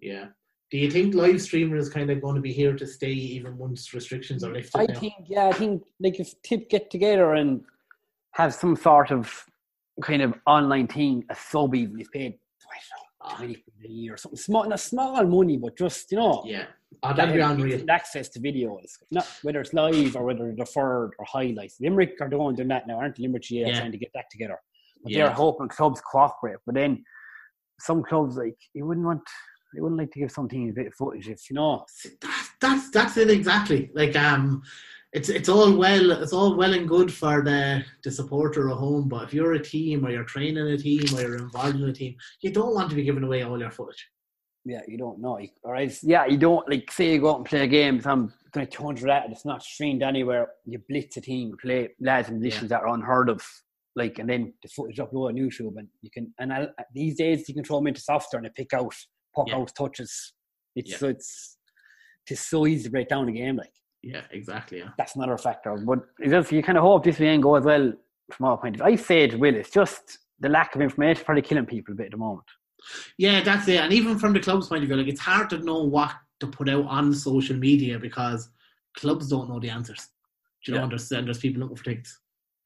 Yeah. 0.00 0.26
Do 0.70 0.76
you 0.76 0.90
think 0.90 1.14
live 1.14 1.40
streaming 1.40 1.78
is 1.78 1.88
kind 1.88 2.10
of 2.10 2.20
going 2.20 2.34
to 2.34 2.42
be 2.42 2.52
here 2.52 2.76
to 2.76 2.86
stay 2.86 3.10
even 3.10 3.56
once 3.56 3.94
restrictions 3.94 4.44
are 4.44 4.52
lifted? 4.52 4.78
I 4.78 4.84
now? 4.84 5.00
think, 5.00 5.14
yeah, 5.26 5.46
I 5.46 5.52
think 5.52 5.82
like 5.98 6.20
if 6.20 6.34
Tip 6.42 6.68
get 6.68 6.90
together 6.90 7.32
and 7.32 7.62
have 8.32 8.52
some 8.52 8.76
sort 8.76 9.10
of 9.10 9.46
kind 10.02 10.22
of 10.22 10.34
online 10.46 10.86
thing, 10.86 11.24
a 11.30 11.34
sub 11.34 11.74
even 11.74 12.00
if 12.00 12.10
paid 12.12 12.34
I 13.22 13.34
twenty 13.36 13.64
a 13.84 13.88
year 13.88 14.14
or 14.14 14.16
something 14.16 14.38
small, 14.38 14.68
not 14.68 14.80
small 14.80 15.24
money, 15.24 15.56
but 15.56 15.76
just 15.76 16.10
you 16.12 16.18
know, 16.18 16.42
Yeah. 16.46 16.66
Oh, 17.02 17.12
that'd 17.12 17.34
be 17.34 17.40
unreal. 17.40 17.84
access 17.90 18.28
to 18.30 18.40
videos, 18.40 18.90
not 19.10 19.26
whether 19.42 19.60
it's 19.60 19.74
live 19.74 20.16
or 20.16 20.24
whether 20.24 20.48
it's 20.48 20.58
deferred 20.58 21.12
or 21.18 21.24
highlights. 21.26 21.80
Limerick 21.80 22.14
are 22.20 22.28
doing 22.28 22.54
doing 22.56 22.68
that 22.68 22.86
now, 22.86 22.98
aren't? 22.98 23.18
Limerick 23.18 23.42
GA 23.42 23.68
Yeah. 23.68 23.78
trying 23.78 23.92
to 23.92 23.98
get 23.98 24.10
that 24.14 24.26
together, 24.30 24.58
but 25.02 25.12
Yeah. 25.12 25.26
they're 25.26 25.34
hoping 25.34 25.68
clubs 25.68 26.00
cooperate. 26.00 26.58
But 26.64 26.76
then 26.76 27.04
some 27.80 28.02
clubs 28.02 28.36
like 28.36 28.56
you 28.74 28.86
wouldn't 28.86 29.06
want. 29.06 29.22
They 29.74 29.80
wouldn't 29.82 29.98
like 29.98 30.10
to 30.12 30.20
give 30.20 30.30
some 30.32 30.48
teams 30.48 30.72
a 30.72 30.74
bit 30.74 30.86
of 30.86 30.94
footage 30.94 31.28
if 31.28 31.50
you 31.50 31.54
know. 31.54 31.84
That's 32.22 32.50
that's 32.60 32.90
that's 32.90 33.16
it 33.18 33.30
exactly. 33.30 33.90
Like 33.94 34.16
um, 34.16 34.62
it's 35.12 35.28
it's 35.30 35.48
all 35.48 35.74
well 35.74 36.10
it's 36.12 36.32
all 36.34 36.54
well 36.56 36.74
and 36.74 36.86
good 36.88 37.12
for 37.12 37.42
the 37.42 37.84
the 38.04 38.10
supporter 38.10 38.68
at 38.70 38.76
home, 38.76 39.08
but 39.08 39.24
if 39.24 39.34
you're 39.34 39.54
a 39.54 39.62
team 39.62 40.04
or 40.04 40.10
you're 40.10 40.24
training 40.24 40.58
a 40.58 40.76
team 40.76 41.02
or 41.14 41.22
you're 41.22 41.36
involved 41.38 41.76
in 41.76 41.88
a 41.88 41.92
team, 41.92 42.14
you 42.42 42.50
don't 42.52 42.74
want 42.74 42.90
to 42.90 42.96
be 42.96 43.02
giving 43.04 43.24
away 43.24 43.42
all 43.42 43.58
your 43.58 43.70
footage. 43.70 44.06
Yeah, 44.64 44.82
you 44.86 44.98
don't 44.98 45.18
know. 45.20 45.38
All 45.64 45.72
right. 45.72 45.96
Yeah, 46.02 46.26
you 46.26 46.36
don't 46.36 46.68
like 46.68 46.90
say 46.92 47.14
you 47.14 47.20
go 47.20 47.30
out 47.32 47.36
and 47.38 47.46
play 47.46 47.62
a 47.62 47.66
game. 47.66 48.00
Some 48.02 48.34
going 48.52 48.66
to 48.66 48.70
200 48.76 49.08
at 49.08 49.24
it. 49.26 49.30
It's 49.32 49.46
not 49.46 49.62
streamed 49.62 50.02
anywhere. 50.02 50.48
You 50.66 50.78
blitz 50.88 51.16
a 51.16 51.22
team, 51.22 51.56
play 51.60 51.88
lads 52.00 52.28
and 52.28 52.38
positions 52.42 52.68
that 52.70 52.82
are 52.82 52.88
unheard 52.88 53.30
of. 53.30 53.42
Like, 53.96 54.18
and 54.18 54.28
then 54.28 54.52
the 54.62 54.68
footage 54.68 54.98
upload 54.98 55.28
on 55.30 55.34
YouTube, 55.36 55.76
and 55.78 55.88
you 56.02 56.10
can. 56.10 56.34
And 56.38 56.52
I, 56.52 56.68
these 56.94 57.16
days 57.16 57.48
you 57.48 57.54
can 57.54 57.64
throw 57.64 57.78
them 57.78 57.86
into 57.86 58.00
software 58.02 58.38
and 58.38 58.46
they 58.46 58.52
pick 58.62 58.74
out, 58.74 58.94
puck 59.34 59.48
Yeah. 59.48 59.56
out 59.56 59.72
touches. 59.74 60.34
It's 60.76 60.90
Yeah. 60.90 60.98
so 60.98 61.08
it's 61.08 61.56
it's 62.30 62.42
so 62.46 62.66
easy 62.66 62.84
to 62.84 62.90
break 62.90 63.08
down 63.08 63.26
a 63.28 63.32
game. 63.32 63.56
Like 63.56 63.72
Yeah, 64.02 64.22
exactly. 64.30 64.78
Yeah. 64.78 64.90
that's 64.96 65.16
another 65.16 65.36
factor. 65.36 65.76
But 65.76 66.00
just 66.24 66.52
you 66.52 66.62
kind 66.62 66.78
of 66.78 66.84
hope 66.84 67.04
this 67.04 67.18
weekend 67.18 67.42
goes 67.42 67.64
well 67.64 67.92
from 68.32 68.46
our 68.46 68.56
point 68.56 68.76
of 68.76 68.80
view. 68.80 68.92
I 68.92 68.96
say 68.96 69.24
it 69.24 69.38
will. 69.38 69.54
It's 69.54 69.70
just 69.70 70.18
the 70.40 70.48
lack 70.48 70.74
of 70.74 70.80
information 70.80 71.24
probably 71.24 71.42
killing 71.42 71.66
people 71.66 71.92
a 71.94 71.96
bit 71.96 72.06
at 72.06 72.12
the 72.12 72.18
moment. 72.18 72.46
Yeah, 73.16 73.42
that's 73.42 73.66
it. 73.68 73.80
And 73.80 73.92
even 73.92 74.18
from 74.18 74.32
the 74.32 74.40
club's 74.40 74.68
point 74.68 74.82
of 74.82 74.88
view, 74.88 74.96
like 74.96 75.08
it's 75.08 75.20
hard 75.20 75.50
to 75.50 75.58
know 75.58 75.82
what 75.82 76.12
to 76.40 76.46
put 76.46 76.68
out 76.68 76.86
on 76.86 77.12
social 77.12 77.56
media 77.56 77.98
because 77.98 78.50
clubs 78.96 79.28
don't 79.28 79.48
know 79.48 79.58
the 79.58 79.70
answers. 79.70 80.08
Do 80.64 80.72
you 80.72 80.74
know? 80.74 80.78
Yeah. 80.78 80.82
And 80.84 80.92
there's, 80.92 81.12
and 81.12 81.26
there's 81.26 81.38
people 81.38 81.60
looking 81.60 81.76
for 81.76 81.84
things. 81.84 82.20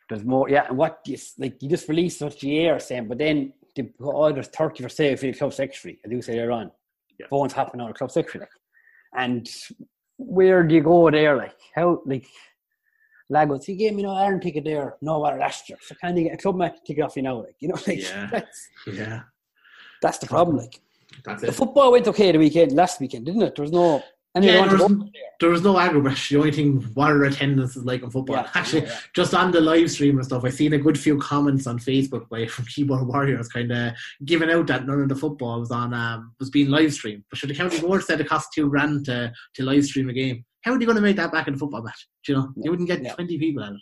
There's 0.08 0.24
more, 0.24 0.50
yeah. 0.50 0.66
And 0.68 0.76
what 0.76 1.00
you 1.06 1.16
like, 1.38 1.62
you 1.62 1.70
just 1.70 1.88
release 1.88 2.20
what 2.20 2.38
the 2.38 2.68
are 2.68 2.78
saying, 2.78 3.08
but 3.08 3.18
then 3.18 3.54
put, 3.74 3.92
oh, 4.00 4.32
there's 4.32 4.48
thirty 4.48 4.82
for 4.82 4.90
sale 4.90 5.16
for 5.16 5.26
the 5.26 5.32
club 5.32 5.54
secretary. 5.54 5.98
I 6.04 6.08
do 6.08 6.20
say 6.20 6.34
they're 6.34 6.52
on. 6.52 6.70
Yeah. 7.18 7.26
Phones 7.30 7.54
happening 7.54 7.82
on 7.82 7.90
a 7.90 7.94
club 7.94 8.10
secretary. 8.10 8.46
And 9.14 9.48
where 10.18 10.62
do 10.62 10.74
you 10.74 10.82
go 10.82 11.10
there? 11.10 11.36
Like 11.36 11.56
how, 11.74 12.02
like, 12.06 12.26
lad 13.28 13.48
goes, 13.48 13.64
he 13.64 13.74
gave 13.76 13.94
me 13.94 14.02
no 14.02 14.10
iron 14.10 14.40
ticket 14.40 14.64
there, 14.64 14.96
no 15.00 15.18
water 15.18 15.38
last 15.38 15.68
year. 15.68 15.78
So 15.82 15.94
can 16.00 16.16
you 16.16 16.24
get 16.24 16.34
a 16.34 16.36
club 16.36 16.56
match 16.56 16.76
ticket 16.86 17.04
off 17.04 17.16
you 17.16 17.22
now? 17.22 17.38
Like, 17.40 17.56
you 17.60 17.68
know, 17.68 17.78
like 17.86 18.00
Yeah. 18.00 18.28
that's 18.30 18.68
Yeah, 18.86 19.22
that's 20.00 20.18
the 20.18 20.26
problem. 20.26 20.58
Like 20.58 20.80
that's 21.24 21.42
the 21.42 21.48
it. 21.48 21.54
football 21.54 21.92
went 21.92 22.08
okay 22.08 22.32
the 22.32 22.38
weekend, 22.38 22.72
last 22.72 23.00
weekend, 23.00 23.26
didn't 23.26 23.42
it? 23.42 23.54
There 23.56 23.62
was 23.62 23.72
no. 23.72 24.02
And 24.34 24.44
Yeah, 24.44 24.52
there 24.52 24.62
was, 24.62 24.72
to 24.72 24.78
go 24.78 24.88
there. 24.88 25.12
there 25.40 25.50
was 25.50 25.62
no 25.62 25.74
Agrabah. 25.74 26.28
The 26.30 26.36
only 26.38 26.52
thing, 26.52 26.80
what 26.94 27.10
our 27.10 27.24
attendance 27.24 27.76
is 27.76 27.84
like 27.84 28.02
in 28.02 28.10
football. 28.10 28.36
Yeah, 28.36 28.48
Actually, 28.54 28.82
yeah. 28.86 28.98
just 29.14 29.34
on 29.34 29.50
the 29.50 29.60
live 29.60 29.90
stream 29.90 30.16
and 30.16 30.24
stuff, 30.24 30.42
I've 30.44 30.54
seen 30.54 30.72
a 30.72 30.78
good 30.78 30.98
few 30.98 31.18
comments 31.18 31.66
on 31.66 31.78
Facebook 31.78 32.28
by 32.30 32.46
from 32.54 32.64
Keyboard 32.64 33.06
Warriors, 33.06 33.48
kind 33.48 33.70
of 33.70 33.92
giving 34.24 34.50
out 34.50 34.66
that 34.68 34.86
none 34.86 35.02
of 35.02 35.08
the 35.10 35.16
football 35.16 35.60
was 35.60 35.70
on 35.70 35.92
um, 35.92 36.32
was 36.40 36.48
being 36.48 36.68
live 36.70 36.94
streamed. 36.94 37.24
But 37.28 37.38
should 37.38 37.50
the 37.50 37.54
county 37.54 37.78
board 37.80 38.02
said 38.04 38.20
it 38.22 38.28
cost 38.28 38.48
two 38.54 38.70
grand 38.70 39.04
to, 39.06 39.32
to 39.54 39.62
live 39.64 39.84
stream 39.84 40.08
a 40.08 40.14
game? 40.14 40.44
How 40.62 40.72
are 40.72 40.78
they 40.78 40.86
going 40.86 40.96
to 40.96 41.02
make 41.02 41.16
that 41.16 41.32
back 41.32 41.48
in 41.48 41.54
a 41.54 41.58
football 41.58 41.82
match? 41.82 42.06
Do 42.24 42.32
you 42.32 42.38
know, 42.38 42.52
you 42.56 42.70
wouldn't 42.70 42.88
get 42.88 43.02
Yeah. 43.02 43.12
twenty 43.14 43.36
people 43.38 43.62
at 43.64 43.72
it. 43.72 43.80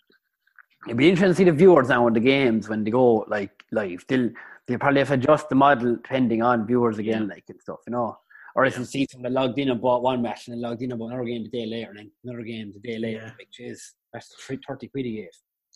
It'd 0.87 0.97
be 0.97 1.11
interesting 1.11 1.29
to 1.29 1.35
see 1.37 1.45
the 1.45 1.53
viewers 1.57 1.91
now 1.91 2.07
in 2.07 2.15
the 2.15 2.21
games 2.21 2.69
when 2.69 2.83
they 2.85 2.91
go 2.91 3.27
like 3.29 3.53
live. 3.71 4.05
They'll 4.09 4.31
they'll 4.67 4.79
probably 4.79 5.01
have 5.01 5.09
to 5.09 5.15
adjust 5.15 5.49
the 5.51 5.55
model 5.55 5.97
depending 5.97 6.43
on 6.43 6.67
viewers 6.67 6.99
again, 6.99 7.29
like 7.29 7.45
and 7.51 7.61
stuff, 7.61 7.81
you 7.87 7.93
know. 7.93 8.17
Or 8.57 8.65
if 8.65 8.77
you 8.79 8.85
see 8.85 9.07
someone 9.11 9.33
logged 9.33 9.59
in 9.59 9.71
and 9.71 9.81
bought 9.81 10.03
one 10.03 10.23
match 10.23 10.49
and 10.49 10.55
then 10.55 10.63
logged 10.63 10.83
in 10.83 10.91
and 10.91 10.99
bought 10.99 11.09
another 11.13 11.25
game 11.25 11.45
the 11.45 11.51
day 11.51 11.67
later 11.67 11.91
and 11.91 11.99
then 11.99 12.11
another 12.25 12.43
game 12.43 12.73
the 12.73 12.81
day 12.81 12.99
later, 12.99 13.23
Yeah. 13.27 13.33
which 13.39 13.61
is 13.61 13.95
that's 14.13 14.35
three- 14.45 14.59
30 14.67 14.89
quid 14.89 15.07
a 15.07 15.11
game. 15.11 15.29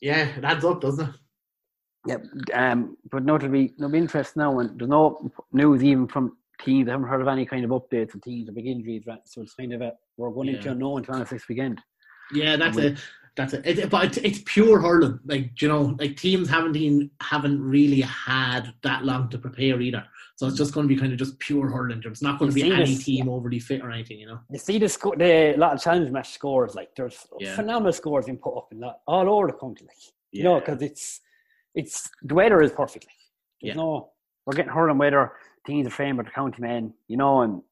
Yeah, 0.03 0.37
it 0.37 0.45
adds 0.45 0.65
up, 0.65 0.81
doesn't 0.81 1.09
it? 1.09 1.15
Yep. 2.07 2.25
Um, 2.53 2.97
but 3.11 3.25
no, 3.25 3.37
it'll 3.37 3.49
be 3.49 3.73
no 3.79 3.89
be 3.89 3.99
interest 3.99 4.37
now, 4.37 4.59
and 4.59 4.79
there's 4.79 4.91
no 4.91 5.31
news 5.53 5.83
even 5.83 6.07
from 6.07 6.37
teams. 6.61 6.89
I 6.89 6.93
haven't 6.93 7.09
heard 7.09 7.23
of 7.23 7.29
any 7.29 7.47
kind 7.47 7.65
of 7.65 7.71
updates 7.71 8.15
on 8.15 8.21
teams 8.21 8.49
or 8.49 8.53
big 8.53 8.67
injuries. 8.67 9.05
right? 9.07 9.21
So 9.25 9.41
it's 9.43 9.55
kind 9.55 9.73
of 9.73 9.81
a 9.81 9.93
we're 10.17 10.31
going 10.31 10.49
into 10.49 10.65
Yeah. 10.67 10.73
unknown 10.73 11.05
to 11.05 11.13
honest 11.13 11.31
this 11.31 11.49
weekend. 11.49 11.81
Yeah, 12.35 12.57
that's 12.57 12.77
it. 12.77 12.99
That's 13.37 13.53
it. 13.55 13.67
it 13.67 13.91
but 13.91 14.05
it's, 14.05 14.17
it's 14.19 14.43
pure 14.45 14.81
hurling. 14.81 15.19
Like 15.25 15.61
you 15.63 15.69
know, 15.69 15.97
like 15.99 16.17
teams 16.17 16.49
haven't 16.51 16.77
even 16.77 17.11
haven't 17.23 17.63
really 17.63 18.03
had 18.03 18.75
that 18.83 19.05
long 19.05 19.29
to 19.31 19.39
prepare 19.39 19.81
either. 19.81 20.05
So 20.37 20.49
it's 20.49 20.57
just 20.57 20.75
going 20.75 20.89
to 20.89 20.93
be 20.95 21.01
kind 21.01 21.13
of 21.13 21.19
just 21.19 21.39
pure 21.39 21.69
hurling. 21.71 22.03
It's 22.05 22.21
not 22.23 22.39
going 22.41 22.51
to 22.51 22.55
be 22.55 22.65
any 22.73 22.95
this- 22.95 23.05
team 23.05 23.29
overly 23.29 23.61
fit 23.61 23.83
or 23.83 23.91
anything. 23.93 24.19
You 24.19 24.27
know. 24.27 24.41
You 24.51 24.59
see 24.59 24.79
the 24.79 24.89
sco- 24.89 25.15
the 25.17 25.55
a 25.55 25.57
lot 25.57 25.75
of 25.75 25.81
challenge 25.83 26.11
match 26.11 26.31
scores 26.33 26.75
like 26.75 26.95
there's 26.97 27.27
Yeah. 27.39 27.55
phenomenal 27.55 27.93
scores 27.93 28.27
being 28.27 28.39
put 28.39 28.57
up 28.57 28.69
in 28.73 28.81
lot, 28.81 29.01
all 29.07 29.29
over 29.29 29.47
the 29.49 29.53
country. 29.53 29.87
Like, 29.87 29.97
you 30.33 30.43
know, 30.43 30.59
because 30.59 30.83
it's 30.83 31.21
it's 31.75 32.11
the 32.23 32.35
weather 32.35 32.61
is 32.63 32.73
perfect. 32.73 33.07
Like, 33.07 33.15
there's 33.63 33.77
Yeah. 33.77 33.83
no 33.83 34.11
we're 34.47 34.55
getting 34.57 34.73
hurling 34.73 34.99
weather. 34.99 35.33
Teams 35.67 35.87
are 35.87 35.91
framed 35.91 36.19
with 36.19 36.27
the 36.27 36.33
county 36.33 36.61
men, 36.61 36.93
you 37.09 37.17
know, 37.17 37.41
and 37.43 37.63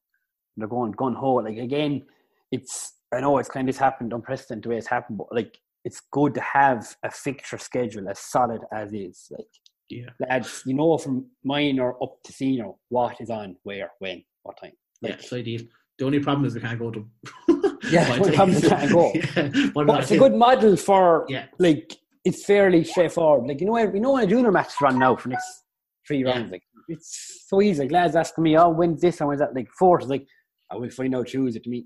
they're 0.57 0.67
going 0.67 0.91
gun 0.93 1.15
ho. 1.15 1.33
Like 1.35 1.57
again, 1.57 2.05
it's 2.51 2.93
I 3.13 3.19
know 3.19 3.37
it's 3.39 3.49
kind 3.49 3.67
of 3.69 3.77
happened 3.77 4.13
unprecedented 4.13 4.63
the 4.63 4.69
way 4.69 4.77
it's 4.77 4.87
happened, 4.87 5.17
but 5.17 5.27
like 5.33 5.59
it's 5.83 5.99
good 6.11 6.33
to 6.35 6.41
have 6.41 6.95
a 7.03 7.11
fixture 7.11 7.57
schedule 7.57 8.07
as 8.07 8.19
solid 8.19 8.61
as 8.71 8.93
is. 8.93 9.27
Like 9.29 9.47
Yeah. 10.01 10.09
lads, 10.27 10.63
you 10.65 10.73
know 10.73 10.97
from 10.97 11.25
minor 11.43 11.93
up 12.03 12.15
to 12.25 12.33
senior 12.33 12.71
what 12.89 13.19
is 13.21 13.29
on 13.29 13.55
where, 13.63 13.91
when, 13.99 14.23
what 14.43 14.57
time. 14.61 14.71
Yeah, 15.01 15.11
Like, 15.11 15.19
it's 15.19 15.33
ideal. 15.33 15.61
The 15.99 16.05
only 16.05 16.19
problem 16.19 16.45
is 16.45 16.55
we 16.55 16.61
can't 16.61 16.79
go 16.79 16.91
to. 16.91 17.07
Yeah, 17.91 18.15
the 18.17 18.23
think- 18.23 18.35
problem 18.35 18.57
is 18.57 18.63
we 18.63 18.69
can't 18.69 18.91
go. 18.91 19.11
Yeah, 19.35 19.69
but 19.75 19.87
But 19.87 20.01
it's 20.03 20.11
a 20.11 20.17
good 20.17 20.33
model 20.35 20.75
for 20.77 21.25
Yeah. 21.29 21.45
like 21.59 21.93
it's 22.25 22.45
fairly 22.45 22.83
straightforward. 22.85 23.47
Like 23.47 23.59
you 23.61 23.67
know, 23.67 23.77
you 23.77 23.99
know 23.99 24.13
when 24.13 24.23
a 24.23 24.27
junior 24.27 24.51
match 24.51 24.67
is 24.69 24.81
run 24.81 24.97
now 24.97 25.15
for 25.15 25.29
next 25.29 25.63
three 26.07 26.23
Yeah. 26.23 26.31
rounds, 26.31 26.51
like 26.51 26.63
it's 26.87 27.45
so 27.49 27.61
easy. 27.61 27.83
Like 27.83 27.91
lads 27.91 28.15
asking 28.15 28.43
me, 28.45 28.57
"Oh, 28.57 28.69
when's 28.69 29.01
this 29.01 29.19
and 29.19 29.27
when's 29.27 29.39
that?" 29.41 29.53
Like 29.55 29.69
fourth 29.77 30.03
is 30.03 30.09
like, 30.09 30.25
I 30.71 30.75
will 30.77 30.89
find 30.89 31.13
out 31.15 31.27
Tuesday 31.27 31.59
to 31.59 31.69
meet. 31.69 31.85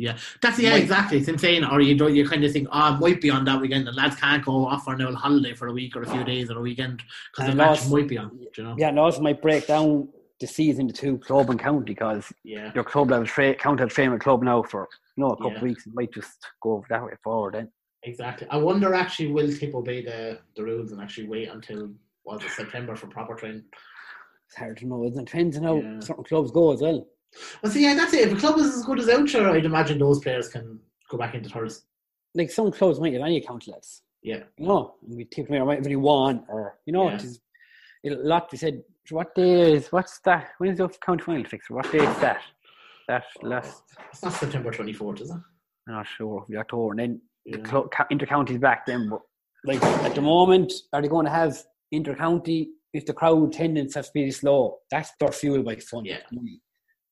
Yeah, 0.00 0.16
that's 0.40 0.58
yeah, 0.58 0.76
exactly. 0.76 1.18
It's 1.18 1.28
insane. 1.28 1.62
Or 1.62 1.82
you 1.82 1.94
don't, 1.94 2.14
you 2.14 2.26
kind 2.26 2.42
of 2.42 2.50
think, 2.50 2.68
oh, 2.72 2.94
it 2.94 3.00
might 3.00 3.20
be 3.20 3.28
on 3.28 3.44
that 3.44 3.60
weekend. 3.60 3.86
The 3.86 3.92
lads 3.92 4.16
can't 4.16 4.42
go 4.42 4.64
off 4.66 4.88
on 4.88 4.98
a 4.98 5.14
holiday 5.14 5.52
for 5.52 5.66
a 5.68 5.72
week 5.72 5.94
or 5.94 6.02
a 6.02 6.06
few 6.10 6.24
days 6.24 6.50
or 6.50 6.56
a 6.56 6.60
weekend 6.62 7.02
because 7.30 7.50
the 7.50 7.54
match 7.54 7.86
might 7.88 8.08
be 8.08 8.16
on. 8.16 8.30
You 8.56 8.64
know. 8.64 8.74
Yeah, 8.78 8.88
and 8.88 8.98
also 8.98 9.20
might 9.20 9.42
break 9.42 9.66
down 9.66 10.08
the 10.40 10.46
season 10.46 10.86
to 10.88 10.94
two 10.94 11.18
club 11.18 11.50
and 11.50 11.60
county 11.60 11.84
because 11.84 12.32
Yeah. 12.44 12.72
your 12.74 12.82
club 12.82 13.10
level 13.10 13.26
tra- 13.26 13.54
county 13.54 13.82
have 13.82 13.90
training 13.90 14.12
with 14.12 14.22
club 14.22 14.42
now 14.42 14.62
for 14.62 14.88
you 15.16 15.22
know 15.22 15.32
a 15.32 15.36
couple 15.36 15.50
Yeah. 15.50 15.56
of 15.58 15.62
weeks. 15.62 15.86
It 15.86 15.92
might 15.94 16.14
just 16.14 16.38
go 16.62 16.82
that 16.88 17.04
way 17.04 17.12
forward 17.22 17.54
then. 17.56 17.70
Exactly. 18.04 18.46
I 18.50 18.56
wonder 18.56 18.94
actually 18.94 19.30
will 19.32 19.52
Tip 19.52 19.74
obey 19.74 20.02
the, 20.02 20.38
the 20.56 20.64
rules 20.64 20.92
and 20.92 21.02
actually 21.02 21.28
wait 21.28 21.48
until 21.50 21.90
was 22.24 22.42
it 22.42 22.50
September 22.52 22.96
for 22.96 23.06
proper 23.08 23.34
training? 23.34 23.64
It's 24.46 24.56
hard 24.56 24.78
to 24.78 24.86
know, 24.86 25.04
isn't 25.04 25.20
it? 25.20 25.26
Depends 25.26 25.58
on 25.58 25.64
how 25.64 25.76
Yeah. 25.76 26.00
certain 26.00 26.24
clubs 26.24 26.50
go 26.52 26.72
as 26.72 26.80
well. 26.80 27.06
Well, 27.62 27.72
see, 27.72 27.82
yeah, 27.82 27.94
that's 27.94 28.12
it. 28.12 28.28
If 28.28 28.36
a 28.36 28.40
club 28.40 28.58
is 28.58 28.74
as 28.76 28.84
good 28.84 28.98
as 28.98 29.06
Oucher, 29.06 29.50
I'd 29.50 29.64
imagine 29.64 29.98
those 29.98 30.18
players 30.20 30.48
can 30.48 30.78
go 31.10 31.16
back 31.18 31.34
into 31.34 31.48
thirds. 31.48 31.84
Like 32.34 32.50
some 32.50 32.70
clubs 32.72 33.00
might 33.00 33.12
have 33.12 33.22
any 33.22 33.38
account 33.38 33.66
lads. 33.68 34.02
Yeah. 34.22 34.42
You 34.56 34.66
know, 34.66 34.94
and 35.06 35.16
we 35.16 35.24
take 35.24 35.48
them 35.48 35.56
out, 35.60 35.66
might 35.66 35.76
have 35.78 35.86
only 35.86 35.96
one 35.96 36.44
or 36.48 36.78
you 36.86 36.92
know, 36.92 37.08
Yeah. 37.08 37.14
it 37.16 37.24
is 37.24 37.40
a 38.06 38.10
lot 38.10 38.50
they 38.50 38.56
said 38.56 38.82
what 39.10 39.34
day 39.34 39.72
is 39.74 39.90
what's 39.92 40.20
that 40.24 40.50
when 40.58 40.70
is 40.70 40.78
the 40.78 40.88
county 41.04 41.22
final 41.24 41.44
fixed? 41.44 41.70
What 41.70 41.90
day 41.90 41.98
is 42.06 42.18
that? 42.20 42.40
That 43.08 43.24
last 43.42 43.82
It's 44.12 44.22
not 44.22 44.32
September 44.32 44.70
24th, 44.70 45.20
is 45.22 45.30
it? 45.30 45.36
I'm 45.88 45.94
not 45.94 46.06
sure, 46.06 46.44
the 46.48 46.58
October 46.58 46.90
and 46.92 46.98
then 47.00 47.20
Yeah. 47.44 47.56
the 47.58 47.68
cl- 47.68 47.88
inter-counties 48.10 48.58
back 48.58 48.86
then 48.86 49.08
but 49.08 49.20
like 49.64 49.82
at 49.82 50.14
the 50.14 50.20
moment 50.22 50.72
are 50.92 51.00
they 51.02 51.08
going 51.08 51.26
to 51.26 51.32
have 51.32 51.56
inter-county 51.90 52.70
if 52.92 53.06
the 53.06 53.12
crowd 53.14 53.48
attendance 53.48 53.94
has 53.94 54.06
to 54.08 54.12
be 54.14 54.26
this 54.26 54.42
low 54.42 54.78
that's 54.90 55.12
their 55.18 55.32
fuel 55.32 55.62
by 55.62 55.76
fund 55.76 56.06
Yeah. 56.06 56.20
money. 56.32 56.60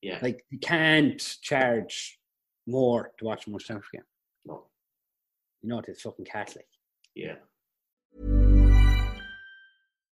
Yeah. 0.03 0.19
like 0.23 0.45
you 0.51 0.59
can't 0.59 1.21
charge 1.43 2.19
more 2.67 3.13
to 3.19 3.25
watch 3.25 3.47
a 3.47 3.51
much 3.51 3.67
game 3.93 4.03
No. 4.45 4.67
you 5.63 5.69
know 5.69 5.79
it's 5.89 6.03
fucking 6.03 6.25
Catholic 6.27 6.67
Yeah. 7.15 7.37